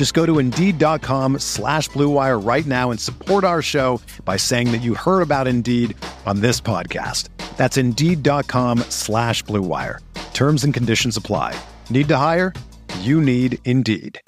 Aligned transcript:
Just 0.00 0.14
go 0.14 0.24
to 0.24 0.38
Indeed.com 0.38 1.40
slash 1.40 1.90
BlueWire 1.90 2.42
right 2.42 2.64
now 2.64 2.90
and 2.90 2.98
support 2.98 3.44
our 3.44 3.60
show 3.60 4.00
by 4.24 4.38
saying 4.38 4.72
that 4.72 4.78
you 4.78 4.94
heard 4.94 5.20
about 5.20 5.46
Indeed 5.46 5.94
on 6.24 6.40
this 6.40 6.58
podcast. 6.58 7.28
That's 7.58 7.76
Indeed.com 7.76 8.78
slash 8.88 9.44
BlueWire. 9.44 9.98
Terms 10.32 10.64
and 10.64 10.72
conditions 10.72 11.18
apply. 11.18 11.54
Need 11.90 12.08
to 12.08 12.16
hire? 12.16 12.54
You 13.00 13.20
need 13.20 13.58
Indeed. 13.66 14.18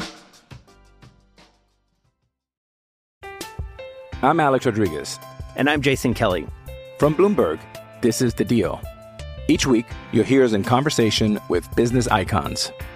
I'm 4.20 4.40
Alex 4.40 4.66
Rodriguez. 4.66 5.18
And 5.56 5.70
I'm 5.70 5.80
Jason 5.80 6.12
Kelly. 6.12 6.46
From 6.98 7.14
Bloomberg, 7.14 7.62
this 8.02 8.20
is 8.20 8.34
The 8.34 8.44
Deal. 8.44 8.78
Each 9.48 9.66
week, 9.66 9.86
you'll 10.12 10.22
hear 10.22 10.44
us 10.44 10.52
in 10.52 10.64
conversation 10.64 11.40
with 11.48 11.74
business 11.74 12.08
icons. 12.08 12.70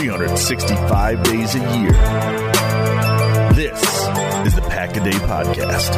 three 0.00 0.08
hundred 0.08 0.34
sixty-five 0.34 1.22
days 1.24 1.54
a 1.56 1.58
year. 1.78 1.92
This 3.52 3.82
is 4.46 4.54
the 4.54 4.64
Pack 4.70 4.96
a 4.96 5.04
Day 5.04 5.10
Podcast. 5.10 5.94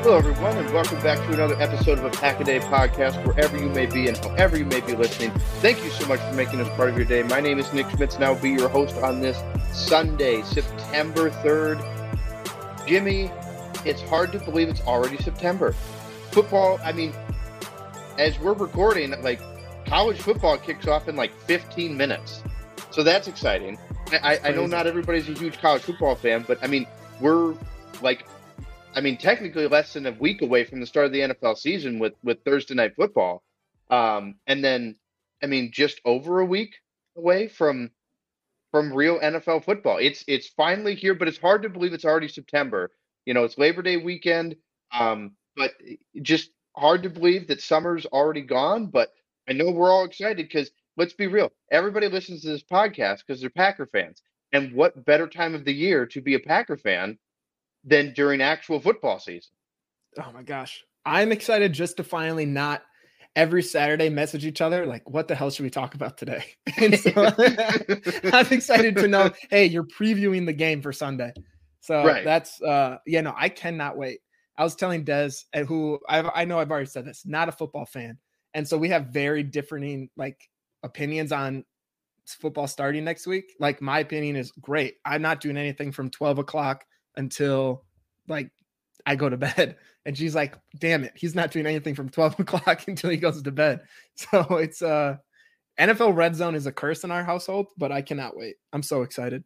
Hello, 0.00 0.16
everyone, 0.16 0.56
and 0.58 0.72
welcome 0.72 1.02
back 1.02 1.18
to 1.26 1.32
another 1.34 1.60
episode 1.60 1.98
of 1.98 2.04
a 2.04 2.10
Pack 2.10 2.38
a 2.38 2.44
Day 2.44 2.60
podcast, 2.60 3.26
wherever 3.26 3.58
you 3.58 3.68
may 3.70 3.86
be 3.86 4.06
and 4.06 4.16
however 4.18 4.56
you 4.56 4.64
may 4.66 4.80
be 4.80 4.94
listening. 4.94 5.32
Thank 5.60 5.82
you 5.82 5.90
so 5.90 6.06
much 6.06 6.20
for 6.20 6.34
making 6.34 6.60
us 6.60 6.68
part 6.76 6.90
of 6.90 6.96
your 6.96 7.04
day. 7.04 7.24
My 7.24 7.40
name 7.40 7.58
is 7.58 7.72
Nick 7.72 7.90
Schmitz, 7.90 8.14
and 8.14 8.22
I 8.22 8.30
will 8.30 8.40
be 8.40 8.50
your 8.50 8.68
host 8.68 8.96
on 8.98 9.18
this 9.20 9.42
Sunday, 9.72 10.42
September 10.42 11.30
3rd. 11.30 12.86
Jimmy, 12.86 13.28
it's 13.84 14.02
hard 14.02 14.30
to 14.30 14.38
believe 14.38 14.68
it's 14.68 14.82
already 14.82 15.16
September. 15.16 15.72
Football, 16.30 16.78
I 16.84 16.92
mean, 16.92 17.12
as 18.18 18.38
we're 18.38 18.52
recording, 18.52 19.20
like 19.22 19.40
college 19.86 20.18
football 20.18 20.58
kicks 20.58 20.86
off 20.86 21.08
in 21.08 21.16
like 21.16 21.32
15 21.42 21.96
minutes. 21.96 22.42
So 22.90 23.02
that's 23.02 23.28
exciting. 23.28 23.78
I, 24.12 24.18
I, 24.34 24.48
I 24.48 24.52
know 24.52 24.66
not 24.66 24.86
everybody's 24.86 25.28
a 25.28 25.32
huge 25.32 25.58
college 25.58 25.82
football 25.82 26.14
fan, 26.14 26.44
but 26.46 26.58
I 26.62 26.66
mean, 26.66 26.86
we're 27.20 27.54
like 28.02 28.26
I 28.94 29.00
mean, 29.00 29.16
technically 29.16 29.68
less 29.68 29.92
than 29.92 30.06
a 30.06 30.12
week 30.12 30.42
away 30.42 30.64
from 30.64 30.80
the 30.80 30.86
start 30.86 31.06
of 31.06 31.12
the 31.12 31.20
NFL 31.20 31.56
season 31.56 31.98
with 31.98 32.14
with 32.24 32.42
Thursday 32.44 32.74
night 32.74 32.96
football, 32.96 33.44
um, 33.90 34.36
and 34.46 34.64
then 34.64 34.96
I 35.42 35.46
mean, 35.46 35.70
just 35.72 36.00
over 36.04 36.40
a 36.40 36.44
week 36.44 36.74
away 37.16 37.48
from 37.48 37.90
from 38.72 38.92
real 38.92 39.20
NFL 39.20 39.64
football. 39.64 39.98
It's 39.98 40.24
it's 40.26 40.48
finally 40.48 40.94
here, 40.94 41.14
but 41.14 41.28
it's 41.28 41.38
hard 41.38 41.62
to 41.62 41.68
believe 41.68 41.92
it's 41.92 42.04
already 42.04 42.28
September. 42.28 42.90
You 43.24 43.34
know, 43.34 43.44
it's 43.44 43.58
Labor 43.58 43.82
Day 43.82 43.98
weekend, 43.98 44.56
um, 44.92 45.36
but 45.54 45.74
just 46.22 46.50
hard 46.78 47.02
to 47.02 47.10
believe 47.10 47.46
that 47.48 47.60
summer's 47.60 48.06
already 48.06 48.42
gone. 48.42 48.86
But 48.86 49.10
I 49.48 49.52
know 49.52 49.70
we're 49.70 49.90
all 49.90 50.04
excited 50.04 50.36
because 50.48 50.70
let's 50.96 51.12
be 51.14 51.26
real, 51.26 51.50
everybody 51.70 52.08
listens 52.08 52.42
to 52.42 52.48
this 52.48 52.62
podcast 52.62 53.18
because 53.26 53.40
they're 53.40 53.50
Packer 53.50 53.86
fans, 53.86 54.22
and 54.52 54.72
what 54.72 55.04
better 55.04 55.26
time 55.26 55.54
of 55.54 55.64
the 55.64 55.72
year 55.74 56.06
to 56.06 56.20
be 56.20 56.34
a 56.34 56.40
Packer 56.40 56.76
fan? 56.76 57.18
than 57.84 58.12
during 58.12 58.42
actual 58.42 58.80
football 58.80 59.18
season. 59.18 59.50
Oh 60.22 60.30
my 60.32 60.42
gosh. 60.42 60.84
I'm 61.06 61.32
excited 61.32 61.72
just 61.72 61.96
to 61.98 62.04
finally 62.04 62.44
not 62.44 62.82
every 63.36 63.62
Saturday 63.62 64.08
message 64.08 64.44
each 64.44 64.60
other 64.60 64.84
like, 64.84 65.08
what 65.08 65.28
the 65.28 65.34
hell 65.34 65.48
should 65.48 65.62
we 65.62 65.70
talk 65.70 65.94
about 65.94 66.18
today? 66.18 66.44
And 66.76 66.98
so 66.98 67.10
I'm 68.32 68.46
excited 68.50 68.96
to 68.96 69.08
know, 69.08 69.30
hey, 69.50 69.66
you're 69.66 69.84
previewing 69.84 70.44
the 70.44 70.52
game 70.52 70.82
for 70.82 70.92
Sunday. 70.92 71.32
So 71.80 72.04
Right. 72.04 72.24
that's 72.24 72.60
uh 72.60 72.98
yeah, 73.06 73.20
no, 73.22 73.32
I 73.36 73.48
cannot 73.48 73.96
wait. 73.96 74.20
I 74.58 74.64
was 74.64 74.74
telling 74.74 75.04
Des, 75.04 75.30
uh, 75.54 75.62
who 75.62 76.00
I've, 76.08 76.28
I 76.34 76.44
know 76.44 76.58
I've 76.58 76.70
already 76.70 76.86
said 76.86 77.06
this, 77.06 77.24
not 77.24 77.48
a 77.48 77.52
football 77.52 77.86
fan, 77.86 78.18
and 78.54 78.66
so 78.66 78.76
we 78.76 78.88
have 78.88 79.06
very 79.06 79.42
differing 79.42 80.10
like 80.16 80.50
opinions 80.82 81.32
on 81.32 81.64
football 82.26 82.66
starting 82.66 83.04
next 83.04 83.26
week. 83.26 83.52
Like 83.58 83.80
my 83.80 84.00
opinion 84.00 84.36
is 84.36 84.52
great. 84.60 84.96
I'm 85.04 85.22
not 85.22 85.40
doing 85.40 85.56
anything 85.56 85.92
from 85.92 86.10
12 86.10 86.38
o'clock 86.38 86.84
until 87.16 87.84
like 88.28 88.50
I 89.06 89.16
go 89.16 89.28
to 89.28 89.36
bed. 89.38 89.76
And 90.04 90.16
she's 90.16 90.34
like, 90.34 90.56
damn 90.78 91.04
it, 91.04 91.12
he's 91.14 91.34
not 91.34 91.50
doing 91.50 91.66
anything 91.66 91.94
from 91.94 92.08
12 92.08 92.40
o'clock 92.40 92.86
until 92.86 93.10
he 93.10 93.16
goes 93.16 93.40
to 93.42 93.52
bed. 93.52 93.80
So 94.16 94.56
it's 94.56 94.82
uh 94.82 95.16
NFL 95.78 96.16
red 96.16 96.34
zone 96.34 96.56
is 96.56 96.66
a 96.66 96.72
curse 96.72 97.04
in 97.04 97.12
our 97.12 97.22
household, 97.22 97.68
but 97.76 97.92
I 97.92 98.02
cannot 98.02 98.36
wait. 98.36 98.56
I'm 98.72 98.82
so 98.82 99.02
excited. 99.02 99.44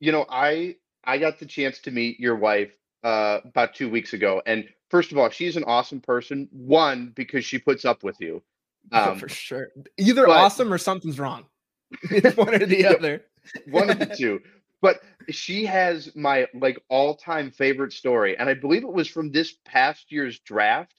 You 0.00 0.10
know, 0.10 0.26
I 0.28 0.76
I 1.04 1.18
got 1.18 1.38
the 1.38 1.46
chance 1.46 1.78
to 1.80 1.92
meet 1.92 2.18
your 2.18 2.34
wife 2.34 2.72
uh, 3.02 3.40
about 3.44 3.74
two 3.74 3.88
weeks 3.90 4.12
ago, 4.12 4.42
and 4.46 4.64
first 4.90 5.12
of 5.12 5.18
all, 5.18 5.28
she's 5.30 5.56
an 5.56 5.64
awesome 5.64 6.00
person. 6.00 6.48
One 6.52 7.12
because 7.16 7.44
she 7.44 7.58
puts 7.58 7.84
up 7.84 8.02
with 8.04 8.16
you. 8.20 8.42
Um, 8.90 9.18
for 9.18 9.28
sure. 9.28 9.68
Either 9.98 10.26
but- 10.26 10.36
awesome 10.36 10.72
or 10.72 10.78
something's 10.78 11.18
wrong. 11.18 11.44
It's 12.10 12.36
one 12.36 12.54
or 12.54 12.66
the 12.66 12.78
Yeah. 12.80 12.90
other. 12.92 13.22
one 13.70 13.90
of 13.90 13.98
the 13.98 14.06
two. 14.18 14.40
But 14.80 15.00
she 15.30 15.64
has 15.66 16.10
my 16.16 16.46
like 16.54 16.78
all-time 16.88 17.50
favorite 17.52 17.92
story, 17.92 18.36
and 18.36 18.48
I 18.48 18.54
believe 18.54 18.82
it 18.82 18.92
was 18.92 19.06
from 19.08 19.30
this 19.30 19.54
past 19.64 20.10
year's 20.10 20.40
draft. 20.40 20.94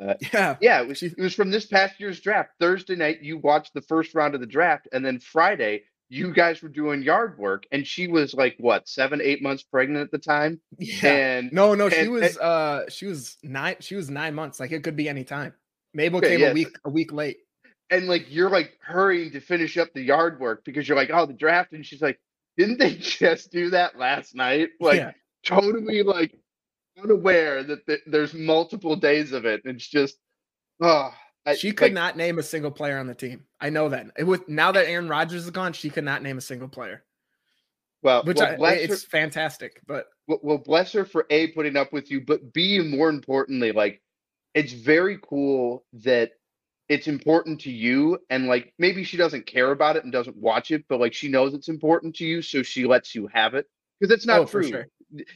Uh, 0.00 0.14
Yeah. 0.32 0.56
yeah, 0.60 0.80
it 0.80 0.88
was. 0.88 1.02
It 1.02 1.18
was 1.18 1.34
from 1.34 1.50
this 1.50 1.66
past 1.66 1.98
year's 2.00 2.20
draft. 2.20 2.50
Thursday 2.60 2.94
night, 2.96 3.20
you 3.22 3.36
watched 3.38 3.74
the 3.74 3.82
first 3.82 4.14
round 4.14 4.34
of 4.34 4.40
the 4.40 4.46
draft, 4.46 4.88
and 4.92 5.04
then 5.04 5.18
Friday, 5.18 5.82
you 6.10 6.32
guys 6.32 6.62
were 6.62 6.68
doing 6.70 7.02
yard 7.02 7.36
work, 7.38 7.66
and 7.72 7.86
she 7.86 8.06
was 8.08 8.32
like 8.34 8.56
what 8.58 8.88
seven, 8.88 9.20
eight 9.22 9.42
months 9.42 9.62
pregnant 9.62 10.02
at 10.02 10.10
the 10.10 10.18
time, 10.18 10.60
Yeah. 10.78 11.06
and 11.14 11.52
No, 11.52 11.74
no, 11.74 11.88
she 11.90 12.08
was 12.08 12.36
and- 12.36 12.38
uh 12.44 12.88
she 12.88 13.06
was 13.06 13.36
nine 13.42 13.76
she 13.80 13.94
was 13.94 14.08
nine 14.10 14.34
months. 14.34 14.58
Like 14.60 14.72
it 14.72 14.82
could 14.82 14.96
be 14.96 15.08
any 15.08 15.24
time. 15.24 15.52
Mabel 15.94 16.18
Okay, 16.18 16.30
came 16.30 16.40
yes. 16.40 16.50
a 16.50 16.54
week 16.54 16.78
a 16.84 16.90
week 16.90 17.12
late. 17.12 17.38
and 17.90 18.06
like 18.08 18.26
you're 18.28 18.50
like 18.50 18.72
hurrying 18.82 19.30
to 19.32 19.40
finish 19.40 19.76
up 19.78 19.92
the 19.94 20.02
yard 20.02 20.38
work 20.40 20.64
because 20.64 20.86
you're 20.88 20.96
like, 20.96 21.10
oh, 21.12 21.26
the 21.26 21.32
draft, 21.32 21.72
and 21.72 21.84
she's 21.84 22.02
like, 22.02 22.18
didn't 22.56 22.78
they 22.78 22.94
just 23.00 23.50
do 23.52 23.70
that 23.70 23.98
last 23.98 24.34
night? 24.34 24.70
Like 24.80 24.96
yeah. 24.98 25.12
totally 25.44 26.02
like 26.02 26.34
unaware 27.02 27.62
that 27.62 27.86
th- 27.86 28.00
there's 28.06 28.34
multiple 28.34 28.96
days 28.96 29.32
of 29.32 29.44
it. 29.44 29.62
It's 29.64 29.86
just, 29.86 30.16
oh, 30.82 31.10
She 31.56 31.72
could 31.72 31.86
like, 31.86 31.92
not 31.92 32.16
name 32.16 32.38
a 32.38 32.42
single 32.42 32.70
player 32.70 32.98
on 32.98 33.06
the 33.06 33.14
team. 33.14 33.44
I 33.60 33.70
know 33.70 33.88
that. 33.88 34.06
It 34.16 34.24
was 34.24 34.40
now 34.48 34.72
that 34.72 34.88
Aaron 34.88 35.08
Rodgers 35.08 35.44
is 35.44 35.50
gone, 35.50 35.72
she 35.72 35.90
could 35.90 36.04
not 36.04 36.22
name 36.22 36.38
a 36.38 36.42
single 36.42 36.68
player. 36.68 37.04
Well, 38.02 38.22
Which 38.24 38.38
well, 38.38 38.64
I, 38.64 38.74
it's 38.74 39.02
her, 39.02 39.08
fantastic. 39.08 39.80
But 39.86 40.06
well, 40.26 40.58
bless 40.58 40.92
her 40.92 41.04
for 41.04 41.26
a 41.30 41.48
putting 41.48 41.76
up 41.76 41.92
with 41.92 42.10
you, 42.10 42.20
but 42.20 42.52
b 42.52 42.80
more 42.80 43.08
importantly, 43.08 43.72
like 43.72 44.00
it's 44.54 44.72
very 44.72 45.18
cool 45.22 45.84
that 46.04 46.32
it's 46.88 47.08
important 47.08 47.60
to 47.62 47.72
you, 47.72 48.18
and 48.30 48.46
like 48.46 48.72
maybe 48.78 49.02
she 49.02 49.16
doesn't 49.16 49.46
care 49.46 49.72
about 49.72 49.96
it 49.96 50.04
and 50.04 50.12
doesn't 50.12 50.36
watch 50.36 50.70
it, 50.70 50.84
but 50.88 51.00
like 51.00 51.12
she 51.12 51.28
knows 51.28 51.54
it's 51.54 51.68
important 51.68 52.14
to 52.16 52.24
you, 52.24 52.40
so 52.40 52.62
she 52.62 52.86
lets 52.86 53.14
you 53.14 53.28
have 53.32 53.54
it 53.54 53.66
because 53.98 54.14
it's 54.14 54.26
not 54.26 54.40
oh, 54.40 54.44
true. 54.44 54.68
sure. 54.68 54.86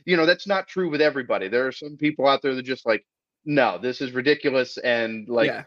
you 0.05 0.17
know 0.17 0.27
that's 0.27 0.47
not 0.47 0.69
true 0.69 0.89
with 0.89 1.01
everybody. 1.01 1.49
There 1.49 1.67
are 1.67 1.73
some 1.73 1.97
people 1.97 2.29
out 2.29 2.43
there 2.43 2.55
that 2.55 2.63
just 2.63 2.87
like, 2.87 3.05
no, 3.45 3.77
this 3.77 4.01
is 4.01 4.13
ridiculous, 4.13 4.79
and 4.79 5.29
like 5.29 5.49
yeah. 5.49 5.65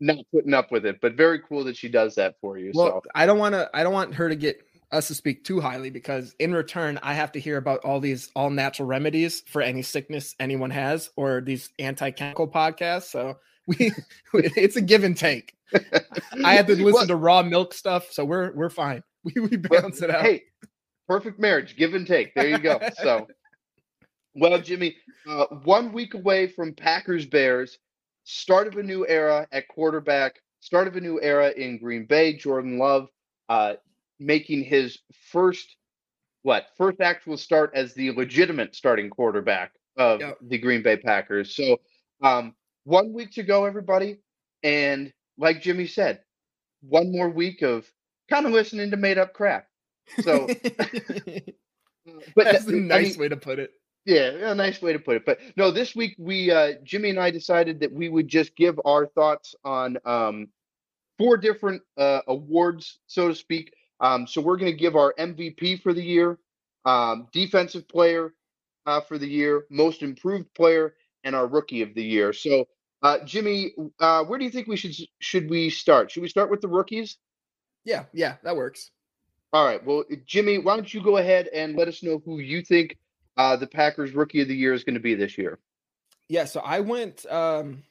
Not 0.00 0.18
putting 0.32 0.54
up 0.54 0.70
with 0.70 0.86
it. 0.86 1.00
But 1.00 1.14
very 1.14 1.40
cool 1.40 1.64
that 1.64 1.76
she 1.76 1.88
does 1.88 2.14
that 2.16 2.36
for 2.40 2.58
you. 2.58 2.72
Well, 2.74 3.02
so 3.02 3.10
I 3.14 3.26
don't 3.26 3.38
want 3.38 3.54
to. 3.54 3.70
I 3.74 3.82
don't 3.82 3.92
want 3.92 4.14
her 4.14 4.28
to 4.28 4.36
get 4.36 4.60
us 4.92 5.08
to 5.08 5.14
speak 5.14 5.44
too 5.44 5.60
highly 5.60 5.90
because 5.90 6.34
in 6.38 6.54
return, 6.54 6.98
I 7.02 7.14
have 7.14 7.32
to 7.32 7.40
hear 7.40 7.56
about 7.56 7.80
all 7.80 7.98
these 8.00 8.30
all 8.36 8.50
natural 8.50 8.86
remedies 8.86 9.42
for 9.48 9.62
any 9.62 9.82
sickness 9.82 10.34
anyone 10.38 10.70
has, 10.70 11.10
or 11.16 11.40
these 11.40 11.70
anti-chemical 11.78 12.48
podcasts. 12.48 13.10
So 13.10 13.38
we, 13.66 13.92
it's 14.34 14.76
a 14.76 14.80
give 14.80 15.04
and 15.04 15.16
take. 15.16 15.54
I 16.44 16.54
had 16.54 16.66
to 16.68 16.74
listen 16.76 16.92
Well- 16.92 17.06
to 17.08 17.16
raw 17.16 17.42
milk 17.42 17.74
stuff, 17.74 18.12
so 18.12 18.24
we're 18.24 18.52
we're 18.54 18.70
fine. 18.70 19.02
We 19.34 19.40
we 19.40 19.56
balance 19.56 20.02
it 20.02 20.10
out. 20.10 20.22
Hey, 20.22 20.44
perfect 21.08 21.40
marriage, 21.40 21.76
give 21.76 21.94
and 21.94 22.06
take. 22.06 22.32
There 22.36 22.46
you 22.48 22.58
go. 22.58 22.78
So, 23.02 23.26
well, 24.34 24.56
Jimmy, 24.60 24.96
uh, 25.28 25.46
one 25.64 25.92
week 25.92 26.14
away 26.14 26.46
from 26.46 26.72
Packers 26.72 27.26
Bears, 27.26 27.76
start 28.26 28.66
of 28.66 28.76
a 28.76 28.82
new 28.82 29.06
era 29.06 29.46
at 29.52 29.68
quarterback, 29.68 30.42
start 30.60 30.88
of 30.88 30.96
a 30.96 31.00
new 31.00 31.20
era 31.22 31.50
in 31.50 31.78
Green 31.78 32.04
Bay. 32.04 32.34
Jordan 32.34 32.76
Love 32.76 33.08
uh, 33.48 33.74
making 34.18 34.64
his 34.64 34.98
first, 35.30 35.76
what, 36.42 36.66
first 36.76 37.00
actual 37.00 37.36
start 37.36 37.70
as 37.74 37.94
the 37.94 38.10
legitimate 38.10 38.74
starting 38.74 39.08
quarterback 39.08 39.72
of 39.96 40.20
Yep. 40.20 40.38
the 40.42 40.58
Green 40.58 40.82
Bay 40.82 40.96
Packers. 40.96 41.54
So, 41.56 41.78
um, 42.22 42.54
one 42.84 43.12
week 43.12 43.32
to 43.32 43.42
go, 43.42 43.64
everybody. 43.64 44.18
And 44.62 45.12
like 45.38 45.62
Jimmy 45.62 45.86
said, 45.86 46.20
one 46.82 47.12
more 47.12 47.30
week 47.30 47.62
of 47.62 47.90
kind 48.28 48.44
of 48.46 48.52
listening 48.52 48.90
to 48.90 48.96
made 48.96 49.18
up 49.18 49.32
crap. 49.34 49.68
So, 50.22 50.46
but 52.34 52.44
that's 52.44 52.66
a 52.66 52.72
nice 52.72 53.12
mean, 53.12 53.20
way 53.20 53.28
to 53.28 53.36
put 53.36 53.58
it. 53.58 53.70
Yeah, 54.06 54.52
a 54.52 54.54
nice 54.54 54.80
way 54.80 54.92
to 54.92 55.00
put 55.00 55.16
it. 55.16 55.26
But 55.26 55.40
no, 55.56 55.70
this 55.72 55.94
week 55.96 56.14
we 56.18 56.50
uh 56.52 56.74
Jimmy 56.84 57.10
and 57.10 57.20
I 57.20 57.30
decided 57.30 57.80
that 57.80 57.92
we 57.92 58.08
would 58.08 58.28
just 58.28 58.56
give 58.56 58.80
our 58.86 59.06
thoughts 59.06 59.54
on 59.64 59.98
um 60.06 60.48
four 61.18 61.36
different 61.36 61.82
uh 61.98 62.20
awards, 62.28 63.00
so 63.08 63.28
to 63.28 63.34
speak. 63.34 63.74
Um 64.00 64.26
so 64.26 64.40
we're 64.40 64.58
going 64.58 64.72
to 64.72 64.78
give 64.78 64.96
our 64.96 65.14
MVP 65.18 65.82
for 65.82 65.92
the 65.92 66.02
year, 66.02 66.38
um 66.86 67.28
defensive 67.32 67.88
player 67.88 68.32
uh 68.86 69.00
for 69.00 69.18
the 69.18 69.28
year, 69.28 69.66
most 69.70 70.02
improved 70.02 70.54
player 70.54 70.94
and 71.24 71.36
our 71.36 71.48
rookie 71.48 71.82
of 71.82 71.94
the 71.94 72.04
year. 72.04 72.32
So 72.32 72.68
uh 73.02 73.18
Jimmy, 73.24 73.74
uh 74.00 74.24
where 74.24 74.38
do 74.38 74.44
you 74.44 74.52
think 74.52 74.68
we 74.68 74.76
should 74.76 74.94
should 75.20 75.50
we 75.50 75.68
start? 75.70 76.12
Should 76.12 76.22
we 76.22 76.28
start 76.28 76.50
with 76.50 76.60
the 76.60 76.68
rookies? 76.68 77.18
Yeah, 77.84 78.04
yeah, 78.12 78.36
that 78.44 78.56
works. 78.56 78.90
All 79.52 79.64
right. 79.64 79.84
Well, 79.84 80.04
Jimmy, 80.26 80.58
why 80.58 80.76
don't 80.76 80.92
you 80.92 81.02
go 81.02 81.18
ahead 81.18 81.48
and 81.48 81.76
let 81.76 81.88
us 81.88 82.02
know 82.02 82.20
who 82.24 82.40
you 82.40 82.62
think 82.62 82.98
uh, 83.36 83.56
the 83.56 83.66
Packers 83.66 84.12
Rookie 84.12 84.42
of 84.42 84.48
the 84.48 84.56
Year 84.56 84.72
is 84.72 84.84
going 84.84 84.94
to 84.94 85.00
be 85.00 85.14
this 85.14 85.36
year? 85.38 85.58
Yeah, 86.28 86.44
so 86.44 86.60
I 86.60 86.80
went. 86.80 87.24
um 87.30 87.82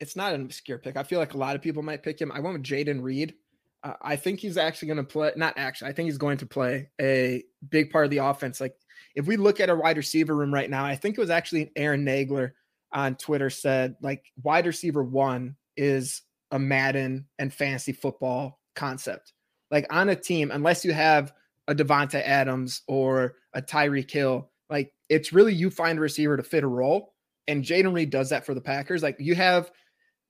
It's 0.00 0.16
not 0.16 0.34
an 0.34 0.42
obscure 0.42 0.78
pick. 0.78 0.96
I 0.96 1.02
feel 1.02 1.18
like 1.18 1.34
a 1.34 1.38
lot 1.38 1.56
of 1.56 1.62
people 1.62 1.82
might 1.82 2.02
pick 2.02 2.20
him. 2.20 2.30
I 2.32 2.40
went 2.40 2.54
with 2.58 2.62
Jayden 2.62 3.02
Reed. 3.02 3.34
Uh, 3.82 3.94
I 4.00 4.16
think 4.16 4.40
he's 4.40 4.56
actually 4.56 4.88
going 4.88 4.98
to 4.98 5.04
play. 5.04 5.32
Not 5.36 5.54
actually. 5.56 5.90
I 5.90 5.92
think 5.92 6.06
he's 6.06 6.18
going 6.18 6.38
to 6.38 6.46
play 6.46 6.90
a 7.00 7.44
big 7.68 7.90
part 7.90 8.04
of 8.04 8.10
the 8.10 8.18
offense. 8.18 8.60
Like 8.60 8.76
if 9.14 9.26
we 9.26 9.36
look 9.36 9.60
at 9.60 9.70
a 9.70 9.74
wide 9.74 9.96
receiver 9.96 10.34
room 10.34 10.52
right 10.52 10.68
now, 10.70 10.84
I 10.84 10.96
think 10.96 11.16
it 11.16 11.20
was 11.20 11.30
actually 11.30 11.72
Aaron 11.76 12.04
Nagler 12.04 12.52
on 12.92 13.16
Twitter 13.16 13.50
said 13.50 13.96
like 14.00 14.24
wide 14.42 14.66
receiver 14.66 15.02
one 15.02 15.56
is 15.76 16.22
a 16.50 16.58
Madden 16.58 17.26
and 17.38 17.52
fantasy 17.52 17.92
football 17.92 18.60
concept. 18.74 19.32
Like 19.70 19.86
on 19.90 20.08
a 20.08 20.16
team, 20.16 20.50
unless 20.52 20.84
you 20.84 20.92
have 20.92 21.32
a 21.68 21.74
Davante 21.74 22.22
Adams 22.22 22.82
or 22.86 23.34
a 23.56 23.62
Tyreek 23.62 24.10
Hill, 24.10 24.50
like 24.70 24.92
it's 25.08 25.32
really 25.32 25.54
you 25.54 25.70
find 25.70 25.98
a 25.98 26.02
receiver 26.02 26.36
to 26.36 26.42
fit 26.42 26.62
a 26.62 26.68
role. 26.68 27.14
And 27.48 27.64
Jayden 27.64 27.94
Reed 27.94 28.10
does 28.10 28.30
that 28.30 28.44
for 28.44 28.54
the 28.54 28.60
Packers. 28.60 29.02
Like 29.02 29.16
you 29.18 29.34
have 29.34 29.70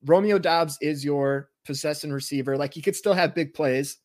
Romeo 0.05 0.39
Doubs 0.39 0.79
is 0.81 1.05
your 1.05 1.51
possessing 1.65 2.13
receiver. 2.13 2.57
Like 2.57 2.77
you 2.77 2.83
could 2.83 2.97
still 2.97 3.15
have 3.15 3.35
big 3.35 3.53
plays. 3.53 3.99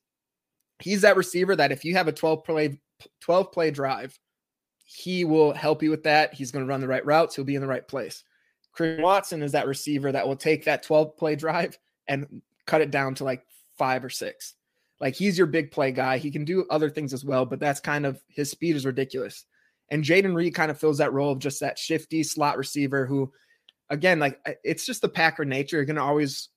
He's 0.79 1.01
that 1.01 1.15
receiver 1.15 1.55
that 1.55 1.71
if 1.71 1.85
you 1.85 1.95
have 1.95 2.07
a 2.07 2.11
12 2.11 2.43
play 2.43 2.81
12 3.21 3.51
play 3.51 3.71
drive, 3.71 4.17
he 4.85 5.23
will 5.23 5.53
help 5.53 5.83
you 5.83 5.91
with 5.91 6.03
that. 6.03 6.33
He's 6.33 6.51
going 6.51 6.65
to 6.65 6.69
run 6.69 6.81
the 6.81 6.87
right 6.87 7.05
routes. 7.05 7.35
He'll 7.35 7.45
be 7.45 7.55
in 7.55 7.61
the 7.61 7.67
right 7.67 7.87
place. 7.87 8.23
Chris 8.73 8.99
Watson 8.99 9.43
is 9.43 9.51
that 9.51 9.67
receiver 9.67 10.11
that 10.11 10.27
will 10.27 10.35
take 10.35 10.65
that 10.65 10.83
12 10.83 11.15
play 11.17 11.35
drive 11.35 11.77
and 12.07 12.41
cut 12.65 12.81
it 12.81 12.91
down 12.91 13.15
to 13.15 13.23
like 13.23 13.45
five 13.77 14.03
or 14.03 14.09
six. 14.09 14.55
Like 15.01 15.15
he's 15.15 15.37
your 15.37 15.47
big 15.47 15.71
play 15.71 15.91
guy. 15.91 16.19
He 16.19 16.31
can 16.31 16.45
do 16.45 16.65
other 16.69 16.89
things 16.89 17.11
as 17.11 17.25
well, 17.25 17.45
but 17.45 17.59
that's 17.59 17.79
kind 17.79 18.05
of 18.05 18.21
his 18.29 18.51
speed 18.51 18.75
is 18.75 18.85
ridiculous. 18.85 19.45
And 19.89 20.03
Jayden 20.03 20.35
Reed 20.35 20.53
kind 20.53 20.71
of 20.71 20.79
fills 20.79 20.99
that 20.99 21.11
role 21.11 21.31
of 21.31 21.39
just 21.39 21.59
that 21.59 21.77
shifty 21.77 22.23
slot 22.23 22.57
receiver 22.57 23.05
who, 23.05 23.33
again, 23.89 24.19
like 24.19 24.39
it's 24.63 24.85
just 24.85 25.01
the 25.01 25.09
Packer 25.09 25.43
nature. 25.43 25.77
You're 25.77 25.85
going 25.85 25.95
to 25.97 26.03
always 26.03 26.49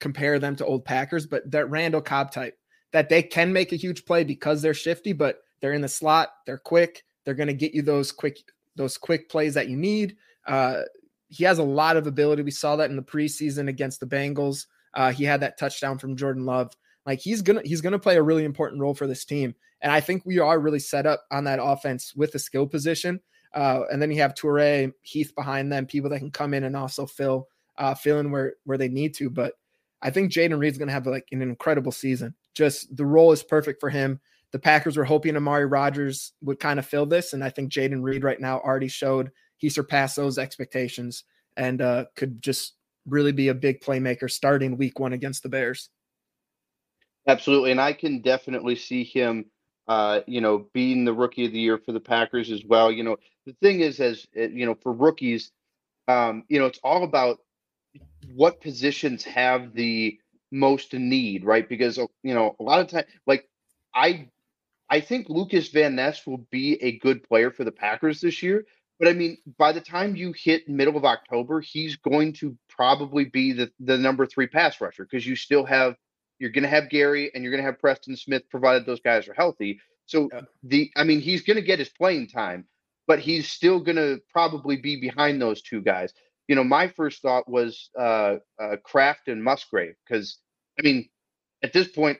compare 0.00 0.38
them 0.38 0.56
to 0.56 0.66
old 0.66 0.84
Packers, 0.84 1.26
but 1.26 1.48
that 1.52 1.70
Randall 1.70 2.02
Cobb 2.02 2.32
type 2.32 2.58
that 2.92 3.08
they 3.08 3.22
can 3.22 3.52
make 3.52 3.72
a 3.72 3.76
huge 3.76 4.04
play 4.04 4.24
because 4.24 4.60
they're 4.60 4.74
shifty, 4.74 5.12
but 5.12 5.38
they're 5.60 5.72
in 5.72 5.80
the 5.80 5.88
slot, 5.88 6.30
they're 6.44 6.58
quick, 6.58 7.04
they're 7.24 7.34
going 7.34 7.46
to 7.46 7.54
get 7.54 7.72
you 7.72 7.82
those 7.82 8.12
quick 8.12 8.38
those 8.74 8.98
quick 8.98 9.28
plays 9.30 9.54
that 9.54 9.68
you 9.68 9.76
need. 9.76 10.16
Uh, 10.46 10.82
he 11.28 11.44
has 11.44 11.58
a 11.58 11.62
lot 11.62 11.96
of 11.96 12.06
ability. 12.06 12.42
We 12.42 12.50
saw 12.50 12.76
that 12.76 12.90
in 12.90 12.96
the 12.96 13.02
preseason 13.02 13.68
against 13.68 14.00
the 14.00 14.06
Bengals. 14.06 14.66
Uh, 14.92 15.12
he 15.12 15.24
had 15.24 15.40
that 15.40 15.58
touchdown 15.58 15.98
from 15.98 16.16
Jordan 16.16 16.44
Love. 16.44 16.72
Like 17.06 17.20
he's 17.20 17.42
gonna 17.42 17.62
he's 17.64 17.80
gonna 17.80 17.98
play 17.98 18.16
a 18.16 18.22
really 18.22 18.44
important 18.44 18.80
role 18.80 18.94
for 18.94 19.06
this 19.06 19.24
team, 19.24 19.54
and 19.80 19.90
I 19.90 20.00
think 20.00 20.24
we 20.24 20.38
are 20.38 20.60
really 20.60 20.78
set 20.78 21.06
up 21.06 21.24
on 21.30 21.44
that 21.44 21.58
offense 21.60 22.14
with 22.14 22.32
the 22.32 22.38
skill 22.38 22.66
position. 22.66 23.20
Uh, 23.54 23.82
and 23.92 24.00
then 24.00 24.10
you 24.10 24.18
have 24.22 24.34
Toure, 24.34 24.92
Heath 25.02 25.34
behind 25.34 25.70
them, 25.70 25.84
people 25.84 26.08
that 26.10 26.20
can 26.20 26.30
come 26.30 26.54
in 26.54 26.64
and 26.64 26.76
also 26.76 27.06
fill 27.06 27.48
uh, 27.78 27.94
fill 27.94 28.20
in 28.20 28.30
where 28.30 28.54
where 28.64 28.78
they 28.78 28.88
need 28.88 29.14
to. 29.14 29.30
But 29.30 29.54
I 30.00 30.10
think 30.10 30.32
Jayden 30.32 30.58
Reed's 30.58 30.78
gonna 30.78 30.92
have 30.92 31.06
like 31.06 31.26
an 31.32 31.42
incredible 31.42 31.92
season. 31.92 32.34
Just 32.54 32.96
the 32.96 33.06
role 33.06 33.32
is 33.32 33.42
perfect 33.42 33.80
for 33.80 33.90
him. 33.90 34.20
The 34.52 34.58
Packers 34.58 34.96
were 34.96 35.04
hoping 35.04 35.36
Amari 35.36 35.66
Rodgers 35.66 36.32
would 36.42 36.60
kind 36.60 36.78
of 36.78 36.86
fill 36.86 37.06
this, 37.06 37.32
and 37.32 37.42
I 37.42 37.50
think 37.50 37.72
Jayden 37.72 38.02
Reed 38.02 38.22
right 38.22 38.40
now 38.40 38.60
already 38.60 38.88
showed 38.88 39.30
he 39.56 39.68
surpassed 39.68 40.16
those 40.16 40.38
expectations 40.38 41.24
and 41.56 41.80
uh, 41.80 42.04
could 42.16 42.42
just 42.42 42.74
really 43.06 43.32
be 43.32 43.48
a 43.48 43.54
big 43.54 43.80
playmaker 43.80 44.30
starting 44.30 44.76
week 44.76 44.98
one 44.98 45.12
against 45.12 45.42
the 45.42 45.48
Bears. 45.48 45.88
Absolutely, 47.26 47.70
and 47.70 47.80
I 47.80 47.92
can 47.92 48.20
definitely 48.20 48.74
see 48.76 49.04
him, 49.04 49.46
uh, 49.86 50.20
you 50.26 50.40
know, 50.40 50.66
being 50.72 51.04
the 51.04 51.12
rookie 51.12 51.46
of 51.46 51.52
the 51.52 51.60
year 51.60 51.78
for 51.78 51.92
the 51.92 52.00
Packers 52.00 52.50
as 52.50 52.64
well. 52.64 52.90
You 52.90 53.04
know, 53.04 53.16
the 53.46 53.54
thing 53.62 53.80
is, 53.80 54.00
as 54.00 54.26
uh, 54.36 54.42
you 54.42 54.66
know, 54.66 54.74
for 54.74 54.92
rookies, 54.92 55.52
um, 56.08 56.44
you 56.48 56.58
know, 56.58 56.66
it's 56.66 56.80
all 56.84 57.04
about 57.04 57.38
what 58.34 58.60
positions 58.60 59.24
have 59.24 59.74
the 59.74 60.18
most 60.52 60.94
need, 60.94 61.44
right? 61.44 61.68
Because 61.68 61.98
you 62.22 62.34
know, 62.34 62.56
a 62.60 62.62
lot 62.62 62.80
of 62.80 62.88
time, 62.88 63.04
like 63.26 63.48
I, 63.94 64.28
I 64.90 65.00
think 65.00 65.28
Lukas 65.28 65.68
Van 65.68 65.96
Ness 65.96 66.26
will 66.26 66.46
be 66.50 66.82
a 66.82 66.98
good 66.98 67.22
player 67.24 67.50
for 67.50 67.64
the 67.64 67.72
Packers 67.72 68.20
this 68.20 68.42
year. 68.42 68.64
But 68.98 69.08
I 69.08 69.14
mean, 69.14 69.38
by 69.58 69.72
the 69.72 69.80
time 69.80 70.16
you 70.16 70.32
hit 70.32 70.68
middle 70.68 70.96
of 70.96 71.04
October, 71.04 71.60
he's 71.60 71.96
going 71.96 72.34
to 72.34 72.56
probably 72.68 73.24
be 73.26 73.52
the 73.52 73.70
the 73.80 73.98
number 73.98 74.26
three 74.26 74.46
pass 74.46 74.80
rusher 74.80 75.04
because 75.04 75.26
you 75.26 75.36
still 75.36 75.64
have 75.64 75.96
you're 76.42 76.50
going 76.50 76.64
to 76.64 76.68
have 76.68 76.90
Gary 76.90 77.30
and 77.34 77.44
you're 77.44 77.52
going 77.52 77.62
to 77.62 77.66
have 77.70 77.78
Preston 77.78 78.16
Smith, 78.16 78.42
provided 78.50 78.84
those 78.84 79.00
guys 79.00 79.28
are 79.28 79.34
healthy. 79.34 79.80
So 80.06 80.28
Yeah. 80.32 80.40
the, 80.64 80.90
I 80.96 81.04
mean, 81.04 81.20
he's 81.20 81.42
going 81.42 81.56
to 81.56 81.62
get 81.62 81.78
his 81.78 81.88
playing 81.88 82.26
time, 82.28 82.66
but 83.06 83.20
he's 83.20 83.48
still 83.48 83.78
going 83.80 83.96
to 83.96 84.20
probably 84.32 84.76
be 84.76 85.00
behind 85.00 85.40
those 85.40 85.62
two 85.62 85.80
guys. 85.80 86.12
You 86.48 86.56
know, 86.56 86.64
my 86.64 86.88
first 86.88 87.22
thought 87.22 87.48
was 87.48 87.90
uh, 87.98 88.38
uh, 88.60 88.76
Kraft 88.82 89.28
and 89.28 89.42
Musgrave 89.44 89.94
because, 90.04 90.38
I 90.78 90.82
mean, 90.82 91.08
at 91.62 91.72
this 91.72 91.86
point, 91.88 92.18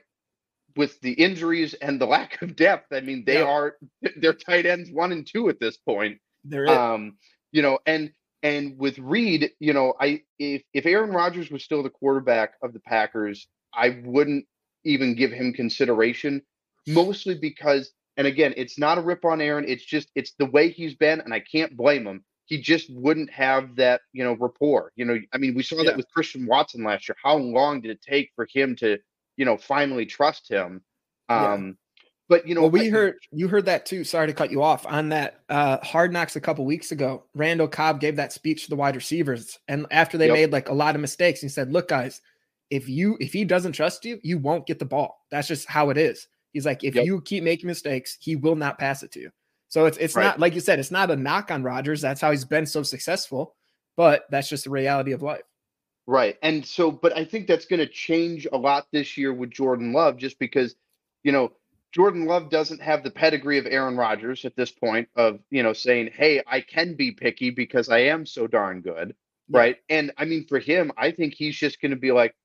with 0.77 0.99
the 1.01 1.11
injuries 1.11 1.73
and 1.75 1.99
the 1.99 2.05
lack 2.15 2.41
of 2.41 2.55
depth, 2.55 2.93
I 2.93 3.01
mean, 3.01 3.25
they 3.25 3.39
Yeah. 3.39 3.43
are 3.43 3.75
they're 4.17 4.33
tight 4.33 4.65
ends 4.65 4.89
one 4.89 5.11
and 5.11 5.27
two 5.27 5.49
at 5.49 5.59
this 5.59 5.77
point. 5.77 6.19
There 6.45 6.63
is. 6.65 6.77
Um, 6.77 7.17
you 7.51 7.61
know, 7.61 7.79
and 7.85 8.11
and 8.41 8.77
with 8.77 8.97
Reed, 8.99 9.51
you 9.59 9.73
know, 9.73 9.93
I 9.99 10.23
if 10.39 10.63
if 10.73 10.85
Aaron 10.85 11.11
Rodgers 11.11 11.51
was 11.51 11.63
still 11.63 11.83
the 11.83 11.89
quarterback 11.89 12.53
of 12.63 12.73
the 12.73 12.79
Packers, 12.79 13.47
I 13.75 14.01
wouldn't 14.03 14.45
even 14.83 15.15
give 15.15 15.31
him 15.31 15.53
consideration, 15.53 16.41
mostly 16.87 17.35
because, 17.35 17.91
and 18.17 18.27
again, 18.27 18.53
it's 18.57 18.77
not 18.77 18.97
a 18.97 19.01
rip 19.01 19.25
on 19.25 19.41
Aaron. 19.41 19.65
It's 19.67 19.85
just 19.85 20.09
it's 20.15 20.33
the 20.37 20.45
way 20.45 20.69
he's 20.69 20.95
been, 20.95 21.21
and 21.21 21.33
I 21.33 21.39
can't 21.39 21.75
blame 21.75 22.05
him. 22.05 22.23
He 22.45 22.59
just 22.61 22.93
wouldn't 22.93 23.31
have 23.31 23.75
that, 23.77 24.01
you 24.11 24.23
know, 24.23 24.33
rapport. 24.33 24.91
You 24.95 25.05
know, 25.05 25.17
I 25.33 25.37
mean, 25.37 25.55
we 25.55 25.63
saw 25.63 25.77
Yeah. 25.77 25.85
that 25.91 25.97
with 25.97 26.11
Christian 26.13 26.45
Watson 26.45 26.83
last 26.83 27.07
year. 27.07 27.15
How 27.23 27.37
long 27.37 27.81
did 27.81 27.91
it 27.91 28.01
take 28.01 28.31
for 28.35 28.47
him 28.53 28.75
to, 28.77 28.97
you 29.37 29.45
know, 29.45 29.57
finally 29.57 30.05
trust 30.05 30.49
him? 30.51 30.81
Yeah. 31.29 31.53
Um, 31.53 31.77
but 32.29 32.47
you 32.47 32.53
know, 32.55 32.61
well, 32.61 32.71
we 32.71 32.87
I- 32.87 32.91
heard 32.91 33.15
you 33.31 33.47
heard 33.47 33.65
that 33.65 33.85
too. 33.85 34.03
Sorry 34.03 34.27
to 34.27 34.33
cut 34.33 34.51
you 34.51 34.61
off 34.61 34.85
on 34.85 35.09
that. 35.09 35.41
Uh, 35.49 35.77
Hard 35.83 36.11
Knocks 36.11 36.35
a 36.35 36.41
couple 36.41 36.65
weeks 36.65 36.91
ago. 36.91 37.23
Randall 37.33 37.67
Cobb 37.67 37.99
gave 38.01 38.17
that 38.17 38.33
speech 38.33 38.63
to 38.65 38.69
the 38.69 38.75
wide 38.75 38.95
receivers, 38.95 39.57
and 39.67 39.85
after 39.91 40.17
they 40.17 40.27
Yep. 40.27 40.33
made 40.33 40.51
like 40.51 40.69
a 40.69 40.73
lot 40.73 40.95
of 40.95 41.01
mistakes, 41.01 41.41
he 41.41 41.47
said, 41.49 41.71
"Look, 41.71 41.87
guys, 41.87 42.21
if 42.69 42.87
you 42.89 43.17
if 43.19 43.33
he 43.33 43.45
doesn't 43.45 43.73
trust 43.73 44.05
you, 44.05 44.19
you 44.23 44.37
won't 44.37 44.65
get 44.67 44.79
the 44.79 44.85
ball. 44.85 45.19
That's 45.31 45.47
just 45.47 45.67
how 45.69 45.89
it 45.89 45.97
is." 45.97 46.27
He's 46.53 46.65
like, 46.67 46.83
if 46.83 46.93
Yep. 46.95 47.05
you 47.05 47.21
keep 47.21 47.43
making 47.43 47.67
mistakes, 47.67 48.17
he 48.21 48.35
will 48.35 48.55
not 48.55 48.77
pass 48.77 49.01
it 49.01 49.11
to 49.13 49.19
you. 49.19 49.31
So 49.69 49.85
it's 49.87 49.97
it's 49.97 50.15
Right. 50.15 50.23
not 50.23 50.39
like 50.39 50.53
you 50.53 50.59
said, 50.59 50.79
it's 50.79 50.91
not 50.91 51.09
a 51.09 51.15
knock 51.15 51.49
on 51.49 51.63
Rodgers. 51.63 51.99
That's 52.01 52.21
how 52.21 52.29
he's 52.29 52.45
been 52.45 52.67
so 52.67 52.83
successful, 52.83 53.55
but 53.97 54.25
that's 54.29 54.49
just 54.49 54.65
the 54.65 54.69
reality 54.69 55.13
of 55.13 55.23
life. 55.23 55.41
Right. 56.05 56.37
And 56.43 56.65
so, 56.65 56.91
but 56.91 57.15
I 57.17 57.25
think 57.25 57.47
that's 57.47 57.65
going 57.65 57.79
to 57.79 57.87
change 57.87 58.45
a 58.51 58.57
lot 58.57 58.87
this 58.91 59.17
year 59.17 59.33
with 59.33 59.51
Jordan 59.51 59.93
Love, 59.93 60.17
just 60.17 60.37
because, 60.37 60.75
you 61.23 61.31
know, 61.31 61.53
Jordan 61.93 62.25
Love 62.25 62.49
doesn't 62.49 62.81
have 62.81 63.03
the 63.03 63.11
pedigree 63.11 63.57
of 63.57 63.65
Aaron 63.65 63.95
Rodgers 63.95 64.45
at 64.45 64.55
this 64.55 64.69
point 64.71 65.07
of, 65.15 65.39
you 65.49 65.63
know, 65.63 65.73
saying, 65.73 66.09
hey, 66.13 66.41
I 66.45 66.59
can 66.61 66.95
be 66.95 67.11
picky 67.11 67.51
because 67.51 67.87
I 67.89 67.99
am 67.99 68.25
so 68.25 68.47
darn 68.47 68.81
good. 68.81 69.15
Yeah. 69.47 69.59
Right. 69.59 69.77
And 69.89 70.11
I 70.17 70.25
mean, 70.25 70.45
for 70.45 70.59
him, 70.59 70.91
I 70.97 71.09
think 71.11 71.33
he's 71.35 71.55
just 71.55 71.81
going 71.81 71.91
to 71.91 71.97
be 71.97 72.11
like, 72.11 72.35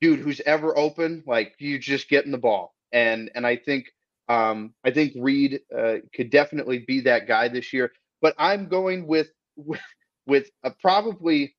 dude, 0.00 0.20
who's 0.20 0.40
ever 0.40 0.76
open, 0.76 1.22
like 1.26 1.54
you 1.58 1.78
just 1.78 2.08
getting 2.08 2.32
the 2.32 2.38
ball. 2.38 2.74
And, 2.92 3.30
and 3.34 3.46
I 3.46 3.56
think, 3.56 3.92
um, 4.28 4.74
I 4.84 4.90
think 4.90 5.14
Reed 5.16 5.60
uh, 5.76 5.96
could 6.14 6.30
definitely 6.30 6.78
be 6.78 7.00
that 7.02 7.26
guy 7.26 7.48
this 7.48 7.72
year. 7.72 7.92
But 8.20 8.34
I'm 8.38 8.68
going 8.68 9.06
with, 9.06 9.28
with, 9.56 9.80
with 10.26 10.50
a 10.62 10.70
probably 10.70 11.54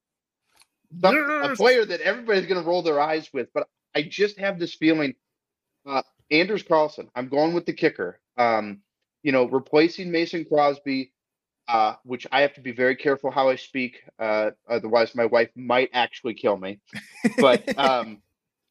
some, 1.02 1.16
a 1.16 1.56
player 1.56 1.86
that 1.86 2.02
everybody's 2.02 2.48
going 2.48 2.62
to 2.62 2.68
roll 2.68 2.82
their 2.82 3.00
eyes 3.00 3.30
with. 3.34 3.50
But 3.54 3.68
I 3.96 4.04
just 4.04 4.40
have 4.40 4.60
this 4.60 4.76
feeling, 4.76 5.16
uh, 5.86 6.04
Anders 6.32 6.64
Carlson. 6.64 7.10
I'm 7.16 7.28
going 7.28 7.54
with 7.54 7.66
the 7.66 7.74
kicker. 7.74 8.20
Um, 8.38 8.82
you 9.24 9.32
know, 9.32 9.46
replacing 9.46 10.12
Mason 10.12 10.46
Crosby, 10.46 11.12
uh, 11.68 11.96
which 12.04 12.26
I 12.32 12.42
have 12.42 12.54
to 12.56 12.62
be 12.62 12.72
very 12.72 12.96
careful 12.96 13.32
how 13.32 13.50
I 13.50 13.56
speak. 13.56 14.02
Uh, 14.18 14.52
otherwise, 14.68 15.14
my 15.14 15.26
wife 15.26 15.50
might 15.56 15.90
actually 15.94 16.34
kill 16.34 16.58
me. 16.58 16.80
But 17.38 17.78
um, 17.78 18.22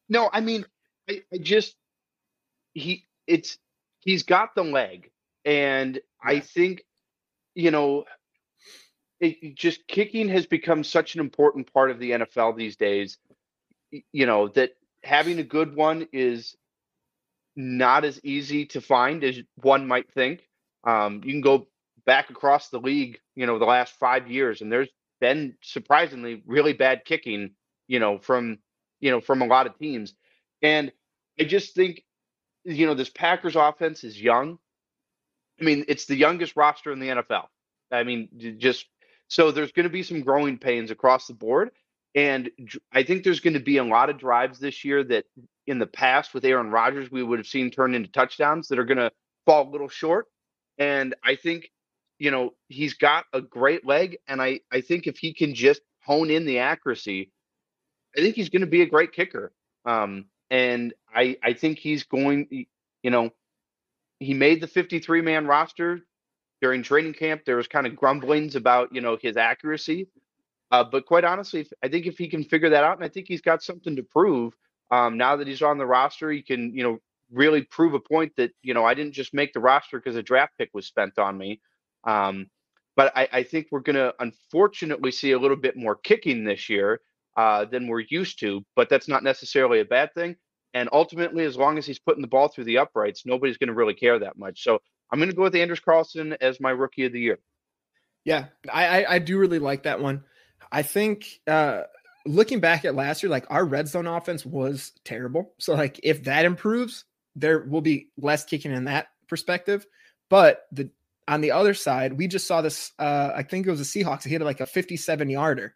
no, 0.09 0.29
I 0.31 0.41
mean, 0.41 0.65
I, 1.09 1.21
I 1.33 1.37
just 1.37 1.75
he 2.73 3.05
it's 3.27 3.57
he's 3.99 4.23
got 4.23 4.55
the 4.55 4.63
leg, 4.63 5.11
and 5.45 5.99
I 6.21 6.39
think 6.39 6.83
you 7.55 7.71
know 7.71 8.05
it, 9.19 9.37
it 9.41 9.55
just 9.55 9.87
kicking 9.87 10.29
has 10.29 10.45
become 10.45 10.83
such 10.83 11.15
an 11.15 11.21
important 11.21 11.71
part 11.73 11.91
of 11.91 11.99
the 11.99 12.11
NFL 12.11 12.57
these 12.57 12.75
days. 12.75 13.17
You 13.91 14.25
know 14.25 14.47
that 14.49 14.71
having 15.03 15.39
a 15.39 15.43
good 15.43 15.75
one 15.75 16.07
is 16.11 16.55
not 17.55 18.05
as 18.05 18.19
easy 18.23 18.65
to 18.67 18.81
find 18.81 19.23
as 19.23 19.39
one 19.55 19.87
might 19.87 20.11
think. 20.13 20.47
Um, 20.85 21.21
you 21.25 21.31
can 21.33 21.41
go 21.41 21.67
back 22.05 22.29
across 22.29 22.69
the 22.69 22.79
league, 22.79 23.19
you 23.35 23.45
know, 23.45 23.59
the 23.59 23.65
last 23.65 23.93
five 23.99 24.29
years, 24.29 24.61
and 24.61 24.71
there's 24.71 24.89
been 25.19 25.55
surprisingly 25.61 26.41
really 26.45 26.73
bad 26.73 27.03
kicking, 27.05 27.51
you 27.87 27.99
know, 27.99 28.17
from 28.17 28.59
you 28.99 29.11
know 29.11 29.21
from 29.21 29.41
a 29.41 29.45
lot 29.45 29.67
of 29.67 29.77
teams. 29.77 30.13
And 30.61 30.91
I 31.39 31.43
just 31.45 31.73
think, 31.73 32.03
you 32.65 32.85
know, 32.85 32.93
this 32.93 33.09
Packers 33.09 33.55
offense 33.55 34.03
is 34.03 34.21
young. 34.21 34.59
I 35.59 35.63
mean, 35.63 35.85
it's 35.87 36.05
the 36.05 36.15
youngest 36.15 36.55
roster 36.55 36.91
in 36.91 36.99
the 36.99 37.07
NFL. 37.07 37.45
I 37.91 38.03
mean, 38.03 38.29
just 38.57 38.85
so 39.27 39.51
there's 39.51 39.71
going 39.71 39.85
to 39.85 39.89
be 39.89 40.03
some 40.03 40.21
growing 40.21 40.57
pains 40.57 40.91
across 40.91 41.27
the 41.27 41.33
board. 41.33 41.71
And 42.15 42.49
I 42.91 43.03
think 43.03 43.23
there's 43.23 43.39
going 43.39 43.53
to 43.53 43.59
be 43.59 43.77
a 43.77 43.83
lot 43.83 44.09
of 44.09 44.17
drives 44.17 44.59
this 44.59 44.83
year 44.83 45.03
that 45.05 45.25
in 45.67 45.77
the 45.79 45.87
past 45.87 46.33
with 46.33 46.43
Aaron 46.43 46.71
Rodgers, 46.71 47.11
we 47.11 47.21
would 47.21 47.39
have 47.39 47.47
seen 47.47 47.69
turned 47.69 47.95
into 47.95 48.11
touchdowns 48.11 48.67
that 48.67 48.79
are 48.79 48.85
going 48.85 48.97
to 48.97 49.11
fall 49.45 49.67
a 49.67 49.69
little 49.69 49.89
short. 49.89 50.25
And 50.79 51.15
I 51.23 51.35
think, 51.35 51.71
you 52.17 52.31
know, 52.31 52.53
he's 52.67 52.95
got 52.95 53.25
a 53.33 53.41
great 53.41 53.85
leg. 53.85 54.17
And 54.27 54.41
I, 54.41 54.61
I 54.71 54.81
think 54.81 55.05
if 55.05 55.17
he 55.17 55.33
can 55.33 55.53
just 55.53 55.81
hone 56.01 56.31
in 56.31 56.45
the 56.45 56.59
accuracy, 56.59 57.31
I 58.17 58.21
think 58.21 58.35
he's 58.35 58.49
going 58.49 58.61
to 58.61 58.67
be 58.67 58.81
a 58.81 58.87
great 58.87 59.13
kicker. 59.13 59.51
Um, 59.85 60.25
and 60.49 60.93
I, 61.13 61.37
I 61.43 61.53
think 61.53 61.79
he's 61.79 62.03
going, 62.03 62.65
you 63.03 63.11
know, 63.11 63.31
he 64.19 64.33
made 64.33 64.61
the 64.61 64.67
53 64.67 65.21
man 65.21 65.47
roster 65.47 66.01
during 66.61 66.83
training 66.83 67.13
camp. 67.13 67.45
There 67.45 67.55
was 67.55 67.67
kind 67.67 67.87
of 67.87 67.95
grumblings 67.95 68.55
about, 68.55 68.93
you 68.93 69.01
know, 69.01 69.17
his 69.21 69.37
accuracy. 69.37 70.09
Uh, 70.71 70.83
but 70.83 71.05
quite 71.05 71.23
honestly, 71.23 71.67
I 71.83 71.87
think 71.87 72.05
if 72.05 72.17
he 72.17 72.27
can 72.27 72.43
figure 72.43 72.69
that 72.69 72.83
out, 72.83 72.97
and 72.97 73.05
I 73.05 73.09
think 73.09 73.27
he's 73.27 73.41
got 73.41 73.63
something 73.63 73.95
to 73.95 74.03
prove 74.03 74.53
um, 74.91 75.17
now 75.17 75.35
that 75.35 75.47
he's 75.47 75.61
on 75.61 75.77
the 75.77 75.85
roster, 75.85 76.31
he 76.31 76.41
can, 76.41 76.75
you 76.75 76.83
know, 76.83 76.99
really 77.31 77.61
prove 77.63 77.93
a 77.93 77.99
point 77.99 78.33
that, 78.37 78.51
you 78.63 78.73
know, 78.73 78.85
I 78.85 78.93
didn't 78.93 79.13
just 79.13 79.33
make 79.33 79.53
the 79.53 79.59
roster 79.59 79.99
because 79.99 80.15
a 80.15 80.23
draft 80.23 80.53
pick 80.57 80.69
was 80.73 80.87
spent 80.87 81.17
on 81.19 81.37
me. 81.37 81.61
Um, 82.05 82.47
but 82.95 83.15
I, 83.15 83.29
I 83.31 83.43
think 83.43 83.67
we're 83.71 83.79
going 83.81 83.95
to 83.95 84.13
unfortunately 84.19 85.11
see 85.11 85.31
a 85.31 85.39
little 85.39 85.57
bit 85.57 85.77
more 85.77 85.95
kicking 85.95 86.43
this 86.43 86.69
year 86.69 87.01
uh, 87.37 87.65
than 87.65 87.87
we're 87.87 88.03
used 88.09 88.39
to, 88.39 88.63
but 88.75 88.89
that's 88.89 89.07
not 89.07 89.23
necessarily 89.23 89.79
a 89.79 89.85
bad 89.85 90.13
thing. 90.13 90.35
And 90.73 90.89
ultimately, 90.91 91.45
as 91.45 91.57
long 91.57 91.77
as 91.77 91.85
he's 91.85 91.99
putting 91.99 92.21
the 92.21 92.27
ball 92.27 92.47
through 92.47 92.65
the 92.65 92.77
uprights, 92.77 93.25
nobody's 93.25 93.57
going 93.57 93.69
to 93.69 93.73
really 93.73 93.93
care 93.93 94.19
that 94.19 94.37
much. 94.37 94.63
So 94.63 94.79
I'm 95.11 95.19
going 95.19 95.29
to 95.29 95.35
go 95.35 95.43
with 95.43 95.55
Anders 95.55 95.79
Carlson 95.79 96.35
as 96.41 96.59
my 96.59 96.69
rookie 96.69 97.05
of 97.05 97.13
the 97.13 97.19
year. 97.19 97.39
Yeah, 98.25 98.45
I, 98.71 99.03
I 99.03 99.13
I 99.15 99.19
do 99.19 99.39
really 99.39 99.59
like 99.59 99.83
that 99.83 99.99
one. 99.99 100.23
I 100.71 100.81
think 100.83 101.39
uh 101.47 101.83
looking 102.25 102.59
back 102.59 102.85
at 102.85 102.95
last 102.95 103.23
year, 103.23 103.29
like 103.29 103.45
our 103.49 103.65
red 103.65 103.87
zone 103.87 104.07
offense 104.07 104.45
was 104.45 104.91
terrible. 105.03 105.53
So 105.57 105.73
like 105.73 105.99
if 106.03 106.23
that 106.25 106.45
improves, 106.45 107.05
there 107.35 107.61
will 107.61 107.81
be 107.81 108.09
less 108.17 108.45
kicking 108.45 108.71
in 108.71 108.85
that 108.85 109.07
perspective. 109.27 109.85
But 110.29 110.65
the 110.71 110.89
on 111.27 111.41
the 111.41 111.51
other 111.51 111.73
side, 111.73 112.13
we 112.13 112.27
just 112.27 112.47
saw 112.47 112.61
this. 112.61 112.91
Uh, 112.99 113.31
I 113.35 113.43
think 113.43 113.65
it 113.65 113.71
was 113.71 113.79
the 113.91 114.03
Seahawks. 114.03 114.23
He 114.23 114.29
hit 114.31 114.41
like 114.41 114.61
a 114.61 114.65
57 114.65 115.29
yarder. 115.29 115.75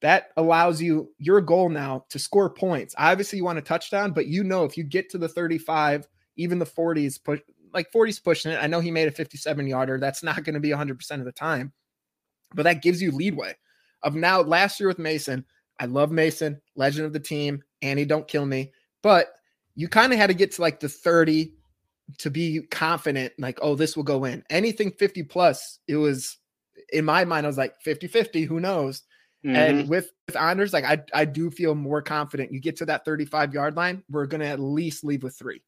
That 0.00 0.28
allows 0.36 0.80
you 0.80 1.10
your 1.18 1.40
goal 1.40 1.68
now 1.68 2.04
to 2.10 2.18
score 2.18 2.50
points. 2.50 2.94
Obviously, 2.98 3.38
you 3.38 3.44
want 3.44 3.58
a 3.58 3.62
touchdown, 3.62 4.12
but 4.12 4.26
you 4.26 4.44
know 4.44 4.64
if 4.64 4.76
you 4.76 4.84
get 4.84 5.10
to 5.10 5.18
the 5.18 5.28
35, 5.28 6.06
even 6.36 6.58
the 6.58 6.66
40s 6.66 7.22
push 7.22 7.40
like 7.72 7.92
40s 7.92 8.22
pushing 8.22 8.52
it. 8.52 8.58
I 8.62 8.66
know 8.66 8.80
he 8.80 8.90
made 8.90 9.08
a 9.08 9.12
57 9.12 9.66
yarder. 9.66 9.98
That's 9.98 10.22
not 10.22 10.42
going 10.44 10.54
to 10.54 10.60
be 10.60 10.70
100% 10.70 11.10
of 11.12 11.24
the 11.24 11.32
time, 11.32 11.72
but 12.54 12.62
that 12.62 12.82
gives 12.82 13.02
you 13.02 13.10
leadway. 13.10 13.54
Of 14.02 14.14
now, 14.14 14.40
last 14.40 14.80
year 14.80 14.88
with 14.88 14.98
Mason, 14.98 15.44
I 15.78 15.86
love 15.86 16.10
Mason, 16.10 16.60
legend 16.76 17.06
of 17.06 17.12
the 17.12 17.20
team, 17.20 17.62
Annie, 17.82 18.04
don't 18.04 18.28
kill 18.28 18.46
me. 18.46 18.72
But 19.02 19.28
you 19.74 19.88
kind 19.88 20.12
of 20.12 20.18
had 20.18 20.28
to 20.28 20.34
get 20.34 20.52
to 20.52 20.62
like 20.62 20.80
the 20.80 20.88
30 20.88 21.52
to 22.18 22.30
be 22.30 22.62
confident, 22.70 23.32
like, 23.38 23.58
oh, 23.60 23.74
this 23.74 23.96
will 23.96 24.04
go 24.04 24.24
in. 24.24 24.42
Anything 24.50 24.92
50 24.92 25.24
plus, 25.24 25.78
it 25.86 25.96
was 25.96 26.38
in 26.92 27.04
my 27.04 27.24
mind, 27.24 27.46
I 27.46 27.48
was 27.48 27.58
like 27.58 27.74
50 27.82 28.06
50, 28.06 28.44
who 28.44 28.60
knows? 28.60 29.02
Mhm. 29.44 29.54
And 29.54 29.88
with, 29.88 30.10
with 30.26 30.36
Anders, 30.36 30.72
like 30.72 30.84
I, 30.84 31.02
I 31.14 31.24
do 31.24 31.50
feel 31.50 31.74
more 31.74 32.02
confident. 32.02 32.52
You 32.52 32.60
get 32.60 32.76
to 32.78 32.86
that 32.86 33.04
35 33.04 33.54
yard 33.54 33.76
line, 33.76 34.02
we're 34.10 34.26
going 34.26 34.40
to 34.40 34.46
at 34.46 34.58
least 34.60 35.04
leave 35.04 35.22
with 35.22 35.36
three. 35.38 35.62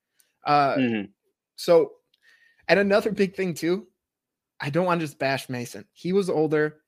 Uh, 0.45 0.75
Mhm. 0.77 1.09
so, 1.57 1.93
and 2.69 2.79
another 2.81 3.13
big 3.13 3.37
thing 3.37 3.55
too, 3.55 3.87
I 4.61 4.71
don't 4.71 4.87
want 4.87 5.01
to 5.01 5.07
just 5.07 5.19
bash 5.19 5.49
Mason. 5.49 5.87
He 5.93 6.13
was 6.13 6.29
older. 6.29 6.83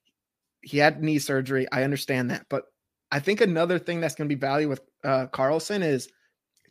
He 0.62 0.78
had 0.78 1.02
knee 1.02 1.18
surgery. 1.18 1.66
I 1.72 1.84
understand 1.84 2.30
that. 2.30 2.46
But 2.48 2.64
I 3.10 3.18
think 3.20 3.40
another 3.40 3.78
thing 3.78 4.00
that's 4.00 4.14
going 4.14 4.28
to 4.28 4.34
be 4.34 4.38
value 4.40 4.68
with 4.68 4.80
uh, 5.04 5.26
Carlson 5.26 5.82
is 5.82 6.08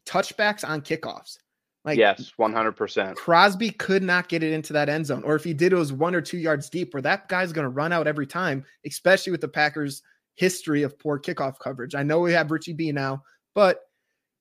touchbacks 0.05 0.67
on 0.67 0.81
kickoffs. 0.81 1.37
Like 1.83 1.97
yes, 1.97 2.31
100%. 2.37 3.15
Crosby 3.15 3.71
could 3.71 4.03
not 4.03 4.29
get 4.29 4.43
it 4.43 4.53
into 4.53 4.71
that 4.73 4.87
end 4.87 5.07
zone, 5.07 5.23
or 5.23 5.35
if 5.35 5.43
he 5.43 5.53
did, 5.53 5.73
it 5.73 5.77
was 5.77 5.91
one 5.91 6.13
or 6.13 6.21
two 6.21 6.37
yards 6.37 6.69
deep, 6.69 6.93
where 6.93 7.01
that 7.01 7.27
guy's 7.27 7.51
going 7.51 7.65
to 7.65 7.69
run 7.69 7.91
out 7.91 8.07
every 8.07 8.27
time, 8.27 8.63
especially 8.85 9.31
with 9.31 9.41
the 9.41 9.47
Packers' 9.47 10.03
history 10.35 10.83
of 10.83 10.99
poor 10.99 11.19
kickoff 11.19 11.57
coverage. 11.59 11.95
I 11.95 12.03
know 12.03 12.19
we 12.19 12.33
have 12.33 12.51
Richie 12.51 12.73
B 12.73 12.91
now, 12.91 13.23
but 13.55 13.81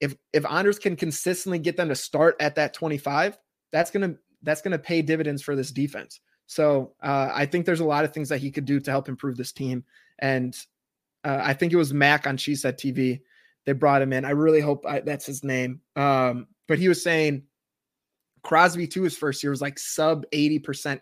if 0.01 0.17
if 0.33 0.45
Anders 0.45 0.79
can 0.79 0.97
consistently 0.97 1.59
get 1.59 1.77
them 1.77 1.89
to 1.89 1.95
start 1.95 2.37
at 2.41 2.57
that 2.57 2.75
25, 2.75 3.39
that's 3.73 3.91
gonna 3.91 4.17
that's 4.43 4.61
gonna 4.61 4.79
pay 4.79 5.01
dividends 5.01 5.43
for 5.43 5.57
this 5.57 5.71
defense. 5.71 6.21
So 6.47 6.95
uh, 7.03 7.31
I 7.33 7.47
think 7.47 7.65
there's 7.65 7.81
a 7.81 7.85
lot 7.85 8.05
of 8.05 8.13
things 8.13 8.29
that 8.29 8.41
he 8.41 8.51
could 8.51 8.65
do 8.65 8.81
to 8.81 8.91
help 8.91 9.09
improve 9.09 9.37
this 9.37 9.53
team. 9.53 9.85
And 10.19 10.57
uh, 11.23 11.41
I 11.41 11.55
think 11.55 11.73
it 11.73 11.77
was 11.77 11.95
Mac 11.95 12.27
on 12.27 12.37
She 12.37 12.57
Said 12.57 12.77
TV. 12.77 13.21
They 13.67 13.73
brought 13.73 14.03
him 14.03 14.13
in. 14.13 14.25
I 14.25 14.31
really 14.31 14.61
hope 14.61 14.85
I, 14.85 14.99
that's 14.99 15.27
his 15.27 15.45
name. 15.45 15.81
Um, 15.95 16.49
but 16.71 16.79
he 16.79 16.89
was 16.89 17.03
saying 17.03 17.43
Crosby 18.45 18.87
too 18.87 19.03
his 19.03 19.19
first 19.19 19.43
year 19.43 19.51
was 19.51 19.61
like 19.61 19.77
sub 19.77 20.25
80% 20.33 21.01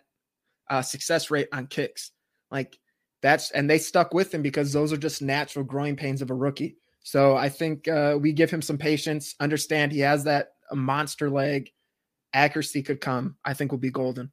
uh, 0.67 0.81
success 0.81 1.29
rate 1.29 1.47
on 1.53 1.67
kicks. 1.67 2.09
Like 2.49 2.79
that's 3.21 3.51
and 3.51 3.69
they 3.69 3.77
stuck 3.77 4.11
with 4.11 4.33
him 4.33 4.41
because 4.41 4.73
those 4.73 4.91
are 4.91 4.97
just 4.97 5.21
natural 5.21 5.63
growing 5.63 5.95
pains 5.95 6.23
of 6.23 6.31
a 6.31 6.33
rookie. 6.33 6.77
So 7.03 7.35
I 7.35 7.49
think 7.49 7.87
uh, 7.87 8.17
we 8.19 8.33
give 8.33 8.49
him 8.49 8.63
some 8.63 8.79
patience, 8.79 9.35
understand 9.39 9.91
he 9.91 9.99
has 9.99 10.23
that 10.23 10.53
monster 10.73 11.29
leg, 11.29 11.69
accuracy 12.33 12.81
could 12.81 12.99
come. 12.99 13.35
I 13.45 13.53
think 13.53 13.71
will 13.71 13.77
be 13.77 13.91
golden. 13.91 14.31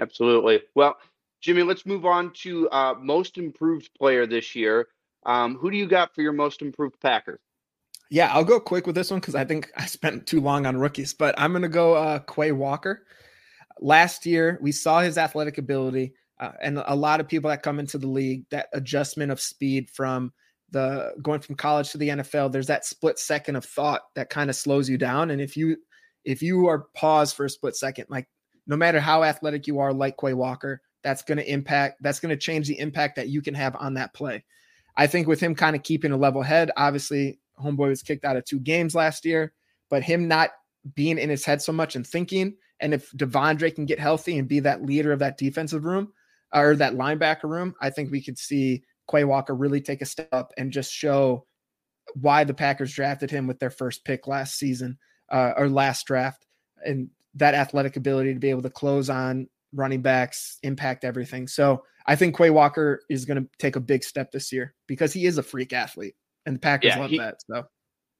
Absolutely. 0.00 0.60
Well, 0.74 0.96
Jimmy, 1.40 1.62
let's 1.62 1.86
move 1.86 2.04
on 2.04 2.32
to 2.42 2.68
uh, 2.70 2.94
most 3.00 3.38
improved 3.38 3.90
player 3.96 4.26
this 4.26 4.56
year. 4.56 4.88
Um, 5.24 5.54
who 5.56 5.70
do 5.70 5.76
you 5.76 5.86
got 5.86 6.12
for 6.16 6.22
your 6.22 6.32
most 6.32 6.62
improved 6.62 7.00
Packer? 7.00 7.38
Yeah, 8.12 8.30
I'll 8.30 8.44
go 8.44 8.60
quick 8.60 8.86
with 8.86 8.94
this 8.94 9.10
one 9.10 9.20
because 9.20 9.34
I 9.34 9.46
think 9.46 9.72
I 9.74 9.86
spent 9.86 10.26
too 10.26 10.42
long 10.42 10.66
on 10.66 10.76
rookies, 10.76 11.14
but 11.14 11.34
I'm 11.38 11.50
going 11.52 11.62
to 11.62 11.68
go 11.70 11.94
uh, 11.94 12.18
Quay 12.18 12.52
Walker. 12.52 13.06
Last 13.80 14.26
year, 14.26 14.58
we 14.60 14.70
saw 14.70 15.00
his 15.00 15.16
athletic 15.16 15.56
ability, 15.56 16.12
uh, 16.38 16.50
and 16.60 16.82
a 16.86 16.94
lot 16.94 17.20
of 17.20 17.28
people 17.28 17.48
that 17.48 17.62
come 17.62 17.80
into 17.80 17.96
the 17.96 18.06
league, 18.06 18.44
that 18.50 18.68
adjustment 18.74 19.32
of 19.32 19.40
speed 19.40 19.88
from 19.88 20.30
the 20.72 21.14
going 21.22 21.40
from 21.40 21.54
college 21.54 21.90
to 21.92 21.98
the 21.98 22.10
NFL, 22.10 22.52
there's 22.52 22.66
that 22.66 22.84
split 22.84 23.18
second 23.18 23.56
of 23.56 23.64
thought 23.64 24.02
that 24.14 24.28
kind 24.28 24.50
of 24.50 24.56
slows 24.56 24.90
you 24.90 24.98
down. 24.98 25.30
And 25.30 25.40
if 25.40 25.56
you 25.56 25.78
if 26.26 26.42
you 26.42 26.66
are 26.66 26.88
paused 26.94 27.34
for 27.34 27.46
a 27.46 27.50
split 27.50 27.76
second, 27.76 28.08
like 28.10 28.28
no 28.66 28.76
matter 28.76 29.00
how 29.00 29.22
athletic 29.22 29.66
you 29.66 29.78
are, 29.78 29.90
like 29.90 30.18
Quay 30.18 30.34
Walker, 30.34 30.82
that's 31.02 31.22
going 31.22 31.38
to 31.38 31.50
impact, 31.50 32.02
that's 32.02 32.20
going 32.20 32.28
to 32.28 32.36
change 32.36 32.68
the 32.68 32.78
impact 32.78 33.16
that 33.16 33.30
you 33.30 33.40
can 33.40 33.54
have 33.54 33.74
on 33.76 33.94
that 33.94 34.12
play. 34.12 34.44
I 34.98 35.06
think 35.06 35.26
with 35.26 35.40
him 35.40 35.54
kind 35.54 35.74
of 35.74 35.82
keeping 35.82 36.12
a 36.12 36.16
level 36.18 36.42
head, 36.42 36.70
obviously, 36.76 37.38
Homeboy 37.60 37.88
was 37.88 38.02
kicked 38.02 38.24
out 38.24 38.36
of 38.36 38.44
two 38.44 38.60
games 38.60 38.94
last 38.94 39.24
year, 39.24 39.52
but 39.90 40.02
him 40.02 40.28
not 40.28 40.50
being 40.94 41.18
in 41.18 41.30
his 41.30 41.44
head 41.44 41.62
so 41.62 41.72
much 41.72 41.96
and 41.96 42.06
thinking, 42.06 42.56
and 42.80 42.92
if 42.92 43.10
De'Vondre 43.12 43.74
can 43.74 43.86
get 43.86 44.00
healthy 44.00 44.38
and 44.38 44.48
be 44.48 44.60
that 44.60 44.84
leader 44.84 45.12
of 45.12 45.20
that 45.20 45.38
defensive 45.38 45.84
room 45.84 46.12
or 46.52 46.74
that 46.76 46.94
linebacker 46.94 47.44
room, 47.44 47.74
I 47.80 47.90
think 47.90 48.10
we 48.10 48.22
could 48.22 48.38
see 48.38 48.82
Quay 49.10 49.24
Walker 49.24 49.54
really 49.54 49.80
take 49.80 50.02
a 50.02 50.06
step 50.06 50.28
up 50.32 50.52
and 50.58 50.72
just 50.72 50.92
show 50.92 51.46
why 52.14 52.44
the 52.44 52.54
Packers 52.54 52.92
drafted 52.92 53.30
him 53.30 53.46
with 53.46 53.60
their 53.60 53.70
first 53.70 54.04
pick 54.04 54.26
last 54.26 54.58
season 54.58 54.98
uh, 55.30 55.52
or 55.56 55.68
last 55.68 56.06
draft, 56.06 56.46
and 56.84 57.08
that 57.34 57.54
athletic 57.54 57.96
ability 57.96 58.34
to 58.34 58.40
be 58.40 58.50
able 58.50 58.62
to 58.62 58.70
close 58.70 59.08
on 59.08 59.48
running 59.72 60.02
backs, 60.02 60.58
impact 60.62 61.04
everything. 61.04 61.48
So 61.48 61.84
I 62.06 62.16
think 62.16 62.36
Quay 62.36 62.50
Walker 62.50 63.02
is 63.08 63.24
going 63.24 63.42
to 63.42 63.48
take 63.58 63.76
a 63.76 63.80
big 63.80 64.04
step 64.04 64.32
this 64.32 64.52
year 64.52 64.74
because 64.86 65.12
he 65.12 65.24
is 65.24 65.38
a 65.38 65.42
freak 65.42 65.72
athlete, 65.72 66.16
and 66.46 66.56
the 66.56 66.60
Packers 66.60 66.88
yeah, 66.88 66.98
love 66.98 67.10
he, 67.10 67.18
that. 67.18 67.36
So 67.46 67.66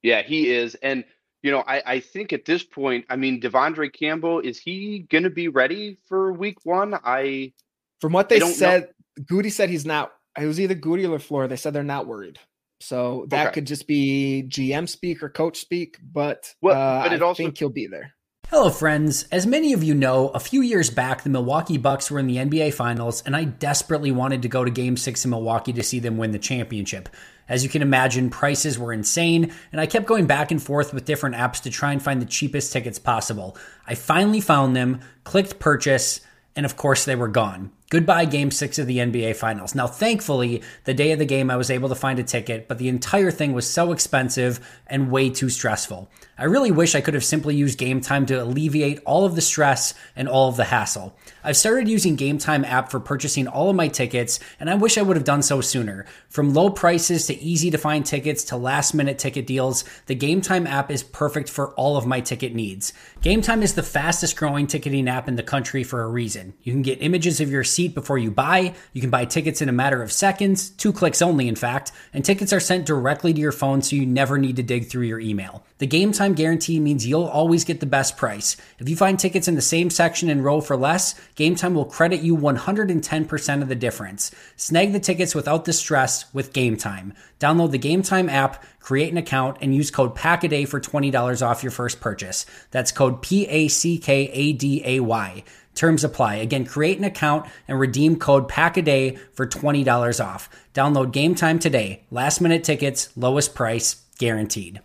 yeah, 0.03 0.23
he 0.23 0.51
is, 0.51 0.75
and 0.77 1.05
you 1.43 1.51
know, 1.51 1.65
I, 1.67 1.83
I 1.85 2.01
think 2.01 2.33
at 2.33 2.45
this 2.45 2.63
point, 2.63 3.05
I 3.11 3.17
mean, 3.17 3.41
De'Vondre 3.41 3.93
Campbell 3.93 4.41
is 4.41 4.59
he 4.59 5.01
going 5.11 5.25
to 5.25 5.31
be 5.31 5.49
ready 5.49 5.99
for 6.09 6.33
Week 6.33 6.59
One? 6.65 6.99
I 7.05 7.53
from 8.01 8.13
what 8.13 8.29
they 8.29 8.41
said, 8.41 8.89
know. 9.17 9.25
Gutey 9.25 9.51
said 9.51 9.69
he's 9.69 9.87
not. 9.87 10.13
It 10.39 10.47
was 10.47 10.61
either 10.61 10.75
Gutey 10.75 11.09
or 11.09 11.19
Floor. 11.19 11.47
They 11.49 11.57
said 11.57 11.73
they're 11.73 11.83
not 11.83 12.07
worried. 12.07 12.39
So 12.81 13.27
that 13.29 13.49
okay. 13.49 13.55
could 13.55 13.67
just 13.67 13.87
be 13.87 14.45
GM 14.49 14.89
speak 14.89 15.23
or 15.23 15.29
coach 15.29 15.59
speak, 15.59 15.99
but, 16.03 16.53
well, 16.61 16.77
uh, 16.77 17.05
but 17.05 17.13
it 17.13 17.23
I 17.23 17.25
also, 17.25 17.43
think 17.43 17.57
he'll 17.57 17.69
be 17.69 17.87
there. 17.87 18.13
Hello, 18.49 18.71
friends. 18.71 19.23
As 19.31 19.47
many 19.47 19.73
of 19.73 19.85
you 19.85 19.95
know, 19.95 20.29
a 20.31 20.41
few 20.41 20.63
years 20.63 20.91
back, 20.91 21.23
the 21.23 21.31
Milwaukee 21.31 21.79
Bucks 21.79 22.11
were 22.11 22.19
in 22.19 22.27
the 22.27 22.37
NBA 22.37 22.75
Finals, 22.75 23.23
and 23.25 23.37
I 23.37 23.45
desperately 23.45 24.11
wanted 24.11 24.43
to 24.43 24.49
go 24.49 24.65
to 24.65 24.71
Game 24.71 24.97
6 24.97 25.25
in 25.25 25.31
Milwaukee 25.31 25.73
to 25.73 25.83
see 25.83 26.01
them 26.01 26.19
win 26.19 26.33
the 26.33 26.39
championship. 26.41 27.09
As 27.53 27.63
you 27.63 27.69
can 27.69 27.83
imagine, 27.83 28.31
prices 28.31 28.79
were 28.79 28.95
insane, 28.95 29.53
and 29.73 29.79
I 29.79 29.85
kept 29.85 30.07
going 30.07 30.25
back 30.25 30.51
and 30.51 30.63
forth 30.63 30.95
with 30.95 31.05
different 31.05 31.37
apps 31.37 31.61
to 31.65 31.71
try 31.71 31.93
and 31.93 32.03
find 32.03 32.23
the 32.23 32.25
cheapest 32.25 32.73
tickets 32.73 32.99
possible. 32.99 33.59
I 33.87 33.95
finally 33.95 34.41
found 34.41 34.75
them, 34.75 35.01
clicked 35.25 35.59
purchase, 35.59 36.23
and 36.57 36.65
of 36.65 36.79
course, 36.79 37.05
they 37.05 37.15
were 37.15 37.29
gone. 37.29 37.71
Goodbye, 37.93 38.25
game 38.25 38.51
six 38.51 38.79
of 38.79 38.87
the 38.87 38.97
NBA 38.97 39.37
Finals. 39.37 39.75
Now, 39.75 39.87
thankfully, 39.87 40.63
the 40.85 40.95
day 40.95 41.13
of 41.13 41.19
the 41.19 41.27
game, 41.27 41.51
I 41.51 41.57
was 41.57 41.71
able 41.71 41.91
to 41.91 41.95
find 41.95 42.19
a 42.19 42.23
ticket, 42.23 42.67
but 42.67 42.79
the 42.79 42.89
entire 42.89 43.31
thing 43.31 43.53
was 43.53 43.69
so 43.69 43.93
expensive 43.93 44.67
and 44.87 45.11
way 45.11 45.29
too 45.29 45.51
stressful. 45.51 46.11
I 46.39 46.45
really 46.45 46.71
wish 46.71 46.95
I 46.95 47.03
could 47.03 47.13
have 47.13 47.23
simply 47.23 47.55
used 47.55 47.79
Game 47.79 48.01
Time 48.01 48.25
to 48.27 48.43
alleviate 48.43 49.01
all 49.05 49.27
of 49.27 49.35
the 49.35 49.43
stress 49.43 49.93
and 50.17 50.27
all 50.27 50.49
of 50.49 50.57
the 50.57 50.65
hassle. 50.65 51.15
I've 51.45 51.59
started 51.59 51.87
using 51.87 52.17
Game 52.17 52.39
Time 52.39 52.65
app 52.65 52.91
for 52.91 52.99
purchasing 52.99 53.47
all 53.47 53.69
of 53.69 53.77
my 53.77 53.89
tickets, 53.89 54.41
and 54.59 54.71
I 54.71 54.75
wish 54.75 54.97
I 54.97 55.03
would 55.03 55.17
have 55.17 55.25
done 55.25 55.43
so 55.43 55.61
sooner. 55.61 56.07
From 56.31 56.55
low 56.55 56.71
prices 56.71 57.27
to 57.27 57.39
easy 57.39 57.71
to 57.71 57.79
find 57.79 58.07
tickets 58.07 58.43
to 58.45 58.57
last 58.57 58.95
minute 58.95 59.19
ticket 59.19 59.47
deals, 59.47 59.85
the 60.07 60.15
Game 60.15 60.41
Time 60.41 60.67
app 60.67 60.91
is 60.91 61.03
perfect 61.03 61.51
for 61.51 61.75
all 61.75 61.99
of 61.99 62.07
my 62.07 62.21
ticket 62.21 62.55
needs. 62.55 62.95
Game 63.21 63.43
Time 63.43 63.63
is 63.63 63.75
the 63.75 63.83
fastest 63.83 64.35
growing 64.37 64.67
ticketing 64.67 65.09
app 65.09 65.29
in 65.29 65.37
the 65.37 65.43
country 65.43 65.85
for 65.85 66.03
a 66.03 66.09
reason. 66.09 66.55
You 66.63 66.73
can 66.73 66.83
get 66.83 67.03
images 67.03 67.39
of 67.43 67.51
your 67.51 67.65
seat 67.83 67.95
before 67.95 68.19
you 68.19 68.31
buy, 68.31 68.75
you 68.93 69.01
can 69.01 69.11
buy 69.11 69.25
tickets 69.25 69.61
in 69.61 69.69
a 69.69 69.73
matter 69.73 70.03
of 70.03 70.13
seconds, 70.13 70.71
two 70.71 70.93
clicks 70.93 71.21
only, 71.21 71.49
in 71.49 71.57
fact, 71.57 71.91
and 72.13 72.25
tickets 72.25 72.53
are 72.53 72.61
sent 72.61 72.87
directly 72.87 73.33
to 73.35 73.41
your 73.41 73.53
phone 73.53 73.83
so 73.83 73.97
you 73.97 74.07
never 74.07 74.39
need 74.39 74.57
to 74.57 74.63
dig 74.63 74.87
through 74.87 75.03
your 75.03 75.19
email. 75.19 75.65
The 75.79 75.87
Game 75.89 76.13
Time 76.13 76.35
guarantee 76.35 76.79
means 76.79 77.07
you'll 77.07 77.25
always 77.25 77.65
get 77.65 77.81
the 77.81 77.87
best 77.87 78.17
price. 78.17 78.57
If 78.79 78.89
you 78.89 78.95
find 78.95 79.19
tickets 79.19 79.49
in 79.49 79.57
the 79.57 79.63
same 79.63 79.91
section 79.91 80.31
and 80.31 80.45
row 80.45 80.61
for 80.61 80.77
less, 80.77 81.17
Game 81.35 81.57
Time 81.57 81.75
will 81.75 81.85
credit 81.85 82.21
you 82.21 82.37
110% 82.37 83.63
of 83.63 83.69
the 83.69 83.75
difference. 83.75 84.31
Snag 84.57 84.93
the 84.93 85.01
tickets 85.01 85.35
without 85.35 85.65
the 85.65 85.73
stress 85.73 86.33
with 86.33 86.53
Game 86.53 86.77
Time. 86.77 87.15
Download 87.41 87.73
the 87.73 87.79
Game 87.79 88.03
Time 88.03 88.29
app, 88.29 88.63
create 88.83 89.11
an 89.11 89.17
account, 89.17 89.57
and 89.61 89.75
use 89.75 89.91
code 89.91 90.15
PACKADAY 90.15 90.67
for 90.67 90.81
$20 90.81 91.47
off 91.47 91.63
your 91.63 91.73
first 91.73 92.01
purchase. 92.01 92.45
That's 92.71 92.93
code 92.93 93.23
P 93.23 93.47
A 93.47 93.69
C 93.69 93.97
K 93.97 94.29
A 94.33 94.53
D 94.53 94.83
A 94.85 95.01
Y. 95.01 95.45
Terms 95.75 96.05
apply. 96.05 96.35
Again, 96.35 96.67
create 96.67 96.99
an 96.99 97.05
account 97.05 97.47
and 97.67 97.81
redeem 97.81 98.17
code 98.17 98.49
PACKADAY 98.49 99.19
for 99.33 99.47
$20 99.47 100.25
off. 100.25 100.51
Download 100.75 101.11
Game 101.11 101.35
Time 101.35 101.59
today. 101.59 102.05
Last 102.11 102.41
minute 102.41 102.65
tickets, 102.65 103.09
lowest 103.17 103.55
price, 103.55 104.03
guaranteed. 104.19 104.81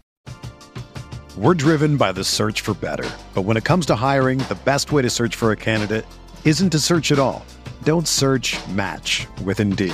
We're 1.38 1.53
driven 1.53 1.97
by 1.97 2.13
the 2.13 2.23
search 2.23 2.62
for 2.62 2.73
better. 2.73 3.07
But 3.36 3.43
when 3.43 3.57
it 3.57 3.63
comes 3.63 3.86
to 3.88 3.95
hiring, 3.95 4.39
the 4.39 4.57
best 4.65 4.91
way 4.91 5.01
to 5.01 5.10
search 5.10 5.36
for 5.36 5.51
a 5.51 5.55
candidate 5.55 6.05
isn't 6.45 6.71
to 6.71 6.79
search 6.79 7.12
at 7.12 7.19
all. 7.19 7.45
Don't 7.83 8.07
search 8.07 8.57
match 8.69 9.27
with 9.43 9.60
Indeed. 9.60 9.93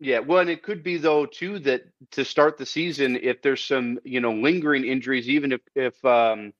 Yeah, 0.00 0.20
well, 0.20 0.40
and 0.40 0.50
it 0.50 0.62
could 0.62 0.82
be 0.82 0.96
though 0.96 1.26
too 1.26 1.58
that 1.60 1.82
to 2.12 2.24
start 2.24 2.56
the 2.56 2.66
season, 2.66 3.18
if 3.20 3.42
there's 3.42 3.64
some 3.64 3.98
you 4.04 4.20
know 4.20 4.32
lingering 4.32 4.84
injuries, 4.84 5.28
even 5.28 5.52
if 5.52 5.60
if 5.74 6.04
um, 6.04 6.52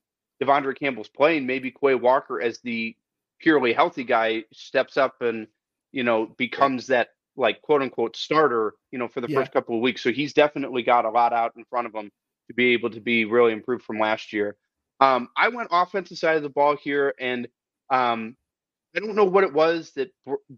De'Vondre 0.42 0.76
Campbell's 0.76 1.08
playing, 1.08 1.46
maybe 1.46 1.70
Quay 1.70 1.94
Walker 1.94 2.40
as 2.40 2.58
the 2.60 2.96
purely 3.38 3.72
healthy 3.72 4.02
guy 4.02 4.44
steps 4.52 4.96
up 4.96 5.22
and 5.22 5.46
you 5.92 6.04
know, 6.04 6.26
becomes 6.26 6.88
that 6.88 7.08
like 7.36 7.62
quote 7.62 7.82
unquote 7.82 8.16
starter, 8.16 8.74
you 8.90 8.98
know, 8.98 9.08
for 9.08 9.20
the 9.20 9.28
yeah. 9.28 9.38
first 9.38 9.52
couple 9.52 9.76
of 9.76 9.82
weeks. 9.82 10.02
So 10.02 10.12
he's 10.12 10.32
definitely 10.32 10.82
got 10.82 11.04
a 11.04 11.10
lot 11.10 11.32
out 11.32 11.54
in 11.56 11.64
front 11.64 11.86
of 11.86 11.94
him 11.94 12.10
to 12.48 12.54
be 12.54 12.72
able 12.72 12.90
to 12.90 13.00
be 13.00 13.24
really 13.24 13.52
improved 13.52 13.84
from 13.84 13.98
last 13.98 14.32
year. 14.32 14.56
Um, 15.00 15.28
I 15.36 15.48
went 15.48 15.68
offensive 15.70 16.18
side 16.18 16.36
of 16.36 16.42
the 16.42 16.48
ball 16.48 16.76
here, 16.76 17.14
and 17.20 17.46
um, 17.90 18.36
I 18.96 19.00
don't 19.00 19.14
know 19.14 19.24
what 19.24 19.44
it 19.44 19.52
was 19.52 19.92
that 19.92 20.10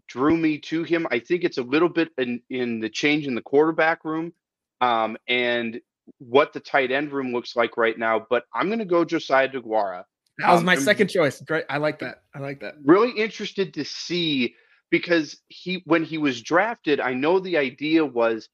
drew 0.07 0.37
me 0.37 0.57
to 0.59 0.83
him. 0.83 1.05
I 1.11 1.19
think 1.19 1.43
it's 1.43 1.57
a 1.57 1.63
little 1.63 1.89
bit 1.89 2.09
in, 2.17 2.41
in 2.49 2.79
the 2.79 2.89
change 2.89 3.27
in 3.27 3.35
the 3.35 3.41
quarterback 3.41 4.05
room 4.05 4.33
um, 4.79 5.17
and 5.27 5.81
what 6.17 6.53
the 6.53 6.59
tight 6.59 6.91
end 6.91 7.11
room 7.11 7.33
looks 7.33 7.55
like 7.55 7.77
right 7.77 7.97
now. 7.97 8.25
But 8.29 8.45
I'm 8.53 8.67
going 8.67 8.79
to 8.79 8.85
go 8.85 9.03
Josiah 9.03 9.49
DeGuara. 9.49 10.05
That 10.37 10.53
was 10.53 10.63
my 10.63 10.75
um, 10.75 10.81
second 10.81 11.09
choice. 11.09 11.41
Great. 11.41 11.65
I 11.69 11.77
like 11.77 11.99
that. 11.99 12.23
I 12.33 12.39
like 12.39 12.61
that. 12.61 12.75
Really 12.83 13.11
interested 13.11 13.73
to 13.75 13.85
see 13.85 14.55
because 14.89 15.37
he 15.49 15.83
when 15.85 16.03
he 16.03 16.17
was 16.17 16.41
drafted, 16.41 16.99
I 16.99 17.13
know 17.13 17.39
the 17.39 17.57
idea 17.57 18.05
was 18.05 18.49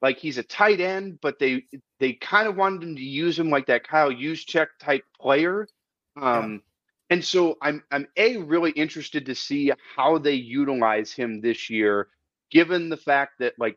like 0.00 0.18
he's 0.18 0.38
a 0.38 0.42
tight 0.42 0.80
end, 0.80 1.18
but 1.20 1.38
they 1.38 1.64
they 2.00 2.14
kind 2.14 2.48
of 2.48 2.56
wanted 2.56 2.82
him 2.82 2.96
to 2.96 3.02
use 3.02 3.38
him 3.38 3.50
like 3.50 3.66
that 3.66 3.86
Kyle 3.86 4.10
Juszczyk 4.10 4.68
type 4.80 5.04
player. 5.20 5.66
Um, 6.20 6.62
And 7.10 7.24
so 7.24 7.56
I'm 7.62 7.84
I'm 7.90 8.08
a 8.16 8.38
really 8.38 8.72
interested 8.72 9.26
to 9.26 9.34
see 9.34 9.72
how 9.96 10.18
they 10.18 10.34
utilize 10.34 11.12
him 11.12 11.40
this 11.40 11.70
year, 11.70 12.08
given 12.50 12.88
the 12.88 12.96
fact 12.96 13.34
that 13.38 13.54
like, 13.58 13.76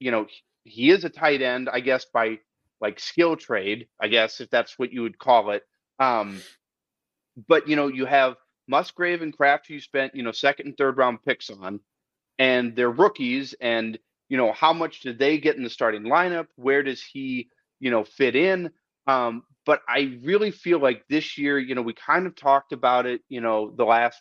you 0.00 0.10
know, 0.10 0.26
he 0.64 0.90
is 0.90 1.04
a 1.04 1.10
tight 1.10 1.40
end, 1.42 1.68
I 1.68 1.80
guess 1.80 2.06
by 2.12 2.38
like 2.80 2.98
skill 2.98 3.36
trade, 3.36 3.86
I 4.00 4.08
guess 4.08 4.40
if 4.40 4.50
that's 4.50 4.78
what 4.78 4.92
you 4.92 5.02
would 5.02 5.18
call 5.18 5.50
it. 5.50 5.62
Um, 6.00 6.40
but 7.48 7.68
you 7.68 7.76
know, 7.76 7.88
you 7.88 8.06
have 8.06 8.36
Musgrave 8.66 9.22
and 9.22 9.32
Kraft, 9.32 9.68
who 9.68 9.74
you 9.74 9.80
spent 9.80 10.14
you 10.14 10.22
know 10.22 10.32
second 10.32 10.66
and 10.66 10.76
third 10.76 10.96
round 10.96 11.22
picks 11.24 11.50
on, 11.50 11.80
and 12.38 12.74
they're 12.74 12.90
rookies, 12.90 13.54
and 13.60 13.98
you 14.28 14.36
know 14.36 14.52
how 14.52 14.72
much 14.72 15.00
do 15.00 15.12
they 15.12 15.38
get 15.38 15.56
in 15.56 15.62
the 15.62 15.70
starting 15.70 16.02
lineup? 16.02 16.46
Where 16.56 16.82
does 16.82 17.02
he 17.02 17.48
you 17.78 17.90
know 17.90 18.02
fit 18.04 18.34
in? 18.34 18.70
Um, 19.06 19.44
but 19.66 19.80
I 19.88 20.18
really 20.22 20.50
feel 20.50 20.78
like 20.78 21.04
this 21.08 21.38
year, 21.38 21.58
you 21.58 21.74
know, 21.74 21.82
we 21.82 21.94
kind 21.94 22.26
of 22.26 22.34
talked 22.34 22.72
about 22.72 23.06
it, 23.06 23.22
you 23.28 23.40
know, 23.40 23.70
the 23.70 23.84
last, 23.84 24.20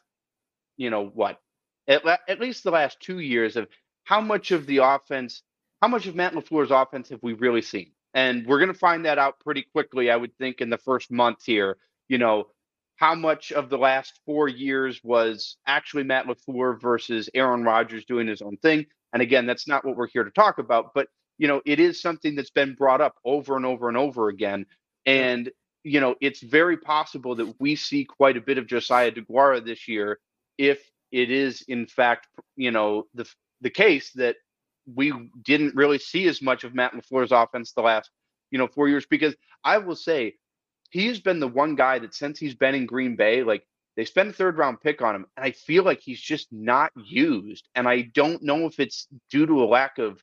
you 0.77 0.89
know, 0.89 1.05
what, 1.05 1.39
at, 1.87 2.03
at 2.27 2.39
least 2.39 2.63
the 2.63 2.71
last 2.71 2.97
two 2.99 3.19
years 3.19 3.55
of 3.55 3.67
how 4.03 4.21
much 4.21 4.51
of 4.51 4.65
the 4.65 4.77
offense, 4.77 5.43
how 5.81 5.87
much 5.87 6.07
of 6.07 6.15
Matt 6.15 6.33
LaFleur's 6.33 6.71
offense 6.71 7.09
have 7.09 7.21
we 7.21 7.33
really 7.33 7.61
seen? 7.61 7.91
And 8.13 8.45
we're 8.45 8.59
going 8.59 8.71
to 8.71 8.77
find 8.77 9.05
that 9.05 9.17
out 9.17 9.39
pretty 9.39 9.65
quickly, 9.71 10.11
I 10.11 10.15
would 10.15 10.37
think, 10.37 10.61
in 10.61 10.69
the 10.69 10.77
first 10.77 11.11
month 11.11 11.43
here. 11.45 11.77
You 12.07 12.19
know, 12.19 12.47
how 12.97 13.15
much 13.15 13.51
of 13.51 13.69
the 13.69 13.77
last 13.77 14.19
four 14.25 14.47
years 14.47 15.01
was 15.03 15.57
actually 15.65 16.03
Matt 16.03 16.27
LaFleur 16.27 16.79
versus 16.79 17.29
Aaron 17.33 17.63
Rodgers 17.63 18.05
doing 18.05 18.27
his 18.27 18.41
own 18.41 18.57
thing? 18.57 18.85
And 19.13 19.21
again, 19.21 19.45
that's 19.45 19.67
not 19.67 19.85
what 19.85 19.95
we're 19.95 20.07
here 20.07 20.23
to 20.23 20.31
talk 20.31 20.57
about, 20.57 20.93
but 20.93 21.07
you 21.37 21.47
know, 21.47 21.61
it 21.65 21.79
is 21.79 22.01
something 22.01 22.35
that's 22.35 22.51
been 22.51 22.75
brought 22.75 23.01
up 23.01 23.15
over 23.25 23.55
and 23.55 23.65
over 23.65 23.87
and 23.87 23.97
over 23.97 24.29
again. 24.29 24.65
And, 25.05 25.51
you 25.83 25.99
know, 25.99 26.15
it's 26.21 26.41
very 26.41 26.77
possible 26.77 27.35
that 27.35 27.55
we 27.59 27.75
see 27.75 28.05
quite 28.05 28.37
a 28.37 28.41
bit 28.41 28.57
of 28.57 28.67
Josiah 28.67 29.11
DeGuara 29.11 29.65
this 29.65 29.87
year 29.87 30.19
if 30.57 30.89
it 31.11 31.29
is 31.29 31.63
in 31.67 31.85
fact, 31.85 32.27
you 32.55 32.71
know, 32.71 33.05
the 33.13 33.25
the 33.61 33.69
case 33.69 34.11
that 34.15 34.35
we 34.85 35.13
didn't 35.43 35.75
really 35.75 35.99
see 35.99 36.27
as 36.27 36.41
much 36.41 36.63
of 36.63 36.75
Matt 36.75 36.93
LaFleur's 36.93 37.31
offense 37.31 37.71
the 37.71 37.81
last, 37.81 38.09
you 38.51 38.57
know, 38.57 38.67
four 38.67 38.89
years. 38.89 39.05
Because 39.09 39.35
I 39.63 39.77
will 39.77 39.95
say 39.95 40.35
he's 40.89 41.19
been 41.19 41.39
the 41.39 41.47
one 41.47 41.75
guy 41.75 41.99
that 41.99 42.13
since 42.13 42.39
he's 42.39 42.55
been 42.55 42.75
in 42.75 42.85
Green 42.85 43.15
Bay, 43.15 43.43
like 43.43 43.65
they 43.95 44.05
spent 44.05 44.29
a 44.29 44.33
third 44.33 44.57
round 44.57 44.81
pick 44.81 45.01
on 45.01 45.15
him, 45.15 45.25
and 45.37 45.45
I 45.45 45.51
feel 45.51 45.83
like 45.83 46.01
he's 46.01 46.19
just 46.19 46.47
not 46.51 46.91
used. 46.95 47.69
And 47.75 47.87
I 47.87 48.01
don't 48.13 48.41
know 48.41 48.65
if 48.65 48.79
it's 48.79 49.07
due 49.29 49.45
to 49.45 49.63
a 49.63 49.65
lack 49.65 49.99
of 49.99 50.21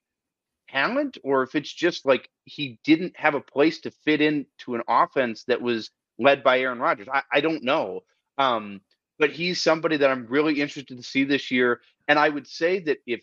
talent 0.70 1.18
or 1.22 1.42
if 1.42 1.54
it's 1.54 1.72
just 1.72 2.06
like 2.06 2.28
he 2.44 2.78
didn't 2.84 3.16
have 3.16 3.34
a 3.34 3.40
place 3.40 3.80
to 3.80 3.90
fit 3.90 4.20
into 4.20 4.74
an 4.74 4.82
offense 4.88 5.44
that 5.44 5.62
was 5.62 5.90
led 6.18 6.42
by 6.42 6.60
Aaron 6.60 6.78
Rodgers. 6.78 7.08
I, 7.12 7.22
I 7.32 7.40
don't 7.40 7.64
know. 7.64 8.00
Um, 8.38 8.80
but 9.18 9.30
he's 9.30 9.60
somebody 9.60 9.98
that 9.98 10.10
I'm 10.10 10.26
really 10.26 10.60
interested 10.60 10.96
to 10.96 11.02
see 11.02 11.24
this 11.24 11.50
year. 11.50 11.80
And 12.08 12.18
I 12.18 12.28
would 12.28 12.46
say 12.46 12.80
that 12.80 12.98
if 13.06 13.20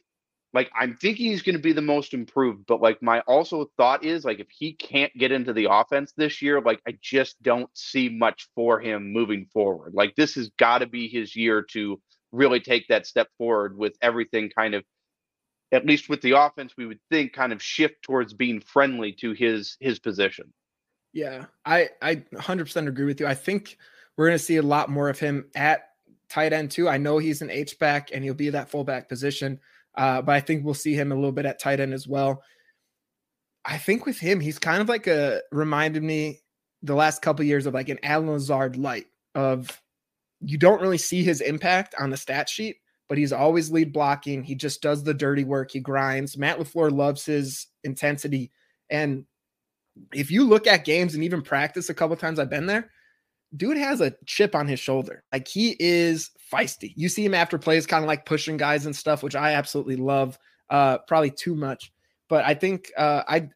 like 0.53 0.71
I'm 0.79 0.97
thinking 0.97 1.27
he's 1.27 1.41
going 1.41 1.55
to 1.55 1.61
be 1.61 1.73
the 1.73 1.81
most 1.81 2.13
improved, 2.13 2.65
but 2.67 2.81
like 2.81 3.01
my 3.01 3.19
also 3.21 3.69
thought 3.77 4.03
is 4.05 4.23
like 4.23 4.39
if 4.39 4.47
he 4.49 4.73
can't 4.73 5.13
get 5.17 5.31
into 5.31 5.53
the 5.53 5.67
offense 5.69 6.13
this 6.15 6.41
year, 6.41 6.61
like 6.61 6.81
I 6.87 6.97
just 7.01 7.41
don't 7.43 7.69
see 7.73 8.09
much 8.09 8.47
for 8.55 8.79
him 8.79 9.11
moving 9.11 9.47
forward. 9.53 9.93
Like 9.93 10.15
this 10.15 10.35
has 10.35 10.49
got 10.57 10.79
to 10.79 10.87
be 10.87 11.07
his 11.07 11.35
year 11.35 11.63
to 11.71 11.99
really 12.31 12.59
take 12.59 12.87
that 12.87 13.07
step 13.07 13.27
forward 13.37 13.77
with 13.77 13.95
everything 14.01 14.49
kind 14.49 14.73
of 14.73 14.83
at 15.71 15.85
least 15.85 16.09
with 16.09 16.21
the 16.21 16.31
offense, 16.31 16.73
we 16.77 16.85
would 16.85 16.99
think 17.09 17.33
kind 17.33 17.51
of 17.51 17.61
shift 17.61 18.01
towards 18.01 18.33
being 18.33 18.61
friendly 18.61 19.11
to 19.13 19.33
his 19.33 19.77
his 19.79 19.99
position. 19.99 20.53
Yeah, 21.13 21.45
I 21.65 21.89
I 22.01 22.15
100% 22.33 22.87
agree 22.87 23.05
with 23.05 23.19
you. 23.19 23.27
I 23.27 23.33
think 23.33 23.77
we're 24.17 24.27
going 24.27 24.37
to 24.37 24.43
see 24.43 24.57
a 24.57 24.61
lot 24.61 24.89
more 24.89 25.09
of 25.09 25.19
him 25.19 25.49
at 25.55 25.89
tight 26.29 26.53
end 26.53 26.71
too. 26.71 26.89
I 26.89 26.97
know 26.97 27.17
he's 27.17 27.41
an 27.41 27.49
H 27.49 27.79
back 27.79 28.09
and 28.13 28.23
he'll 28.23 28.33
be 28.33 28.49
that 28.49 28.69
fullback 28.69 29.09
position, 29.09 29.59
uh, 29.97 30.21
but 30.21 30.35
I 30.35 30.39
think 30.39 30.63
we'll 30.63 30.73
see 30.73 30.93
him 30.93 31.11
a 31.11 31.15
little 31.15 31.31
bit 31.31 31.45
at 31.45 31.59
tight 31.59 31.79
end 31.79 31.93
as 31.93 32.07
well. 32.07 32.43
I 33.65 33.77
think 33.77 34.05
with 34.05 34.19
him, 34.19 34.39
he's 34.39 34.59
kind 34.59 34.81
of 34.81 34.89
like 34.89 35.07
a 35.07 35.41
reminded 35.51 36.03
me 36.03 36.41
the 36.83 36.95
last 36.95 37.21
couple 37.21 37.43
of 37.43 37.47
years 37.47 37.65
of 37.65 37.73
like 37.73 37.89
an 37.89 37.99
Allen 38.03 38.29
Lazard 38.29 38.77
light 38.77 39.07
of 39.35 39.81
you 40.39 40.57
don't 40.57 40.81
really 40.81 40.97
see 40.97 41.23
his 41.23 41.41
impact 41.41 41.95
on 41.99 42.09
the 42.09 42.17
stat 42.17 42.47
sheet, 42.49 42.77
but 43.09 43.17
he's 43.17 43.33
always 43.33 43.71
lead 43.71 43.93
blocking. 43.93 44.43
He 44.43 44.55
just 44.55 44.81
does 44.81 45.03
the 45.03 45.13
dirty 45.13 45.43
work. 45.43 45.71
He 45.71 45.79
grinds. 45.79 46.37
Matt 46.37 46.59
LaFleur 46.59 46.91
loves 46.91 47.25
his 47.25 47.67
intensity. 47.83 48.51
And 48.89 49.25
if 50.13 50.29
you 50.29 50.43
look 50.43 50.67
at 50.67 50.85
games 50.85 51.15
and 51.15 51.23
even 51.23 51.41
practice 51.41 51.89
a 51.89 51.93
couple 51.93 52.15
times 52.15 52.39
I've 52.39 52.49
been 52.49 52.65
there, 52.65 52.91
dude 53.55 53.77
has 53.77 54.01
a 54.01 54.15
chip 54.25 54.55
on 54.55 54.67
his 54.67 54.79
shoulder. 54.79 55.23
Like 55.31 55.47
he 55.47 55.75
is 55.79 56.31
feisty. 56.51 56.93
You 56.95 57.09
see 57.09 57.25
him 57.25 57.33
after 57.33 57.57
plays 57.57 57.85
kind 57.85 58.03
of 58.03 58.07
like 58.07 58.25
pushing 58.25 58.57
guys 58.57 58.85
and 58.85 58.95
stuff, 58.95 59.23
which 59.23 59.35
I 59.35 59.53
absolutely 59.53 59.95
love. 59.95 60.37
Uh 60.69 60.97
probably 61.07 61.31
too 61.31 61.55
much. 61.55 61.91
But 62.29 62.45
I 62.45 62.53
think 62.53 62.91
uh 62.97 63.23
I 63.27 63.49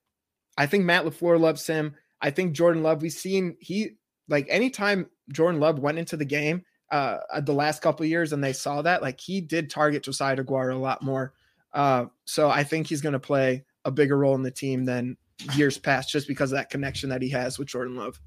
I 0.57 0.65
think 0.65 0.85
Matt 0.85 1.05
LaFleur 1.05 1.39
loves 1.39 1.65
him. 1.67 1.95
I 2.21 2.29
think 2.29 2.53
Jordan 2.53 2.83
Love, 2.83 3.01
we've 3.01 3.11
seen 3.11 3.57
he 3.59 3.91
like 4.29 4.47
anytime 4.49 5.07
Jordan 5.31 5.59
Love 5.59 5.79
went 5.79 5.97
into 5.97 6.15
the 6.15 6.25
game, 6.25 6.63
uh, 6.91 7.39
the 7.41 7.53
last 7.53 7.81
couple 7.81 8.05
years 8.05 8.33
and 8.33 8.43
they 8.43 8.53
saw 8.53 8.81
that, 8.81 9.01
like 9.01 9.19
he 9.19 9.41
did 9.41 9.69
target 9.69 10.03
Josiah 10.03 10.35
DeGuara 10.35 10.73
a 10.73 10.77
lot 10.77 11.01
more. 11.01 11.33
Uh, 11.73 12.05
so 12.25 12.49
I 12.49 12.63
think 12.63 12.87
he's 12.87 13.01
going 13.01 13.13
to 13.13 13.19
play 13.19 13.63
a 13.85 13.91
bigger 13.91 14.17
role 14.17 14.35
in 14.35 14.43
the 14.43 14.51
team 14.51 14.85
than 14.85 15.17
years 15.55 15.77
past 15.77 16.11
just 16.11 16.27
because 16.27 16.51
of 16.51 16.57
that 16.57 16.69
connection 16.69 17.09
that 17.09 17.21
he 17.21 17.29
has 17.29 17.57
with 17.57 17.69
Jordan 17.69 17.95
Love. 17.95 18.19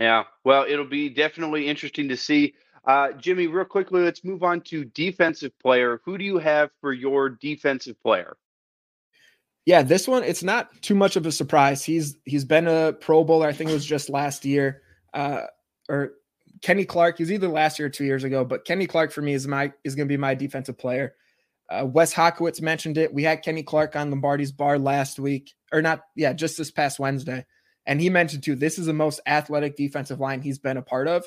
Yeah, 0.00 0.24
well, 0.44 0.64
it'll 0.68 0.86
be 0.86 1.08
definitely 1.08 1.68
interesting 1.68 2.08
to 2.08 2.16
see. 2.16 2.54
Uh, 2.86 3.12
Jimmy, 3.12 3.46
real 3.46 3.64
quickly, 3.64 4.02
let's 4.02 4.24
move 4.24 4.42
on 4.42 4.60
to 4.62 4.84
defensive 4.84 5.58
player. 5.58 6.00
Who 6.04 6.18
do 6.18 6.24
you 6.24 6.38
have 6.38 6.70
for 6.80 6.92
your 6.92 7.30
defensive 7.30 8.00
player? 8.02 8.36
Yeah, 9.64 9.82
this 9.82 10.06
one 10.06 10.22
it's 10.22 10.44
not 10.44 10.80
too 10.80 10.94
much 10.94 11.16
of 11.16 11.26
a 11.26 11.32
surprise. 11.32 11.84
He's 11.84 12.16
he's 12.24 12.44
been 12.44 12.68
a 12.68 12.92
Pro 12.92 13.24
Bowler. 13.24 13.48
I 13.48 13.52
think 13.52 13.70
it 13.70 13.74
was 13.74 13.84
just 13.84 14.08
last 14.08 14.44
year, 14.44 14.82
uh, 15.12 15.42
or 15.88 16.12
Kenny 16.62 16.84
Clark, 16.84 17.18
he's 17.18 17.32
either 17.32 17.48
last 17.48 17.78
year 17.78 17.86
or 17.86 17.90
two 17.90 18.04
years 18.04 18.24
ago, 18.24 18.44
but 18.44 18.64
Kenny 18.64 18.86
Clark 18.86 19.12
for 19.12 19.22
me 19.22 19.32
is 19.34 19.46
my 19.46 19.72
is 19.84 19.94
going 19.94 20.08
to 20.08 20.12
be 20.12 20.16
my 20.16 20.34
defensive 20.34 20.78
player. 20.78 21.14
Uh, 21.68 21.84
Wes 21.84 22.14
Hodkiewicz 22.14 22.62
mentioned 22.62 22.96
it. 22.96 23.12
We 23.12 23.24
had 23.24 23.42
Kenny 23.42 23.62
Clark 23.62 23.96
on 23.96 24.10
Lombardi's 24.10 24.52
bar 24.52 24.78
last 24.78 25.18
week, 25.18 25.52
or 25.72 25.82
not? 25.82 26.02
Yeah, 26.14 26.32
just 26.32 26.56
this 26.56 26.70
past 26.70 26.98
Wednesday, 26.98 27.44
and 27.86 28.00
he 28.00 28.08
mentioned 28.08 28.44
too. 28.44 28.54
This 28.54 28.78
is 28.78 28.86
the 28.86 28.92
most 28.92 29.20
athletic 29.26 29.76
defensive 29.76 30.20
line 30.20 30.40
he's 30.40 30.58
been 30.58 30.76
a 30.76 30.82
part 30.82 31.08
of. 31.08 31.26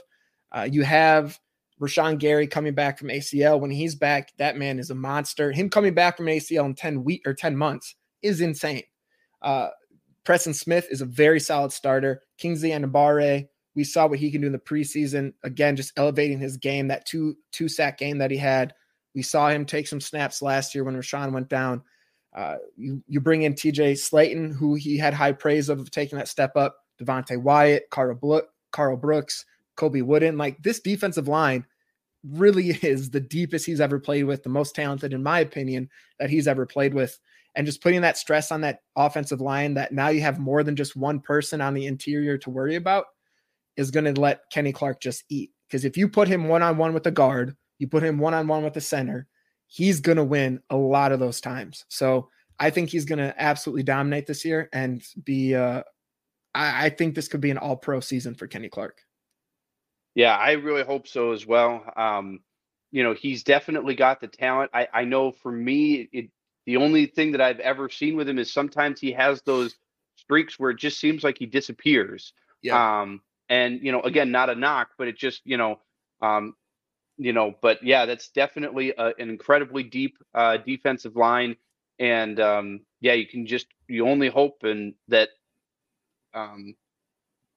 Uh, 0.52 0.68
you 0.70 0.84
have 0.84 1.40
Rashan 1.80 2.18
Gary 2.18 2.48
coming 2.48 2.74
back 2.74 2.98
from 2.98 3.10
ACL. 3.10 3.60
When 3.60 3.72
he's 3.72 3.96
back, 3.96 4.32
that 4.38 4.58
man 4.58 4.80
is 4.80 4.90
a 4.90 4.96
monster. 4.96 5.52
Him 5.52 5.70
coming 5.70 5.94
back 5.94 6.18
from 6.18 6.28
ACL 6.28 6.66
in 6.66 6.76
ten 6.76 7.04
week 7.04 7.22
or 7.26 7.34
ten 7.34 7.56
months 7.56 7.96
is 8.22 8.42
insane. 8.42 8.84
Uh, 9.42 9.70
Preston 10.24 10.54
Smith 10.54 10.88
is 10.90 11.02
a 11.02 11.06
very 11.06 11.40
solid 11.40 11.72
starter. 11.72 12.22
Kingsley 12.38 12.70
Enagbare, 12.70 13.48
we 13.76 13.84
saw 13.84 14.08
what 14.08 14.20
he 14.20 14.32
can 14.32 14.42
do 14.42 14.48
in 14.48 14.54
the 14.54 14.60
preseason. 14.60 15.34
Again, 15.44 15.76
just 15.76 15.94
elevating 15.98 16.40
his 16.40 16.58
game, 16.58 16.88
that 16.88 17.06
two 17.06 17.38
two 17.52 17.68
sack 17.68 17.98
game 17.98 18.18
that 18.18 18.32
he 18.32 18.38
had. 18.38 18.74
We 19.16 19.22
saw 19.22 19.50
him 19.50 19.66
take 19.66 19.88
some 19.88 20.02
snaps 20.02 20.42
last 20.42 20.76
year 20.76 20.84
when 20.84 20.96
Rashan 20.96 21.32
went 21.32 21.50
down. 21.50 21.84
Uh, 22.36 22.58
you 22.76 23.04
you 23.08 23.20
bring 23.20 23.44
in 23.44 23.54
TJ 23.54 23.94
Slaton, 23.94 24.54
who 24.54 24.76
he 24.76 24.98
had 24.98 25.14
high 25.14 25.32
praise 25.32 25.70
of 25.70 25.90
taking 25.92 26.18
that 26.18 26.28
step 26.28 26.56
up. 26.56 26.78
Devonte 27.02 27.42
Wyatt, 27.42 27.90
Carl, 27.90 28.42
Karl 28.72 28.98
Brooks, 28.98 29.46
Colby 29.76 30.02
Wooden. 30.02 30.38
Like 30.38 30.62
this 30.62 30.80
defensive 30.80 31.28
line 31.28 31.66
really 32.24 32.70
is 32.82 33.10
the 33.10 33.20
deepest 33.20 33.66
he's 33.66 33.82
ever 33.82 34.00
played 34.00 34.26
with, 34.26 34.44
the 34.44 34.50
most 34.50 34.76
talented, 34.76 35.14
in 35.14 35.24
my 35.24 35.40
opinion, 35.40 35.90
that 36.20 36.30
he's 36.30 36.48
ever 36.48 36.66
played 36.66 36.94
with. 36.94 37.20
And 37.56 37.66
just 37.66 37.82
putting 37.82 38.02
that 38.02 38.18
stress 38.18 38.52
on 38.52 38.62
that 38.62 38.82
offensive 38.96 39.42
line 39.42 39.74
that 39.74 39.92
now 39.92 40.10
you 40.10 40.22
have 40.22 40.40
more 40.40 40.64
than 40.64 40.76
just 40.76 40.96
one 40.96 41.20
person 41.20 41.62
on 41.62 41.74
the 41.74 41.88
interior 41.88 42.38
to 42.40 42.50
worry 42.50 42.76
about 42.76 43.06
is 43.80 43.92
going 43.92 44.14
to 44.14 44.20
let 44.20 44.42
Kenny 44.52 44.74
Clark 44.74 45.00
just 45.00 45.24
eat. 45.30 45.52
Because 45.68 45.86
if 45.86 45.96
you 45.96 46.10
put 46.10 46.28
him 46.28 46.50
one 46.50 46.62
on 46.62 46.78
one 46.78 46.94
with 46.94 47.04
the 47.04 47.12
guard, 47.12 47.56
you 47.78 47.88
put 47.88 48.04
him 48.04 48.20
one 48.20 48.34
on 48.34 48.48
one 48.48 48.64
with 48.64 48.74
the 48.74 48.82
center, 48.82 49.28
he's 49.68 50.02
going 50.02 50.18
to 50.18 50.24
win 50.24 50.62
a 50.70 50.76
lot 50.76 51.14
of 51.14 51.20
those 51.20 51.40
times. 51.40 51.86
So 51.88 52.28
I 52.60 52.72
think 52.72 52.90
he's 52.90 53.06
going 53.06 53.20
to 53.20 53.34
absolutely 53.42 53.84
dominate 53.84 54.28
this 54.28 54.44
year 54.44 54.70
and 54.74 55.02
be. 55.24 55.56
Uh, 55.56 55.84
I, 56.54 56.88
I 56.88 56.90
think 56.90 57.16
this 57.16 57.30
could 57.30 57.42
be 57.42 57.52
an 57.52 57.58
All 57.58 57.78
Pro 57.78 58.02
season 58.02 58.36
for 58.36 58.48
Kenny 58.48 58.68
Clark. 58.68 59.00
Yeah, 60.14 60.36
I 60.36 60.54
really 60.54 60.84
hope 60.84 61.08
so 61.08 61.32
as 61.32 61.48
well. 61.48 61.86
Um, 61.96 62.42
you 62.92 63.04
know, 63.04 63.14
he's 63.14 63.44
definitely 63.44 63.96
got 63.96 64.20
the 64.20 64.28
talent. 64.28 64.72
I, 64.74 64.88
I 64.94 65.04
know 65.06 65.32
for 65.32 65.52
me, 65.52 66.10
it, 66.12 66.30
the 66.66 66.78
only 66.78 67.06
thing 67.06 67.32
that 67.32 67.42
I've 67.42 67.60
ever 67.60 67.90
seen 67.90 68.18
with 68.18 68.28
him 68.28 68.40
is 68.40 68.52
sometimes 68.52 69.00
he 69.00 69.14
has 69.14 69.42
those 69.44 69.76
streaks 70.18 70.60
where 70.60 70.72
it 70.72 70.80
just 70.80 71.00
seems 71.00 71.24
like 71.24 71.38
he 71.38 71.46
disappears. 71.46 72.34
Yeah. 72.62 73.02
Um, 73.02 73.22
and 73.50 73.82
you 73.84 73.92
know, 73.92 74.02
again, 74.02 74.32
not 74.32 74.50
a 74.50 74.56
knock, 74.56 74.90
but 74.98 75.08
it 75.08 75.18
just 75.18 75.42
you 75.46 75.58
know, 75.58 75.80
um, 76.22 76.56
you 77.18 77.34
know, 77.34 77.54
but 77.62 77.84
yeah, 77.84 78.06
that's 78.06 78.30
definitely 78.30 78.94
a, 78.98 79.08
an 79.20 79.30
incredibly 79.30 79.84
deep 79.84 80.18
uh, 80.34 80.58
defensive 80.58 81.16
line, 81.16 81.56
and 82.00 82.40
um, 82.40 82.82
yeah, 83.02 83.14
you 83.14 83.28
can 83.28 83.46
just 83.48 83.68
you 83.88 84.08
only 84.08 84.30
hope 84.30 84.64
and 84.64 84.94
that 85.10 85.30
um, 86.34 86.76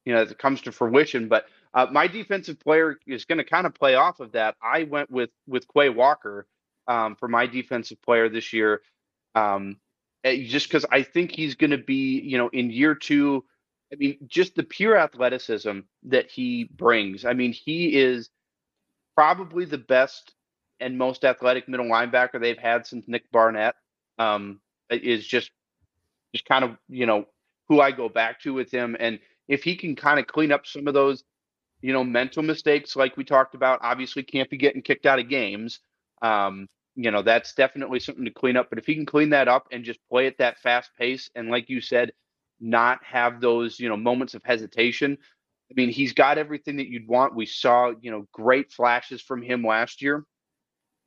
you 0.05 0.15
know 0.15 0.23
it 0.23 0.39
comes 0.39 0.63
to 0.63 0.73
fruition. 0.73 1.29
But 1.29 1.47
uh, 1.75 1.87
my 1.91 2.07
defensive 2.07 2.61
player 2.61 2.99
is 3.07 3.25
going 3.25 3.39
to 3.39 3.45
kind 3.45 3.67
of 3.67 3.75
play 3.75 3.95
off 3.95 4.21
of 4.21 4.33
that. 4.33 4.57
I 4.63 4.85
went 4.85 5.11
with 5.11 5.31
with 5.47 5.67
Quay 5.69 5.91
Walker 5.91 6.47
um, 6.89 7.17
for 7.17 7.29
my 7.29 7.47
defensive 7.47 8.03
player 8.03 8.29
this 8.29 8.53
year, 8.53 8.83
um, 9.35 9.79
eh, 10.25 10.45
just 10.47 10.69
because 10.69 10.85
I 10.91 11.03
think 11.03 11.33
he's 11.33 11.55
going 11.55 11.71
to 11.71 11.79
be, 11.79 12.21
you 12.21 12.39
know, 12.39 12.49
in 12.49 12.71
year 12.71 12.95
two. 12.95 13.45
I 13.93 13.97
mean, 13.97 14.17
just 14.27 14.55
the 14.55 14.63
pure 14.63 14.97
athleticism 14.97 15.81
that 16.05 16.31
he 16.31 16.65
brings. 16.65 17.25
I 17.25 17.35
mean, 17.35 17.53
he 17.53 17.97
is 18.01 18.31
probably 19.15 19.65
the 19.67 19.79
best 19.79 20.33
and 20.81 20.99
most 20.99 21.25
athletic 21.25 21.69
middle 21.69 21.87
linebacker 21.87 22.41
they've 22.41 22.59
had 22.59 22.87
since 22.87 23.07
Nick 23.07 23.31
Barnett. 23.31 23.75
Um, 24.19 24.61
is 24.91 25.27
just 25.27 25.51
just 26.35 26.45
kind 26.45 26.65
of 26.65 26.77
you 26.89 27.07
know 27.07 27.27
who 27.69 27.81
I 27.81 27.93
go 27.93 28.09
back 28.09 28.41
to 28.43 28.53
with 28.53 28.71
him, 28.71 28.97
and 28.99 29.19
if 29.49 29.63
he 29.65 29.77
can 29.77 29.97
kind 29.97 30.19
of 30.21 30.27
clean 30.27 30.53
up 30.53 30.67
some 30.67 30.87
of 30.87 30.95
those 30.95 31.25
you 31.81 31.93
know 31.93 32.05
mental 32.05 32.43
mistakes 32.43 32.97
like 32.97 33.17
we 33.17 33.25
talked 33.25 33.55
about, 33.55 33.81
obviously 33.83 34.23
can't 34.23 34.51
be 34.51 34.57
getting 34.59 34.83
kicked 34.83 35.07
out 35.07 35.19
of 35.19 35.29
games. 35.29 35.81
Um, 36.21 36.69
you 36.95 37.11
know 37.11 37.23
that's 37.23 37.55
definitely 37.55 38.01
something 38.01 38.25
to 38.25 38.31
clean 38.31 38.57
up. 38.57 38.69
But 38.71 38.79
if 38.79 38.87
he 38.87 38.95
can 38.95 39.07
clean 39.07 39.31
that 39.31 39.49
up 39.49 39.67
and 39.73 39.85
just 39.85 40.01
play 40.11 40.27
at 40.27 40.39
that 40.39 40.59
fast 40.61 40.91
pace, 40.99 41.31
and 41.35 41.49
like 41.51 41.69
you 41.71 41.81
said, 41.81 42.13
not 42.63 43.05
have 43.05 43.41
those 43.41 43.79
you 43.79 43.89
know 43.89 43.97
moments 43.97 44.35
of 44.35 44.43
hesitation. 44.45 45.19
I 45.71 45.75
mean, 45.75 45.89
he's 45.89 46.13
got 46.13 46.37
everything 46.37 46.77
that 46.77 46.89
you'd 46.89 47.09
want. 47.09 47.35
We 47.35 47.47
saw, 47.47 47.93
you 48.03 48.11
know, 48.11 48.27
great 48.31 48.71
flashes 48.71 49.23
from 49.23 49.41
him 49.41 49.65
last 49.65 50.03
year. 50.03 50.23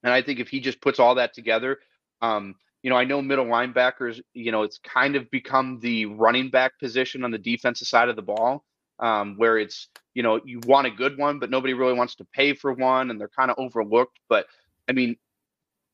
And 0.04 0.12
I 0.12 0.24
think 0.24 0.40
if 0.40 0.50
he 0.50 0.60
just 0.60 0.82
puts 0.82 1.00
all 1.00 1.16
that 1.16 1.36
together, 1.36 1.78
um, 2.24 2.56
you 2.82 2.90
know, 2.90 2.96
I 2.96 3.04
know 3.04 3.22
middle 3.22 3.46
linebackers, 3.46 4.22
you 4.34 4.52
know, 4.52 4.64
it's 4.64 4.80
kind 4.80 5.16
of 5.16 5.30
become 5.30 5.80
the 5.82 6.08
running 6.08 6.50
back 6.50 6.80
position 6.80 7.24
on 7.24 7.30
the 7.30 7.38
defensive 7.38 7.88
side 7.88 8.10
of 8.10 8.16
the 8.16 8.24
ball, 8.24 8.64
um, 9.00 9.36
where 9.38 9.60
it's, 9.60 9.88
you 10.16 10.24
know, 10.24 10.40
you 10.44 10.62
want 10.66 10.88
a 10.88 10.92
good 10.92 11.18
one, 11.18 11.38
but 11.38 11.52
nobody 11.52 11.74
really 11.74 11.94
wants 11.94 12.16
to 12.16 12.26
pay 12.34 12.54
for 12.56 12.74
one 12.74 13.12
and 13.12 13.20
they're 13.20 13.30
kind 13.30 13.52
of 13.52 13.58
overlooked. 13.60 14.20
But 14.30 14.48
I 14.90 14.94
mean, 14.94 15.16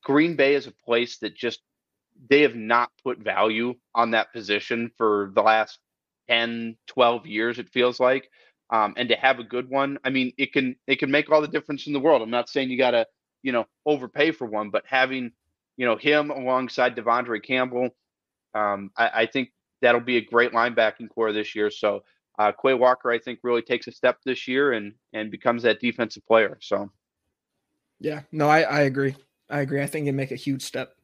Green 0.02 0.34
Bay 0.34 0.54
is 0.54 0.66
a 0.66 0.72
place 0.84 1.18
that 1.18 1.36
just, 1.36 1.60
they 2.28 2.42
have 2.42 2.54
not 2.54 2.90
put 3.02 3.18
value 3.18 3.74
on 3.94 4.12
that 4.12 4.32
position 4.32 4.90
for 4.96 5.32
the 5.34 5.42
last 5.42 5.78
10, 6.28 6.76
12 6.86 7.26
years, 7.26 7.58
it 7.58 7.68
feels 7.68 7.98
like. 8.00 8.30
Um, 8.70 8.94
and 8.96 9.08
to 9.08 9.16
have 9.16 9.38
a 9.38 9.44
good 9.44 9.68
one, 9.68 9.98
I 10.04 10.10
mean, 10.10 10.32
it 10.38 10.52
can 10.52 10.76
it 10.86 10.96
can 10.96 11.10
make 11.10 11.30
all 11.30 11.42
the 11.42 11.48
difference 11.48 11.86
in 11.86 11.92
the 11.92 12.00
world. 12.00 12.22
I'm 12.22 12.30
not 12.30 12.48
saying 12.48 12.70
you 12.70 12.78
got 12.78 12.92
to 12.92 13.06
you 13.42 13.52
know, 13.52 13.66
overpay 13.84 14.32
for 14.32 14.46
one, 14.46 14.70
but 14.70 14.84
having, 14.86 15.32
you 15.76 15.86
know, 15.86 15.96
him 15.96 16.30
alongside 16.30 16.96
De'Vondre 16.96 17.42
Campbell, 17.42 17.90
um, 18.54 18.90
I, 18.96 19.10
I, 19.14 19.26
think 19.26 19.50
that'll 19.80 20.00
be 20.00 20.18
a 20.18 20.24
great 20.24 20.52
linebacking 20.52 21.08
core 21.08 21.32
this 21.32 21.54
year. 21.54 21.70
So 21.70 22.04
uh, 22.38 22.52
Quay 22.52 22.74
Walker, 22.74 23.10
I 23.10 23.18
think, 23.18 23.40
really 23.42 23.62
takes 23.62 23.86
a 23.86 23.92
step 23.92 24.18
this 24.24 24.46
year 24.46 24.72
and 24.72 24.94
and 25.12 25.30
becomes 25.30 25.62
that 25.62 25.80
defensive 25.80 26.26
player. 26.26 26.58
So, 26.60 26.90
yeah, 27.98 28.20
no, 28.30 28.48
I, 28.48 28.60
I 28.60 28.80
agree. 28.82 29.14
I 29.50 29.60
agree. 29.60 29.82
I 29.82 29.86
think 29.86 30.06
it 30.06 30.12
make 30.12 30.30
a 30.30 30.36
huge 30.36 30.62
step. 30.62 30.94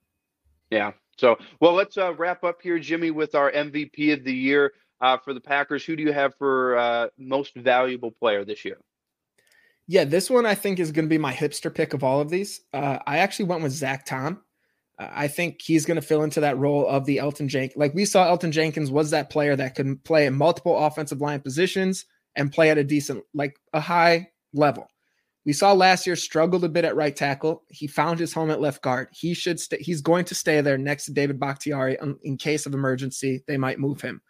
Yeah. 0.71 0.93
So, 1.19 1.37
well, 1.61 1.73
let's 1.73 1.99
uh, 1.99 2.15
wrap 2.15 2.45
up 2.45 2.63
here, 2.63 2.79
Jimmy, 2.79 3.11
with 3.11 3.35
our 3.35 3.51
MVP 3.51 4.13
of 4.13 4.25
the 4.25 4.33
year 4.33 4.73
uh, 5.01 5.19
for 5.19 5.35
the 5.35 5.41
Packers. 5.41 5.85
Who 5.85 5.97
do 5.97 6.03
you 6.03 6.13
have 6.13 6.35
for 6.37 6.79
uh, 6.79 7.09
most 7.19 7.55
valuable 7.57 8.13
player 8.13 8.45
this 8.45 8.65
year? 8.65 8.79
Yeah, 9.89 10.05
this 10.05 10.31
one 10.31 10.47
I 10.47 10.55
think 10.55 10.79
is 10.79 10.93
going 10.93 11.07
to 11.07 11.11
be 11.11 11.19
my 11.19 11.33
hipster 11.33 11.75
pick 11.75 11.95
of 11.95 12.05
all 12.05 12.21
of 12.21 12.29
these. 12.29 12.61
Uh, 12.73 12.99
I 13.07 13.19
actually 13.19 13.47
went 13.47 13.63
with 13.63 13.73
Zach 13.73 14.05
Tom. 14.05 14.43
Uh, 14.99 15.09
I 15.11 15.29
think 15.29 15.63
he's 15.63 15.87
going 15.87 15.97
to 15.97 16.07
fill 16.07 16.23
into 16.23 16.41
that 16.41 16.59
role 16.59 16.87
of 16.87 17.05
the 17.07 17.17
Elgton 17.17 17.49
Jenkins. 17.49 17.79
Like 17.79 17.95
we 17.95 18.05
saw, 18.05 18.27
Elgton 18.27 18.51
Jenkins 18.51 18.91
was 18.91 19.11
that 19.11 19.31
player 19.31 19.57
that 19.57 19.75
could 19.75 20.05
play 20.05 20.27
in 20.27 20.35
multiple 20.35 20.77
offensive 20.77 21.21
line 21.21 21.41
positions 21.41 22.05
and 22.37 22.53
play 22.53 22.71
at 22.71 22.79
a 22.79 22.85
decent, 22.85 23.25
like 23.35 23.57
a 23.73 23.81
high 23.81 24.29
level. 24.53 24.87
We 25.49 25.55
saw 25.55 25.73
last 25.73 26.07
year 26.07 26.15
struggled 26.15 26.65
a 26.65 26.69
bit 26.69 26.85
at 26.85 26.95
right 26.95 27.17
tackle. 27.17 27.63
He 27.71 27.87
found 27.87 28.21
his 28.21 28.35
home 28.35 28.51
at 28.51 28.61
left 28.61 28.83
guard. 28.83 29.09
He 29.13 29.33
should 29.33 29.59
stay. 29.59 29.79
He's 29.81 30.03
going 30.03 30.27
to 30.27 30.35
stay 30.35 30.61
there 30.61 30.77
next 30.77 31.07
to 31.07 31.15
David 31.15 31.41
Bakhtiari 31.41 31.99
um, 32.01 32.19
in 32.23 32.37
case 32.37 32.67
of 32.67 32.75
emergency. 32.75 33.43
They 33.47 33.57
might 33.57 33.79
move 33.79 33.99
him. 33.99 34.21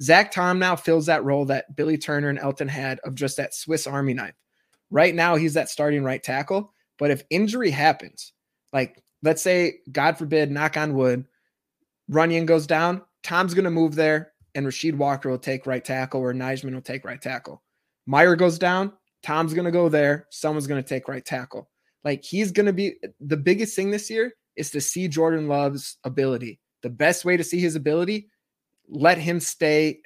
Zach 0.00 0.32
Tom 0.32 0.58
now 0.58 0.74
fills 0.74 1.04
that 1.04 1.22
role 1.22 1.44
that 1.44 1.76
Billy 1.76 1.98
Turner 1.98 2.30
and 2.30 2.38
Elgton 2.38 2.70
had 2.70 2.98
of 3.00 3.14
just 3.14 3.36
that 3.36 3.54
Swiss 3.54 3.86
Army 3.86 4.14
knife. 4.14 4.36
Right 4.90 5.14
now, 5.14 5.36
he's 5.36 5.52
that 5.52 5.68
starting 5.68 6.02
right 6.02 6.22
tackle. 6.22 6.72
But 6.98 7.10
if 7.10 7.24
injury 7.28 7.70
happens, 7.70 8.32
like 8.72 9.04
let's 9.22 9.42
say, 9.42 9.80
God 9.92 10.16
forbid, 10.16 10.50
knock 10.50 10.78
on 10.78 10.94
wood, 10.94 11.26
Runyan 12.10 12.46
goes 12.46 12.66
down, 12.66 13.02
Tom's 13.22 13.52
going 13.52 13.64
to 13.64 13.70
move 13.70 13.96
there, 13.96 14.32
and 14.54 14.64
Rasheed 14.64 14.96
Walker 14.96 15.28
will 15.28 15.36
take 15.38 15.66
right 15.66 15.84
tackle, 15.84 16.22
or 16.22 16.32
Nijman 16.32 16.72
will 16.72 16.80
take 16.80 17.04
right 17.04 17.20
tackle. 17.20 17.62
Meyer 18.06 18.34
goes 18.34 18.58
down, 18.58 18.94
Tom's 19.24 19.54
going 19.54 19.64
to 19.64 19.70
go 19.70 19.88
there, 19.88 20.26
someone's 20.30 20.66
going 20.66 20.82
to 20.82 20.88
take 20.88 21.08
right 21.08 21.24
tackle. 21.24 21.70
Like 22.04 22.22
he's 22.22 22.52
going 22.52 22.66
to 22.66 22.72
be 22.72 22.94
the 23.20 23.36
biggest 23.36 23.74
thing 23.74 23.90
this 23.90 24.10
year 24.10 24.34
is 24.56 24.70
to 24.70 24.80
see 24.80 25.08
Jordan 25.08 25.48
Love's 25.48 25.96
ability. 26.04 26.60
The 26.82 26.90
best 26.90 27.24
way 27.24 27.36
to 27.36 27.44
see 27.44 27.58
his 27.58 27.76
ability, 27.76 28.28
let 28.88 29.18
him 29.18 29.40
stay 29.40 30.00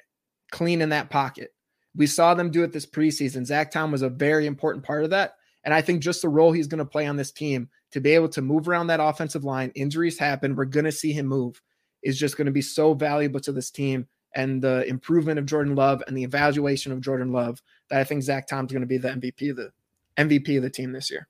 clean 0.51 0.81
in 0.81 0.89
that 0.89 1.09
pocket. 1.09 1.53
We 1.95 2.07
saw 2.07 2.33
them 2.33 2.51
do 2.51 2.63
it 2.63 2.71
this 2.71 2.85
preseason. 2.85 3.45
Zach 3.45 3.71
Tom 3.71 3.91
was 3.91 4.01
a 4.01 4.09
very 4.09 4.45
important 4.45 4.85
part 4.85 5.03
of 5.03 5.09
that. 5.09 5.35
And 5.65 5.73
I 5.73 5.81
think 5.81 6.01
just 6.01 6.21
the 6.21 6.29
role 6.29 6.51
he's 6.51 6.67
going 6.67 6.79
to 6.79 6.85
play 6.85 7.05
on 7.05 7.17
this 7.17 7.31
team 7.31 7.69
to 7.91 7.99
be 7.99 8.11
able 8.11 8.29
to 8.29 8.41
move 8.41 8.69
around 8.69 8.87
that 8.87 9.01
offensive 9.01 9.43
line, 9.43 9.71
injuries 9.75 10.17
happen, 10.17 10.55
we're 10.55 10.65
going 10.65 10.85
to 10.85 10.91
see 10.91 11.11
him 11.11 11.25
move, 11.25 11.61
is 12.01 12.17
just 12.17 12.37
going 12.37 12.45
to 12.45 12.51
be 12.51 12.61
so 12.61 12.93
valuable 12.93 13.41
to 13.41 13.51
this 13.51 13.71
team 13.71 14.07
and 14.35 14.61
the 14.61 14.87
improvement 14.87 15.39
of 15.39 15.45
Jordan 15.45 15.75
Love 15.75 16.03
and 16.07 16.15
the 16.15 16.23
evaluation 16.23 16.91
of 16.91 17.01
Jordan 17.01 17.31
Love 17.31 17.61
that 17.89 17.99
I 17.99 18.03
think 18.03 18.23
Zach 18.23 18.47
Tom's 18.47 18.71
going 18.71 18.81
to 18.81 18.87
be 18.87 18.97
the 18.97 19.09
MVP 19.09 19.51
of 19.51 19.57
the 19.57 19.71
MVP 20.17 20.57
of 20.57 20.63
the 20.63 20.69
team 20.69 20.91
this 20.91 21.09
year. 21.09 21.27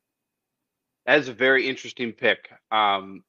That 1.06 1.20
is 1.20 1.28
a 1.28 1.34
very 1.34 1.68
interesting 1.68 2.12
pick. 2.12 2.50
Um, 2.72 3.24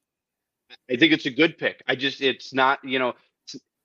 I 0.89 0.95
think 0.95 1.13
it's 1.13 1.25
a 1.25 1.31
good 1.31 1.57
pick. 1.57 1.81
I 1.87 1.95
just 1.95 2.21
it's 2.21 2.53
not 2.53 2.79
you 2.83 2.99
know 2.99 3.13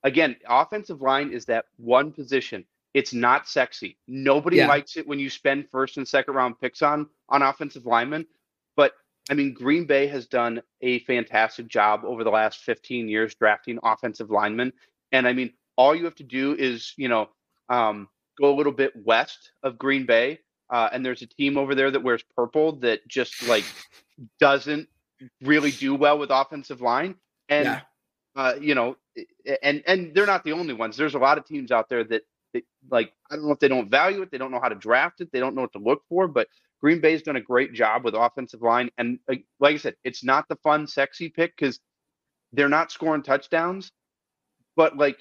again 0.03 0.37
offensive 0.49 1.01
line 1.01 1.33
is 1.33 1.45
that 1.47 1.67
one 1.77 2.13
position 2.13 2.65
it's 2.97 3.13
not 3.13 3.47
sexy. 3.47 3.99
Nobody 4.09 4.57
yeah. 4.57 4.69
likes 4.69 4.97
it 4.97 5.07
when 5.07 5.19
you 5.19 5.29
spend 5.29 5.69
first 5.71 5.99
and 5.99 6.09
second 6.09 6.33
round 6.33 6.59
picks 6.59 6.81
on 6.81 7.07
on 7.29 7.43
offensive 7.43 7.85
linemen. 7.85 8.27
But 8.75 8.95
I 9.31 9.35
mean, 9.35 9.53
Green 9.53 9.85
Bay 9.85 10.07
has 10.07 10.27
done 10.27 10.63
a 10.81 11.01
fantastic 11.01 11.69
job 11.69 12.07
over 12.07 12.25
the 12.25 12.31
last 12.31 12.61
15 12.61 13.07
years 13.07 13.35
drafting 13.35 13.79
offensive 13.83 14.31
linemen. 14.31 14.73
And 15.13 15.29
I 15.29 15.35
mean, 15.35 15.53
all 15.77 15.95
you 15.95 16.05
have 16.05 16.15
to 16.17 16.25
do 16.25 16.55
is, 16.55 16.93
you 16.97 17.09
know, 17.09 17.29
um, 17.69 18.09
go 18.39 18.53
a 18.53 18.57
little 18.57 18.73
bit 18.73 18.93
west 18.97 19.53
of 19.63 19.79
Green 19.79 20.07
Bay. 20.07 20.41
Uh, 20.69 20.89
and 20.93 21.05
there's 21.05 21.23
a 21.23 21.27
team 21.27 21.57
over 21.57 21.75
there 21.75 21.91
that 21.91 22.03
wears 22.03 22.25
purple 22.35 22.73
that 22.73 23.07
just 23.07 23.47
like 23.49 23.65
doesn't 24.41 24.89
really 25.43 25.71
do 25.71 25.95
well 25.95 26.19
with 26.19 26.31
offensive 26.31 26.81
line. 26.81 27.15
And, 27.49 27.67
yeah. 27.67 27.81
uh, 28.35 28.55
you 28.61 28.75
know, 28.75 28.97
and, 29.63 29.83
and 29.87 30.15
they're 30.15 30.27
not 30.27 30.45
the 30.45 30.53
only 30.53 30.75
ones. 30.75 30.97
There's 30.97 31.15
a 31.15 31.19
lot 31.19 31.39
of 31.39 31.47
teams 31.47 31.71
out 31.71 31.89
there 31.89 32.03
that 32.05 32.23
they, 32.53 32.63
like 32.91 33.13
I 33.31 33.37
don't 33.37 33.47
know 33.47 33.53
if 33.53 33.61
they 33.61 33.69
don't 33.69 33.91
value 33.91 34.23
it, 34.23 34.31
they 34.31 34.39
don't 34.39 34.51
know 34.51 34.61
how 34.61 34.69
to 34.69 34.75
draft 34.75 35.21
it, 35.21 35.31
they 35.33 35.41
don't 35.41 35.55
know 35.55 35.63
what 35.63 35.73
to 35.73 35.79
look 35.79 36.03
for. 36.09 36.27
But 36.27 36.49
Green 36.81 37.01
Bay's 37.01 37.23
done 37.23 37.37
a 37.37 37.41
great 37.41 37.73
job 37.73 38.05
with 38.05 38.15
offensive 38.15 38.63
line, 38.63 38.91
and 38.99 39.19
like, 39.29 39.45
like 39.61 39.75
I 39.75 39.79
said, 39.79 39.97
it's 40.05 40.23
not 40.23 40.49
the 40.49 40.57
fun, 40.57 40.87
sexy 40.87 41.29
pick 41.29 41.57
because 41.57 41.81
they're 42.53 42.69
not 42.69 42.93
scoring 42.93 43.23
touchdowns. 43.23 43.93
But 44.77 44.97
like 44.97 45.19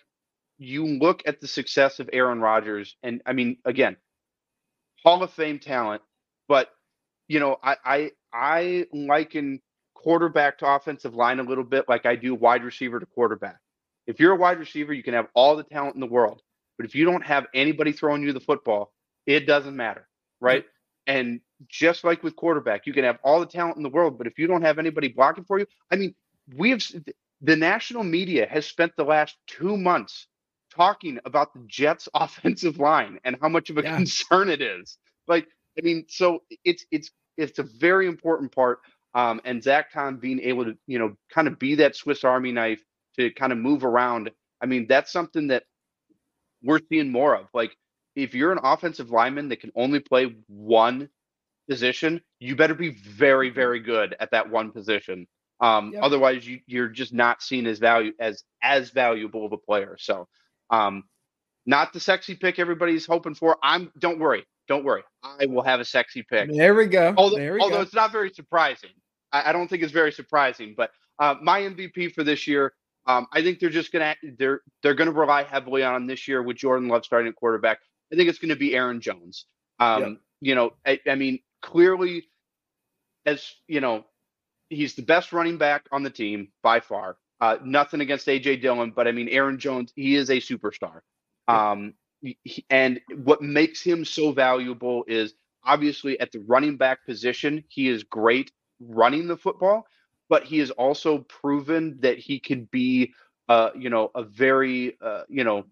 you 0.58 0.86
look 0.86 1.24
at 1.26 1.42
the 1.42 1.48
success 1.48 2.00
of 2.00 2.10
Aaron 2.14 2.40
Rodgers, 2.40 2.96
and 3.04 3.22
I 3.26 3.34
mean, 3.34 3.58
again, 3.66 3.98
Hall 5.04 5.22
of 5.22 5.32
Fame 5.32 5.60
talent, 5.60 6.02
but 6.48 6.70
you 7.28 7.40
know, 7.40 7.58
I 7.64 7.76
I 7.84 8.12
I 8.34 8.86
liken 8.94 9.62
quarterback 9.94 10.60
to 10.60 10.68
offensive 10.68 11.16
line 11.16 11.40
a 11.40 11.44
little 11.44 11.64
bit 11.64 11.86
like 11.90 12.06
I 12.06 12.16
do 12.16 12.36
wide 12.36 12.64
receiver 12.64 13.00
to 13.00 13.06
quarterback. 13.06 13.60
If 14.08 14.20
you're 14.20 14.34
a 14.34 14.38
wide 14.38 14.60
receiver, 14.60 14.94
you 14.94 15.04
can 15.04 15.14
have 15.16 15.28
all 15.34 15.56
the 15.56 15.64
talent 15.64 15.96
in 15.96 16.02
the 16.02 16.08
world. 16.08 16.42
But 16.78 16.86
if 16.86 16.94
you 16.94 17.06
don't 17.06 17.26
have 17.26 17.48
anybody 17.54 17.92
throwing 17.92 18.22
you 18.22 18.34
the 18.34 18.40
football, 18.40 18.94
it 19.26 19.48
doesn't 19.48 19.76
matter, 19.76 20.08
right? 20.40 20.64
Mm-hmm. 20.64 21.18
And 21.18 21.42
just 21.68 22.04
like 22.04 22.24
with 22.24 22.36
quarterback, 22.36 22.86
you 22.86 22.94
can 22.94 23.04
have 23.04 23.18
all 23.24 23.40
the 23.40 23.46
talent 23.46 23.78
in 23.78 23.84
the 23.84 23.90
world, 23.90 24.18
but 24.18 24.28
if 24.28 24.38
you 24.38 24.48
don't 24.48 24.62
have 24.62 24.78
anybody 24.78 25.08
blocking 25.08 25.46
for 25.46 25.60
you, 25.60 25.66
I 25.92 25.96
mean, 25.96 26.14
we 26.56 26.72
have 26.72 26.84
the 27.42 27.56
national 27.56 28.04
media 28.04 28.48
has 28.50 28.66
spent 28.66 28.96
the 28.96 29.04
last 29.04 29.38
two 29.48 29.78
months 29.78 30.28
talking 30.76 31.20
about 31.26 31.54
the 31.54 31.64
Jets' 31.68 32.10
offensive 32.14 32.80
line 32.80 33.20
and 33.24 33.38
how 33.42 33.50
much 33.50 33.70
of 33.70 33.78
a 33.78 33.84
yeah. 33.84 33.96
concern 33.96 34.50
it 34.50 34.62
is. 34.62 34.98
Like, 35.28 35.48
I 35.78 35.82
mean, 35.82 36.06
so 36.08 36.44
it's 36.64 36.86
it's 36.92 37.12
it's 37.38 37.60
a 37.60 37.64
very 37.64 38.08
important 38.08 38.54
part. 38.54 38.80
Um, 39.14 39.40
and 39.46 39.64
Zach 39.64 39.94
Tom 39.94 40.18
being 40.18 40.42
able 40.42 40.66
to, 40.66 40.78
you 40.88 41.00
know, 41.00 41.16
kind 41.34 41.48
of 41.48 41.58
be 41.58 41.76
that 41.76 41.96
Swiss 41.96 42.24
Army 42.26 42.52
knife 42.52 42.84
to 43.18 43.32
kind 43.32 43.54
of 43.54 43.58
move 43.58 43.86
around. 43.86 44.30
I 44.62 44.66
mean, 44.66 44.88
that's 44.88 45.12
something 45.12 45.48
that 45.48 45.64
we're 46.62 46.82
seeing 46.90 47.12
more 47.12 47.36
of. 47.36 47.48
Like 47.54 47.78
if 48.16 48.34
you're 48.34 48.52
an 48.52 48.60
offensive 48.62 49.12
lineman 49.12 49.50
that 49.50 49.60
can 49.60 49.72
only 49.76 50.00
play 50.00 50.36
one 50.48 51.10
position, 51.70 52.22
you 52.40 52.56
better 52.56 52.74
be 52.74 52.90
very, 52.90 53.50
very 53.50 53.80
good 53.80 54.16
at 54.20 54.32
that 54.32 54.50
one 54.50 54.72
position. 54.72 55.28
Um, 55.62 55.94
yep. 55.94 56.04
Otherwise, 56.04 56.48
you, 56.48 56.60
you're 56.68 56.90
just 56.90 57.14
not 57.14 57.42
seen 57.42 57.66
as 57.66 57.80
value 57.80 58.12
as 58.20 58.44
as 58.62 58.90
valuable 58.90 59.46
of 59.46 59.54
a 59.54 59.58
player. 59.58 59.96
So, 59.98 60.28
um, 60.70 61.04
not 61.66 61.94
the 61.94 62.00
sexy 62.00 62.36
pick 62.36 62.60
everybody's 62.60 63.06
hoping 63.06 63.36
for. 63.36 63.58
I'm 63.64 63.92
don't 63.98 64.20
worry. 64.20 64.46
Don't 64.68 64.84
worry. 64.84 65.04
I 65.24 65.46
will 65.46 65.64
have 65.64 65.80
a 65.80 65.86
sexy 65.86 66.24
pick. 66.24 66.52
There 66.52 66.74
we 66.74 66.88
go. 66.88 67.14
Although, 67.18 67.38
we 67.38 67.60
although 67.60 67.78
go. 67.78 67.82
it's 67.82 67.94
not 67.94 68.12
very 68.12 68.32
surprising. 68.32 68.90
I, 69.32 69.50
I, 69.50 69.52
don't 69.52 69.68
think 69.68 69.84
it's 69.84 69.92
very 69.92 70.12
surprising. 70.12 70.74
But 70.76 70.92
uh, 71.20 71.36
my 71.42 71.62
MVP 71.62 72.14
for 72.14 72.24
this 72.24 72.48
year, 72.48 72.74
um, 73.06 73.28
I 73.32 73.44
think 73.44 73.60
they're 73.60 73.70
just 73.70 73.92
gonna 73.92 74.16
they're 74.38 74.62
they're 74.82 74.96
gonna 74.96 75.12
rely 75.12 75.44
heavily 75.44 75.84
on 75.84 76.08
this 76.08 76.28
year 76.28 76.42
with 76.42 76.58
Jordan 76.58 76.88
Love 76.88 77.06
starting 77.06 77.30
at 77.30 77.36
quarterback. 77.36 77.80
I 78.12 78.16
think 78.16 78.30
it's 78.30 78.40
gonna 78.40 78.56
be 78.56 78.76
Aaron 78.76 79.02
Jones. 79.02 79.46
Um, 79.80 80.02
yep. 80.02 80.18
You 80.42 80.56
know, 80.56 80.74
I, 80.86 81.00
I 81.08 81.16
mean, 81.16 81.40
clearly, 81.62 82.28
as 83.26 83.54
you 83.68 83.82
know, 83.82 84.06
he's 84.70 84.96
the 84.96 85.04
best 85.04 85.34
running 85.34 85.58
back 85.58 85.86
on 85.92 86.04
the 86.04 86.10
team 86.10 86.50
by 86.64 86.80
far. 86.80 87.18
Uh, 87.42 87.58
nothing 87.64 88.02
against 88.02 88.28
AJ 88.28 88.62
Dillon, 88.62 88.92
but 88.96 89.08
I 89.08 89.12
mean 89.12 89.28
Aaron 89.30 89.60
Jones, 89.60 89.92
he 89.96 90.16
is 90.16 90.30
a 90.30 90.38
superstar. 90.38 91.02
Um, 91.48 91.94
he, 92.22 92.66
and 92.70 93.00
what 93.24 93.42
makes 93.42 93.82
him 93.82 94.06
so 94.06 94.32
valuable 94.32 95.04
is 95.08 95.34
obviously 95.64 96.20
at 96.20 96.32
the 96.32 96.40
running 96.40 96.78
back 96.78 97.06
position, 97.06 97.64
he 97.68 97.90
is 97.90 98.04
great 98.04 98.52
running 98.80 99.28
the 99.28 99.38
football, 99.38 99.86
but 100.30 100.44
he 100.44 100.60
has 100.60 100.72
also 100.72 101.20
proven 101.20 101.98
that 102.02 102.18
he 102.18 102.40
can 102.40 102.68
be, 102.72 103.14
uh, 103.50 103.70
you 103.78 103.90
know, 103.90 104.12
a 104.16 104.24
very, 104.24 104.98
uh, 105.02 105.24
you 105.30 105.44
know, 105.44 105.66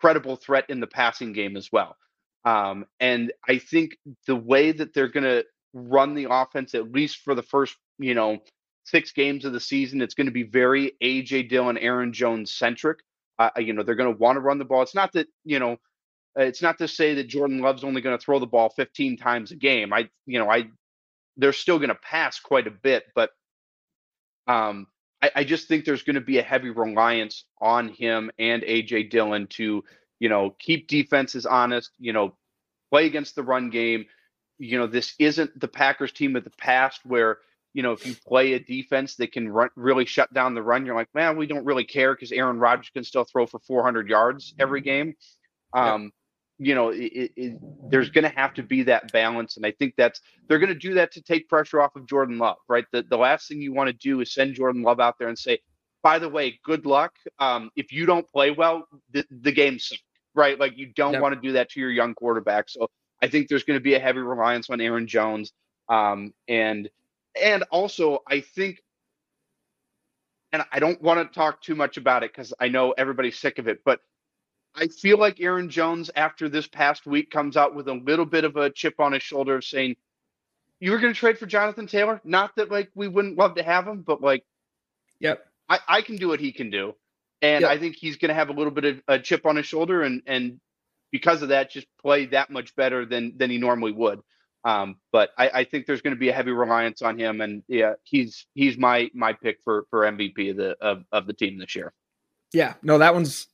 credible 0.00 0.36
threat 0.36 0.64
in 0.68 0.80
the 0.80 0.86
passing 0.86 1.32
game 1.32 1.56
as 1.56 1.70
well. 1.72 1.96
Um, 2.44 2.86
and 3.00 3.32
I 3.46 3.58
think 3.58 3.96
the 4.26 4.36
way 4.36 4.72
that 4.72 4.94
they're 4.94 5.08
going 5.08 5.24
to 5.24 5.44
run 5.72 6.14
the 6.14 6.28
offense, 6.30 6.74
at 6.74 6.92
least 6.92 7.18
for 7.18 7.34
the 7.34 7.42
first, 7.42 7.76
you 7.98 8.14
know, 8.14 8.38
six 8.90 9.12
games 9.12 9.44
of 9.44 9.52
the 9.52 9.60
season, 9.60 10.00
it's 10.00 10.14
going 10.14 10.26
to 10.26 10.32
be 10.32 10.44
very 10.44 10.92
AJ 11.02 11.48
Dillon, 11.48 11.78
Aaron 11.78 12.12
Jones 12.12 12.52
centric. 12.52 13.00
Uh, 13.38 13.50
you 13.58 13.72
know, 13.72 13.82
they're 13.82 13.94
going 13.94 14.12
to 14.12 14.18
want 14.18 14.36
to 14.36 14.40
run 14.40 14.58
the 14.58 14.64
ball. 14.64 14.82
It's 14.82 14.94
not 14.94 15.12
that, 15.12 15.28
you 15.44 15.58
know, 15.58 15.76
it's 16.36 16.62
not 16.62 16.78
to 16.78 16.88
say 16.88 17.14
that 17.14 17.28
Jordan 17.28 17.60
Love's 17.60 17.84
only 17.84 18.00
going 18.00 18.16
to 18.16 18.24
throw 18.24 18.38
the 18.38 18.46
ball 18.46 18.70
15 18.70 19.16
times 19.16 19.52
a 19.52 19.56
game. 19.56 19.92
I, 19.92 20.08
you 20.26 20.38
know, 20.38 20.50
I, 20.50 20.68
they're 21.36 21.52
still 21.52 21.78
going 21.78 21.90
to 21.90 21.94
pass 21.94 22.40
quite 22.40 22.66
a 22.66 22.72
bit, 22.72 23.04
but 23.14 23.30
um, 24.46 24.86
I, 25.22 25.30
I 25.36 25.44
just 25.44 25.68
think 25.68 25.84
there's 25.84 26.02
going 26.02 26.14
to 26.14 26.20
be 26.20 26.38
a 26.38 26.42
heavy 26.42 26.70
reliance 26.70 27.44
on 27.60 27.88
him 27.88 28.30
and 28.38 28.62
AJ 28.62 29.10
Dillon 29.10 29.46
to, 29.48 29.84
you 30.18 30.28
know, 30.28 30.54
keep 30.58 30.88
defenses 30.88 31.46
honest, 31.46 31.90
you 31.98 32.12
know, 32.12 32.34
play 32.90 33.06
against 33.06 33.34
the 33.36 33.42
run 33.42 33.70
game. 33.70 34.06
You 34.58 34.78
know, 34.78 34.86
this 34.86 35.14
isn't 35.18 35.58
the 35.58 35.68
Packers 35.68 36.12
team 36.12 36.34
of 36.34 36.44
the 36.44 36.50
past 36.50 37.00
where, 37.04 37.38
you 37.74 37.82
know, 37.82 37.92
if 37.92 38.06
you 38.06 38.14
play 38.26 38.54
a 38.54 38.60
defense 38.60 39.16
that 39.16 39.32
can 39.32 39.48
run, 39.48 39.68
really 39.76 40.04
shut 40.04 40.32
down 40.32 40.54
the 40.54 40.62
run, 40.62 40.86
you're 40.86 40.94
like, 40.94 41.14
man, 41.14 41.36
we 41.36 41.46
don't 41.46 41.64
really 41.64 41.84
care 41.84 42.14
because 42.14 42.32
Aaron 42.32 42.58
Rodgers 42.58 42.90
can 42.90 43.04
still 43.04 43.24
throw 43.24 43.46
for 43.46 43.60
400 43.60 44.08
yards 44.08 44.54
every 44.58 44.80
game. 44.80 45.14
Um, 45.74 46.12
You 46.60 46.74
know, 46.74 46.88
it, 46.88 47.30
it, 47.36 47.58
there's 47.88 48.10
going 48.10 48.24
to 48.24 48.36
have 48.36 48.52
to 48.54 48.64
be 48.64 48.82
that 48.84 49.12
balance, 49.12 49.56
and 49.56 49.64
I 49.64 49.70
think 49.72 49.94
that's 49.96 50.20
they're 50.48 50.58
going 50.58 50.72
to 50.72 50.78
do 50.88 50.94
that 50.94 51.12
to 51.12 51.22
take 51.22 51.48
pressure 51.48 51.80
off 51.80 51.94
of 51.94 52.06
Jordan 52.06 52.38
Love, 52.38 52.56
right? 52.68 52.84
The 52.90 53.04
the 53.04 53.16
last 53.16 53.46
thing 53.46 53.62
you 53.62 53.72
want 53.72 53.88
to 53.88 53.92
do 53.92 54.20
is 54.20 54.34
send 54.34 54.56
Jordan 54.56 54.82
Love 54.82 54.98
out 54.98 55.18
there 55.20 55.28
and 55.28 55.38
say, 55.38 55.60
by 56.02 56.18
the 56.18 56.28
way, 56.28 56.58
good 56.64 56.84
luck. 56.84 57.12
Um, 57.38 57.70
if 57.76 57.92
you 57.92 58.06
don't 58.06 58.26
play 58.28 58.50
well, 58.50 58.88
the, 59.12 59.24
the 59.30 59.52
game's 59.52 59.92
right? 60.34 60.58
Like 60.58 60.76
you 60.76 60.86
don't 60.86 61.14
yep. 61.14 61.22
want 61.22 61.34
to 61.34 61.40
do 61.40 61.52
that 61.52 61.70
to 61.70 61.80
your 61.80 61.90
young 61.90 62.14
quarterback. 62.14 62.68
So 62.68 62.88
I 63.22 63.28
think 63.28 63.48
there's 63.48 63.64
going 63.64 63.78
to 63.78 63.82
be 63.82 63.94
a 63.94 64.00
heavy 64.00 64.20
reliance 64.20 64.70
on 64.70 64.80
Aaron 64.80 65.06
Jones, 65.06 65.52
um, 65.88 66.32
and 66.48 66.88
and 67.40 67.64
also 67.70 68.22
I 68.26 68.40
think 68.40 68.82
and 70.52 70.62
I 70.72 70.78
don't 70.78 71.00
want 71.02 71.20
to 71.20 71.34
talk 71.34 71.60
too 71.60 71.74
much 71.74 71.96
about 71.96 72.22
it 72.22 72.32
because 72.32 72.54
I 72.58 72.68
know 72.68 72.92
everybody's 72.92 73.38
sick 73.38 73.58
of 73.58 73.68
it, 73.68 73.80
but 73.84 74.00
I 74.74 74.86
feel 74.88 75.18
like 75.18 75.40
Aaron 75.40 75.68
Jones, 75.68 76.10
after 76.14 76.48
this 76.48 76.66
past 76.66 77.06
week, 77.06 77.30
comes 77.30 77.56
out 77.56 77.74
with 77.74 77.88
a 77.88 77.94
little 77.94 78.24
bit 78.24 78.44
of 78.44 78.56
a 78.56 78.70
chip 78.70 79.00
on 79.00 79.12
his 79.12 79.22
shoulder 79.22 79.56
of 79.56 79.64
saying, 79.64 79.96
You 80.80 80.92
were 80.92 80.98
going 80.98 81.12
to 81.12 81.18
trade 81.18 81.38
for 81.38 81.46
Jonathan 81.46 81.86
Taylor? 81.86 82.20
Not 82.24 82.56
that 82.56 82.70
like 82.70 82.90
we 82.94 83.08
wouldn't 83.08 83.36
love 83.36 83.56
to 83.56 83.62
have 83.62 83.86
him, 83.86 84.02
but 84.02 84.22
like, 84.22 84.44
yep, 85.20 85.46
I, 85.68 85.80
I 85.88 86.02
can 86.02 86.16
do 86.16 86.28
what 86.28 86.40
he 86.40 86.52
can 86.52 86.70
do. 86.70 86.94
And 87.42 87.62
yep. 87.62 87.70
I 87.70 87.78
think 87.78 87.96
he's 87.96 88.16
going 88.16 88.30
to 88.30 88.34
have 88.34 88.48
a 88.48 88.52
little 88.52 88.72
bit 88.72 88.84
of 88.84 89.02
a 89.06 89.18
chip 89.18 89.46
on 89.46 89.56
his 89.56 89.66
shoulder 89.66 90.02
and, 90.02 90.22
and 90.26 90.60
because 91.10 91.42
of 91.42 91.50
that, 91.50 91.70
just 91.70 91.86
play 92.00 92.26
that 92.26 92.50
much 92.50 92.74
better 92.74 93.06
than, 93.06 93.34
than 93.36 93.50
he 93.50 93.58
normally 93.58 93.92
would. 93.92 94.20
Um, 94.64 94.96
but 95.12 95.30
I, 95.38 95.50
I 95.54 95.64
think 95.64 95.86
there's 95.86 96.02
going 96.02 96.14
to 96.14 96.20
be 96.20 96.28
a 96.28 96.32
heavy 96.32 96.50
reliance 96.50 97.02
on 97.02 97.18
him, 97.18 97.40
and 97.40 97.62
yeah, 97.68 97.94
he's 98.02 98.46
he's 98.54 98.76
my 98.76 99.10
my 99.14 99.32
pick 99.32 99.58
for 99.64 99.86
for 99.90 100.00
MVP 100.00 100.50
of 100.50 100.56
the 100.56 100.76
of, 100.80 101.04
of 101.12 101.26
the 101.26 101.32
team 101.32 101.58
this 101.58 101.74
year. 101.76 101.92
Yeah, 102.52 102.74
no, 102.82 102.98
that 102.98 103.14
one's 103.14 103.46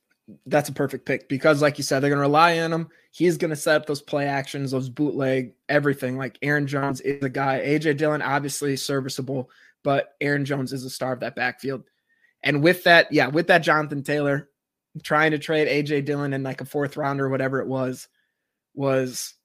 that's 0.47 0.69
a 0.69 0.73
perfect 0.73 1.05
pick 1.05 1.29
because, 1.29 1.61
like 1.61 1.77
you 1.77 1.83
said, 1.83 1.99
they're 1.99 2.09
going 2.09 2.17
to 2.17 2.21
rely 2.21 2.59
on 2.59 2.73
him. 2.73 2.89
He's 3.11 3.37
going 3.37 3.49
to 3.49 3.55
set 3.55 3.75
up 3.75 3.85
those 3.85 4.01
play 4.01 4.27
actions, 4.27 4.71
those 4.71 4.89
bootleg, 4.89 5.53
everything. 5.69 6.17
Like 6.17 6.39
Aaron 6.41 6.67
Jones 6.67 7.01
is 7.01 7.23
a 7.23 7.29
guy. 7.29 7.59
AJ 7.59 7.97
Dillon, 7.97 8.21
obviously 8.21 8.75
serviceable, 8.75 9.49
but 9.83 10.15
Aaron 10.19 10.45
Jones 10.45 10.73
is 10.73 10.83
a 10.83 10.89
star 10.89 11.13
of 11.13 11.19
that 11.19 11.35
backfield. 11.35 11.83
And 12.43 12.63
with 12.63 12.83
that, 12.85 13.11
yeah, 13.11 13.27
with 13.27 13.47
that, 13.47 13.59
Jonathan 13.59 14.03
Taylor 14.03 14.49
trying 15.03 15.31
to 15.31 15.39
trade 15.39 15.67
AJ 15.67 16.05
Dillon 16.05 16.33
in 16.33 16.43
like 16.43 16.61
a 16.61 16.65
fourth 16.65 16.97
round 16.97 17.21
or 17.21 17.29
whatever 17.29 17.59
it 17.59 17.67
was, 17.67 18.07
was 18.73 19.35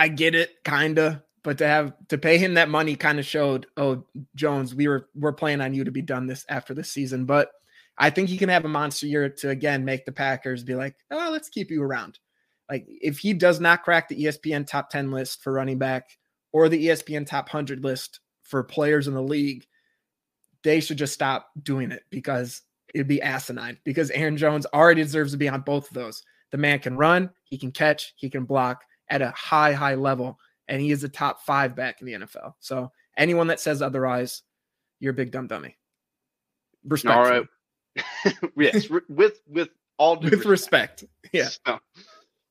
I 0.00 0.08
get 0.08 0.34
it, 0.34 0.64
kinda, 0.64 1.22
but 1.42 1.58
to 1.58 1.66
have 1.66 1.92
to 2.08 2.16
pay 2.16 2.38
him 2.38 2.54
that 2.54 2.70
money 2.70 2.96
kind 2.96 3.18
of 3.18 3.26
showed, 3.26 3.66
oh, 3.76 4.06
Jones, 4.34 4.74
we 4.74 4.88
were 4.88 5.10
we're 5.14 5.34
playing 5.34 5.60
on 5.60 5.74
you 5.74 5.84
to 5.84 5.90
be 5.90 6.00
done 6.00 6.26
this 6.26 6.46
after 6.48 6.72
this 6.72 6.90
season, 6.90 7.26
but 7.26 7.50
I 7.98 8.08
think 8.08 8.30
he 8.30 8.38
can 8.38 8.48
have 8.48 8.64
a 8.64 8.68
monster 8.68 9.06
year 9.06 9.28
to 9.28 9.50
again 9.50 9.84
make 9.84 10.06
the 10.06 10.12
Packers 10.12 10.64
be 10.64 10.74
like, 10.74 10.96
oh, 11.10 11.28
let's 11.30 11.50
keep 11.50 11.70
you 11.70 11.82
around. 11.82 12.18
Like 12.70 12.86
if 12.88 13.18
he 13.18 13.34
does 13.34 13.60
not 13.60 13.82
crack 13.82 14.08
the 14.08 14.24
ESPN 14.24 14.66
top 14.66 14.88
10 14.88 15.10
list 15.10 15.42
for 15.42 15.52
running 15.52 15.76
back 15.76 16.08
or 16.50 16.70
the 16.70 16.86
ESPN 16.86 17.26
top 17.26 17.52
100 17.52 17.84
list 17.84 18.20
for 18.42 18.64
players 18.64 19.06
in 19.06 19.12
the 19.12 19.22
league, 19.22 19.66
they 20.64 20.80
should 20.80 20.96
just 20.96 21.12
stop 21.12 21.50
doing 21.62 21.92
it 21.92 22.04
because 22.08 22.62
it'd 22.94 23.06
be 23.06 23.20
asinine 23.20 23.76
because 23.84 24.10
Aaron 24.12 24.38
Jones 24.38 24.64
already 24.72 25.02
deserves 25.02 25.32
to 25.32 25.38
be 25.38 25.50
on 25.50 25.60
both 25.60 25.88
of 25.88 25.94
those. 25.94 26.22
The 26.52 26.58
man 26.58 26.78
can 26.78 26.96
run, 26.96 27.28
he 27.44 27.58
can 27.58 27.70
catch, 27.70 28.14
he 28.16 28.30
can 28.30 28.44
block 28.44 28.80
at 29.10 29.20
a 29.20 29.30
high, 29.32 29.72
high 29.72 29.96
level, 29.96 30.38
and 30.68 30.80
he 30.80 30.92
is 30.92 31.04
a 31.04 31.08
top 31.08 31.42
five 31.42 31.74
back 31.74 32.00
in 32.00 32.06
the 32.06 32.12
NFL. 32.14 32.54
So 32.60 32.92
anyone 33.16 33.48
that 33.48 33.60
says 33.60 33.82
otherwise, 33.82 34.42
you're 35.00 35.12
a 35.12 35.16
big 35.16 35.32
dumb 35.32 35.48
dummy. 35.48 35.76
Respect. 36.84 37.14
All 37.14 37.24
right. 37.24 37.46
yes, 38.56 38.88
with 39.08 39.40
with 39.46 39.68
all 39.98 40.18
with 40.18 40.32
respect. 40.46 41.02
respect. 41.02 41.04
Yeah. 41.32 41.48
So, 41.66 41.78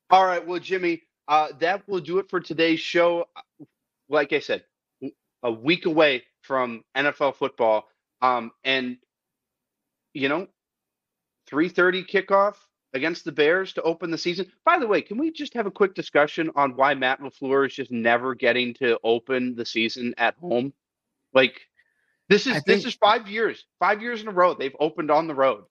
all 0.10 0.26
right. 0.26 0.46
Well, 0.46 0.60
Jimmy, 0.60 1.02
uh, 1.28 1.48
that 1.60 1.88
will 1.88 2.02
do 2.02 2.20
it 2.20 2.30
for 2.30 2.40
today's 2.40 2.80
show. 2.80 3.26
Like 4.10 4.34
I 4.34 4.40
said, 4.40 4.64
a 5.44 5.52
week 5.52 5.86
away 5.86 6.24
from 6.42 6.84
NFL 6.96 7.36
football, 7.36 7.88
um, 8.22 8.52
and 8.64 8.98
you 10.14 10.28
know, 10.28 10.48
three 11.48 11.70
thirty 11.70 12.04
kickoff 12.04 12.56
against 12.94 13.26
the 13.26 13.32
Bears 13.32 13.74
to 13.74 13.82
open 13.84 14.12
the 14.12 14.18
season. 14.18 14.52
By 14.66 14.80
the 14.80 14.88
way, 14.88 15.02
can 15.02 15.18
we 15.18 15.32
just 15.32 15.54
have 15.54 15.66
a 15.66 15.72
quick 15.72 15.94
discussion 15.94 16.50
on 16.56 16.76
why 16.76 16.94
Matt 16.94 17.22
LaFleur 17.22 17.68
is 17.68 17.76
just 17.76 17.92
never 17.92 18.36
getting 18.36 18.74
to 18.76 18.98
open 19.04 19.56
the 19.56 19.66
season 19.66 20.14
at 20.18 20.36
home? 20.38 20.74
Like 21.34 21.62
this 22.30 22.48
is 22.48 22.54
think, 22.54 22.66
this 22.66 22.86
is 22.86 22.96
five 22.96 23.28
years, 23.28 23.66
five 23.80 24.02
years 24.02 24.22
in 24.22 24.28
a 24.28 24.32
row. 24.32 24.54
They've 24.54 24.76
opened 24.80 25.12
on 25.12 25.28
the 25.28 25.36
road. 25.36 25.64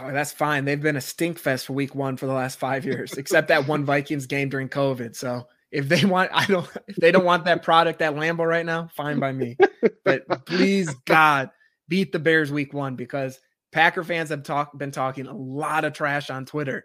Oh, 0.00 0.12
that's 0.12 0.32
fine. 0.32 0.64
They've 0.64 0.80
been 0.80 0.96
a 0.96 1.02
stink 1.02 1.38
fest 1.38 1.66
for 1.66 1.72
week 1.72 1.94
one 1.94 2.16
for 2.16 2.26
the 2.26 2.32
last 2.32 2.58
five 2.58 2.84
years, 2.84 3.14
except 3.14 3.48
that 3.48 3.66
one 3.66 3.84
Vikings 3.86 4.26
game 4.26 4.48
during 4.48 4.68
COVID. 4.68 5.16
So 5.16 5.48
if 5.70 5.88
they 5.88 6.04
want, 6.04 6.30
I 6.32 6.46
don't, 6.46 6.68
if 6.86 6.96
they 6.96 7.10
don't 7.10 7.24
want 7.24 7.44
that 7.46 7.62
product 7.62 8.00
at 8.00 8.14
Lambeau 8.14 8.46
right 8.46 8.64
now, 8.64 8.88
fine 8.94 9.18
by 9.18 9.32
me. 9.32 9.56
But 10.04 10.46
please, 10.46 10.94
God, 11.06 11.50
beat 11.88 12.12
the 12.12 12.18
Bears 12.18 12.52
week 12.52 12.72
one 12.72 12.94
because 12.94 13.40
Packer 13.72 14.04
fans 14.04 14.30
have 14.30 14.42
talked 14.42 14.76
been 14.78 14.90
talking 14.90 15.26
a 15.26 15.34
lot 15.34 15.84
of 15.84 15.92
trash 15.92 16.30
on 16.30 16.44
Twitter. 16.44 16.84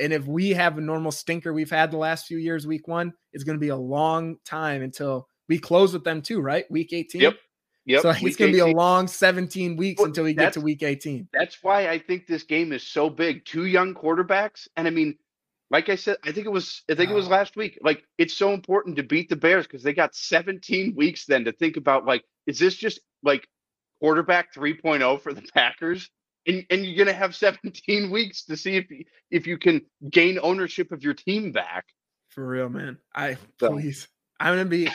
And 0.00 0.12
if 0.12 0.24
we 0.26 0.50
have 0.50 0.78
a 0.78 0.80
normal 0.80 1.12
stinker 1.12 1.52
we've 1.52 1.70
had 1.70 1.90
the 1.90 1.98
last 1.98 2.26
few 2.26 2.38
years, 2.38 2.66
week 2.66 2.88
one, 2.88 3.12
it's 3.32 3.44
going 3.44 3.58
to 3.58 3.60
be 3.60 3.68
a 3.68 3.76
long 3.76 4.36
time 4.44 4.82
until 4.82 5.28
we 5.48 5.58
close 5.58 5.92
with 5.92 6.04
them 6.04 6.22
too, 6.22 6.40
right? 6.40 6.64
Week 6.70 6.92
18. 6.92 7.20
Yep. 7.20 7.36
Yep. 7.84 8.02
So 8.02 8.10
it's 8.10 8.36
going 8.36 8.52
to 8.52 8.56
be 8.56 8.60
a 8.60 8.66
long 8.66 9.08
17 9.08 9.76
weeks 9.76 9.98
well, 9.98 10.06
until 10.06 10.24
we 10.24 10.34
get 10.34 10.52
to 10.54 10.60
week 10.60 10.82
18. 10.82 11.28
That's 11.32 11.62
why 11.62 11.88
I 11.88 11.98
think 11.98 12.26
this 12.26 12.44
game 12.44 12.72
is 12.72 12.84
so 12.84 13.10
big. 13.10 13.44
Two 13.44 13.66
young 13.66 13.92
quarterbacks. 13.92 14.68
And 14.76 14.86
I 14.86 14.90
mean, 14.90 15.16
like 15.70 15.88
I 15.88 15.96
said, 15.96 16.16
I 16.22 16.32
think 16.32 16.46
it 16.46 16.52
was 16.52 16.82
I 16.90 16.94
think 16.94 17.10
it 17.10 17.14
was 17.14 17.26
oh. 17.26 17.30
last 17.30 17.56
week. 17.56 17.78
Like 17.82 18.04
it's 18.18 18.34
so 18.34 18.52
important 18.52 18.96
to 18.96 19.02
beat 19.02 19.28
the 19.28 19.36
Bears 19.36 19.66
because 19.66 19.82
they 19.82 19.92
got 19.92 20.14
17 20.14 20.94
weeks 20.94 21.26
then 21.26 21.44
to 21.44 21.52
think 21.52 21.76
about 21.76 22.06
like, 22.06 22.24
is 22.46 22.58
this 22.58 22.76
just 22.76 23.00
like 23.22 23.48
quarterback 24.02 24.52
3.0 24.52 25.20
for 25.20 25.32
the 25.32 25.42
Packers? 25.54 26.10
And 26.46 26.66
and 26.70 26.84
you're 26.84 27.04
gonna 27.04 27.16
have 27.16 27.34
17 27.36 28.10
weeks 28.10 28.44
to 28.46 28.56
see 28.56 28.76
if 28.76 28.86
if 29.30 29.46
you 29.46 29.56
can 29.58 29.82
gain 30.10 30.38
ownership 30.42 30.90
of 30.92 31.02
your 31.02 31.14
team 31.14 31.52
back. 31.52 31.86
For 32.28 32.46
real, 32.46 32.68
man. 32.68 32.98
I 33.14 33.36
so. 33.60 33.70
please. 33.70 34.08
I'm 34.40 34.56
gonna 34.56 34.64
be 34.64 34.88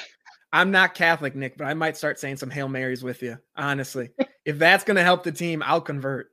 I'm 0.51 0.71
not 0.71 0.93
Catholic, 0.93 1.35
Nick, 1.35 1.57
but 1.57 1.65
I 1.65 1.73
might 1.73 1.97
start 1.97 2.19
saying 2.19 2.37
some 2.37 2.49
Hail 2.49 2.69
Marys 2.69 3.03
with 3.03 3.21
you. 3.21 3.37
Honestly, 3.55 4.09
if 4.45 4.57
that's 4.57 4.83
going 4.83 4.95
to 4.95 5.03
help 5.03 5.23
the 5.23 5.31
team, 5.31 5.61
I'll 5.65 5.81
convert. 5.81 6.31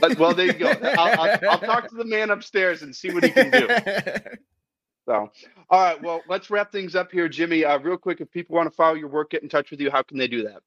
But 0.00 0.16
well, 0.18 0.32
there 0.32 0.46
you 0.46 0.52
go. 0.54 0.68
I'll, 0.82 1.20
I'll, 1.20 1.38
I'll, 1.50 1.58
talk 1.58 1.88
to 1.88 1.96
the 1.96 2.04
man 2.04 2.30
upstairs 2.30 2.82
and 2.82 2.94
see 2.94 3.12
what 3.12 3.24
he 3.24 3.30
can 3.30 3.50
do. 3.50 3.68
So, 5.06 5.30
all 5.68 5.82
right. 5.82 6.00
Well, 6.00 6.22
let's 6.28 6.50
wrap 6.50 6.70
things 6.70 6.94
up 6.94 7.10
here, 7.10 7.28
Jimmy. 7.28 7.64
Uh, 7.64 7.78
real 7.78 7.96
quick, 7.96 8.20
if 8.20 8.30
people 8.30 8.54
want 8.54 8.70
to 8.70 8.74
follow 8.74 8.94
your 8.94 9.08
work, 9.08 9.30
get 9.30 9.42
in 9.42 9.48
touch 9.48 9.70
with 9.70 9.80
you, 9.80 9.90
how 9.90 10.02
can 10.02 10.16
they 10.16 10.28
do 10.28 10.44
that? 10.44 10.62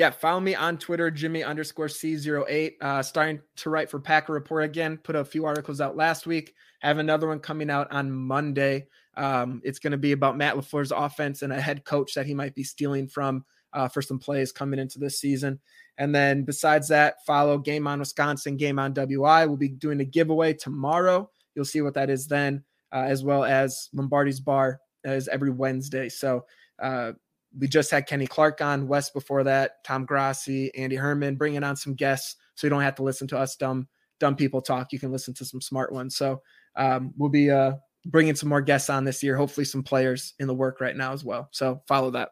Yeah, 0.00 0.08
follow 0.08 0.40
me 0.40 0.54
on 0.54 0.78
Twitter, 0.78 1.10
Jimmy 1.10 1.44
underscore 1.44 1.88
C08. 1.88 2.72
Uh, 2.80 3.02
starting 3.02 3.42
to 3.56 3.68
write 3.68 3.90
for 3.90 4.00
Packer 4.00 4.32
Report 4.32 4.64
again. 4.64 4.96
Put 4.96 5.14
a 5.14 5.26
few 5.26 5.44
articles 5.44 5.78
out 5.78 5.94
last 5.94 6.26
week. 6.26 6.54
Have 6.78 6.96
another 6.96 7.28
one 7.28 7.38
coming 7.38 7.68
out 7.68 7.92
on 7.92 8.10
Monday. 8.10 8.86
Um, 9.18 9.60
it's 9.62 9.78
going 9.78 9.90
to 9.90 9.98
be 9.98 10.12
about 10.12 10.38
Matt 10.38 10.54
LaFleur's 10.54 10.90
offense 10.90 11.42
and 11.42 11.52
a 11.52 11.60
head 11.60 11.84
coach 11.84 12.14
that 12.14 12.24
he 12.24 12.32
might 12.32 12.54
be 12.54 12.64
stealing 12.64 13.08
from 13.08 13.44
uh, 13.74 13.88
for 13.88 14.00
some 14.00 14.18
plays 14.18 14.52
coming 14.52 14.80
into 14.80 14.98
this 14.98 15.20
season. 15.20 15.60
And 15.98 16.14
then 16.14 16.44
besides 16.44 16.88
that, 16.88 17.16
follow 17.26 17.58
Game 17.58 17.86
On 17.86 17.98
Wisconsin, 17.98 18.56
Game 18.56 18.78
On 18.78 18.94
WI. 18.94 19.44
We'll 19.44 19.58
be 19.58 19.68
doing 19.68 20.00
a 20.00 20.06
giveaway 20.06 20.54
tomorrow. 20.54 21.28
You'll 21.54 21.66
see 21.66 21.82
what 21.82 21.92
that 21.92 22.08
is 22.08 22.26
then, 22.26 22.64
uh, 22.90 23.04
as 23.06 23.22
well 23.22 23.44
as 23.44 23.90
Lombardi's 23.92 24.40
Bar 24.40 24.80
as 25.04 25.28
every 25.28 25.50
Wednesday. 25.50 26.08
So 26.08 26.46
uh, 26.82 27.12
we 27.58 27.68
just 27.68 27.90
had 27.90 28.06
Kenny 28.06 28.26
Clark 28.26 28.60
on, 28.60 28.86
Wes 28.86 29.10
before 29.10 29.44
that, 29.44 29.82
Tom 29.84 30.04
Grossi, 30.04 30.74
Andy 30.74 30.96
Herman, 30.96 31.36
bringing 31.36 31.64
on 31.64 31.76
some 31.76 31.94
guests, 31.94 32.36
so 32.54 32.66
you 32.66 32.70
don't 32.70 32.82
have 32.82 32.94
to 32.96 33.02
listen 33.02 33.26
to 33.28 33.38
us 33.38 33.56
dumb 33.56 33.88
dumb 34.20 34.36
people 34.36 34.60
talk. 34.62 34.92
You 34.92 35.00
can 35.00 35.10
listen 35.10 35.34
to 35.34 35.44
some 35.44 35.60
smart 35.60 35.92
ones. 35.92 36.16
So 36.16 36.42
um, 36.76 37.12
we'll 37.16 37.30
be 37.30 37.50
uh, 37.50 37.72
bringing 38.06 38.36
some 38.36 38.48
more 38.48 38.60
guests 38.60 38.88
on 38.88 39.04
this 39.04 39.22
year. 39.22 39.36
Hopefully, 39.36 39.64
some 39.64 39.82
players 39.82 40.34
in 40.38 40.46
the 40.46 40.54
work 40.54 40.80
right 40.80 40.96
now 40.96 41.12
as 41.12 41.24
well. 41.24 41.48
So 41.50 41.82
follow 41.88 42.10
that. 42.12 42.30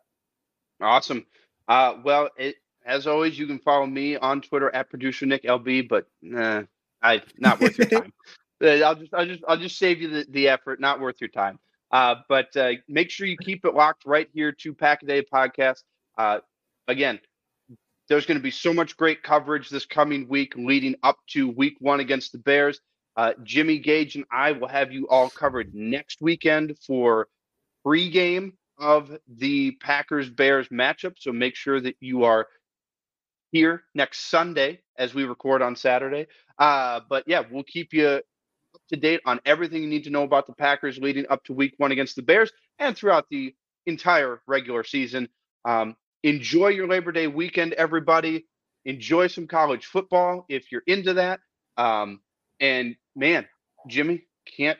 Awesome. 0.81 1.27
Uh, 1.67 1.95
well, 2.05 2.29
it, 2.39 2.57
as 2.87 3.07
always, 3.07 3.39
you 3.39 3.47
can 3.47 3.59
follow 3.59 3.87
me 3.87 4.17
on 4.17 4.41
Twitter 4.41 4.73
at 4.75 4.89
producer 4.89 5.27
Nick 5.27 5.43
LB, 5.43 5.89
but 5.89 6.07
uh, 6.37 6.63
I 7.03 7.23
not 7.39 7.61
worth 7.61 7.77
your 7.77 7.87
time. 8.01 8.13
Uh, 8.63 8.69
I'll 8.69 8.95
just, 8.95 9.13
I'll 9.15 9.27
just, 9.27 9.43
I'll 9.49 9.59
just 9.59 9.79
save 9.79 10.01
you 10.01 10.09
the, 10.09 10.27
the 10.31 10.49
effort. 10.49 10.81
Not 10.81 11.01
worth 11.01 11.21
your 11.21 11.29
time. 11.29 11.59
Uh, 11.91 12.17
but 12.29 12.55
uh, 12.57 12.73
make 12.89 13.11
sure 13.11 13.27
you 13.27 13.37
keep 13.37 13.65
it 13.65 13.75
locked 13.75 14.05
right 14.05 14.29
here 14.33 14.53
to 14.53 14.75
Pack 14.75 15.03
a 15.03 15.07
Day 15.07 15.23
podcast. 15.23 15.83
Uh, 16.17 16.39
again, 16.87 17.19
there's 18.09 18.27
going 18.27 18.39
to 18.39 18.43
be 18.43 18.51
so 18.51 18.73
much 18.73 18.97
great 18.97 19.23
coverage 19.23 19.69
this 19.69 19.87
coming 19.87 20.29
week 20.29 20.55
leading 20.57 20.95
up 21.03 21.19
to 21.29 21.49
week 21.49 21.77
one 21.81 22.01
against 22.01 22.33
the 22.33 22.39
Bears. 22.39 22.81
Uh, 23.17 23.33
Jimmy 23.43 23.79
Gage 23.79 24.17
and 24.17 24.25
I 24.31 24.53
will 24.53 24.69
have 24.69 24.93
you 24.93 25.09
all 25.09 25.29
covered 25.29 25.75
next 25.75 26.21
weekend 26.21 26.77
for 26.87 27.29
pregame 27.85 28.53
of 28.79 29.19
the 29.27 29.73
Packers 29.73 30.31
Bears 30.31 30.69
matchup. 30.69 31.15
So 31.19 31.33
make 31.33 31.57
sure 31.57 31.81
that 31.81 31.97
you 32.01 32.25
are 32.25 32.47
here 33.51 33.83
next 33.95 34.31
Sunday 34.31 34.81
as 34.97 35.15
we 35.15 35.25
record 35.25 35.63
on 35.63 35.75
Saturday. 35.75 36.27
Uh, 36.59 37.01
but 37.09 37.25
yeah, 37.27 37.43
we'll 37.51 37.65
keep 37.65 37.93
you 37.93 38.21
up 38.75 38.81
to 38.91 38.97
date 38.97 39.21
on 39.25 39.41
everything 39.45 39.83
you 39.83 39.89
need 39.89 40.05
to 40.05 40.11
know 40.11 40.23
about 40.23 40.47
the 40.47 40.53
Packers 40.55 40.99
leading 40.99 41.27
up 41.31 41.45
to 41.45 41.53
week 41.53 41.75
one 41.79 41.93
against 41.93 42.17
the 42.17 42.23
Bears 42.23 42.51
and 42.79 42.97
throughout 42.97 43.27
the 43.31 43.55
entire 43.87 44.41
regular 44.47 44.85
season. 44.85 45.29
Um, 45.65 45.97
enjoy 46.23 46.69
your 46.69 46.87
Labor 46.87 47.13
Day 47.13 47.27
weekend, 47.27 47.73
everybody. 47.75 48.47
Enjoy 48.85 49.27
some 49.27 49.47
college 49.47 49.87
football 49.87 50.47
if 50.49 50.73
you're 50.73 50.83
into 50.87 51.15
that. 51.15 51.41
Um, 51.77 52.21
and 52.61 52.97
man, 53.15 53.47
Jimmy, 53.87 54.25
can't 54.57 54.79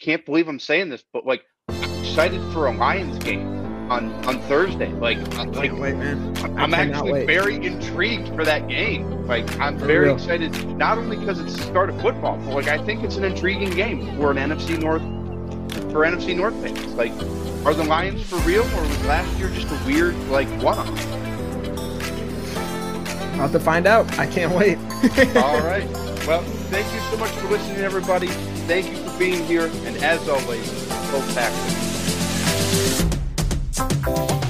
can't 0.00 0.24
believe 0.26 0.46
I'm 0.48 0.60
saying 0.60 0.90
this, 0.90 1.02
but 1.12 1.26
like 1.26 1.42
excited 1.68 2.40
for 2.52 2.66
a 2.66 2.76
Lions 2.76 3.18
game 3.18 3.55
on 3.90 4.12
on 4.26 4.40
Thursday. 4.42 4.92
Like, 4.92 5.18
like 5.54 5.72
wait, 5.72 5.96
man. 5.96 6.36
I'm 6.58 6.74
actually 6.74 7.12
wait. 7.12 7.26
very 7.26 7.56
intrigued 7.56 8.28
for 8.34 8.44
that 8.44 8.68
game. 8.68 9.26
Like, 9.26 9.58
I'm 9.58 9.78
for 9.78 9.86
very 9.86 10.06
real. 10.06 10.14
excited, 10.14 10.76
not 10.76 10.98
only 10.98 11.16
because 11.16 11.40
it's 11.40 11.56
the 11.56 11.62
start 11.62 11.90
of 11.90 12.00
football, 12.00 12.36
but 12.38 12.54
like 12.54 12.68
I 12.68 12.82
think 12.84 13.02
it's 13.04 13.16
an 13.16 13.24
intriguing 13.24 13.70
game 13.70 14.16
for 14.16 14.30
an 14.30 14.36
NFC 14.36 14.78
North 14.78 15.02
for 15.92 16.02
NFC 16.02 16.36
North 16.36 16.54
fans. 16.62 16.94
Like, 16.94 17.12
are 17.64 17.74
the 17.74 17.84
Lions 17.84 18.22
for 18.22 18.36
real, 18.40 18.62
or 18.62 18.82
was 18.82 19.04
last 19.06 19.38
year 19.38 19.48
just 19.50 19.68
a 19.68 19.86
weird 19.86 20.14
like 20.28 20.48
one-off? 20.62 20.88
I'll 23.36 23.42
have 23.42 23.52
to 23.52 23.60
find 23.60 23.86
out. 23.86 24.18
I 24.18 24.26
can't 24.26 24.54
wait. 24.54 24.78
All 25.36 25.60
right. 25.60 25.86
Well, 26.26 26.42
thank 26.70 26.92
you 26.92 27.00
so 27.10 27.16
much 27.18 27.30
for 27.32 27.48
listening, 27.48 27.78
everybody. 27.78 28.28
Thank 28.66 28.90
you 28.90 28.96
for 28.96 29.18
being 29.18 29.44
here, 29.44 29.66
and 29.84 29.96
as 29.98 30.28
always, 30.28 30.70
go 31.10 31.20
Packers. 31.34 31.86
Mm-hmm. 34.06 34.46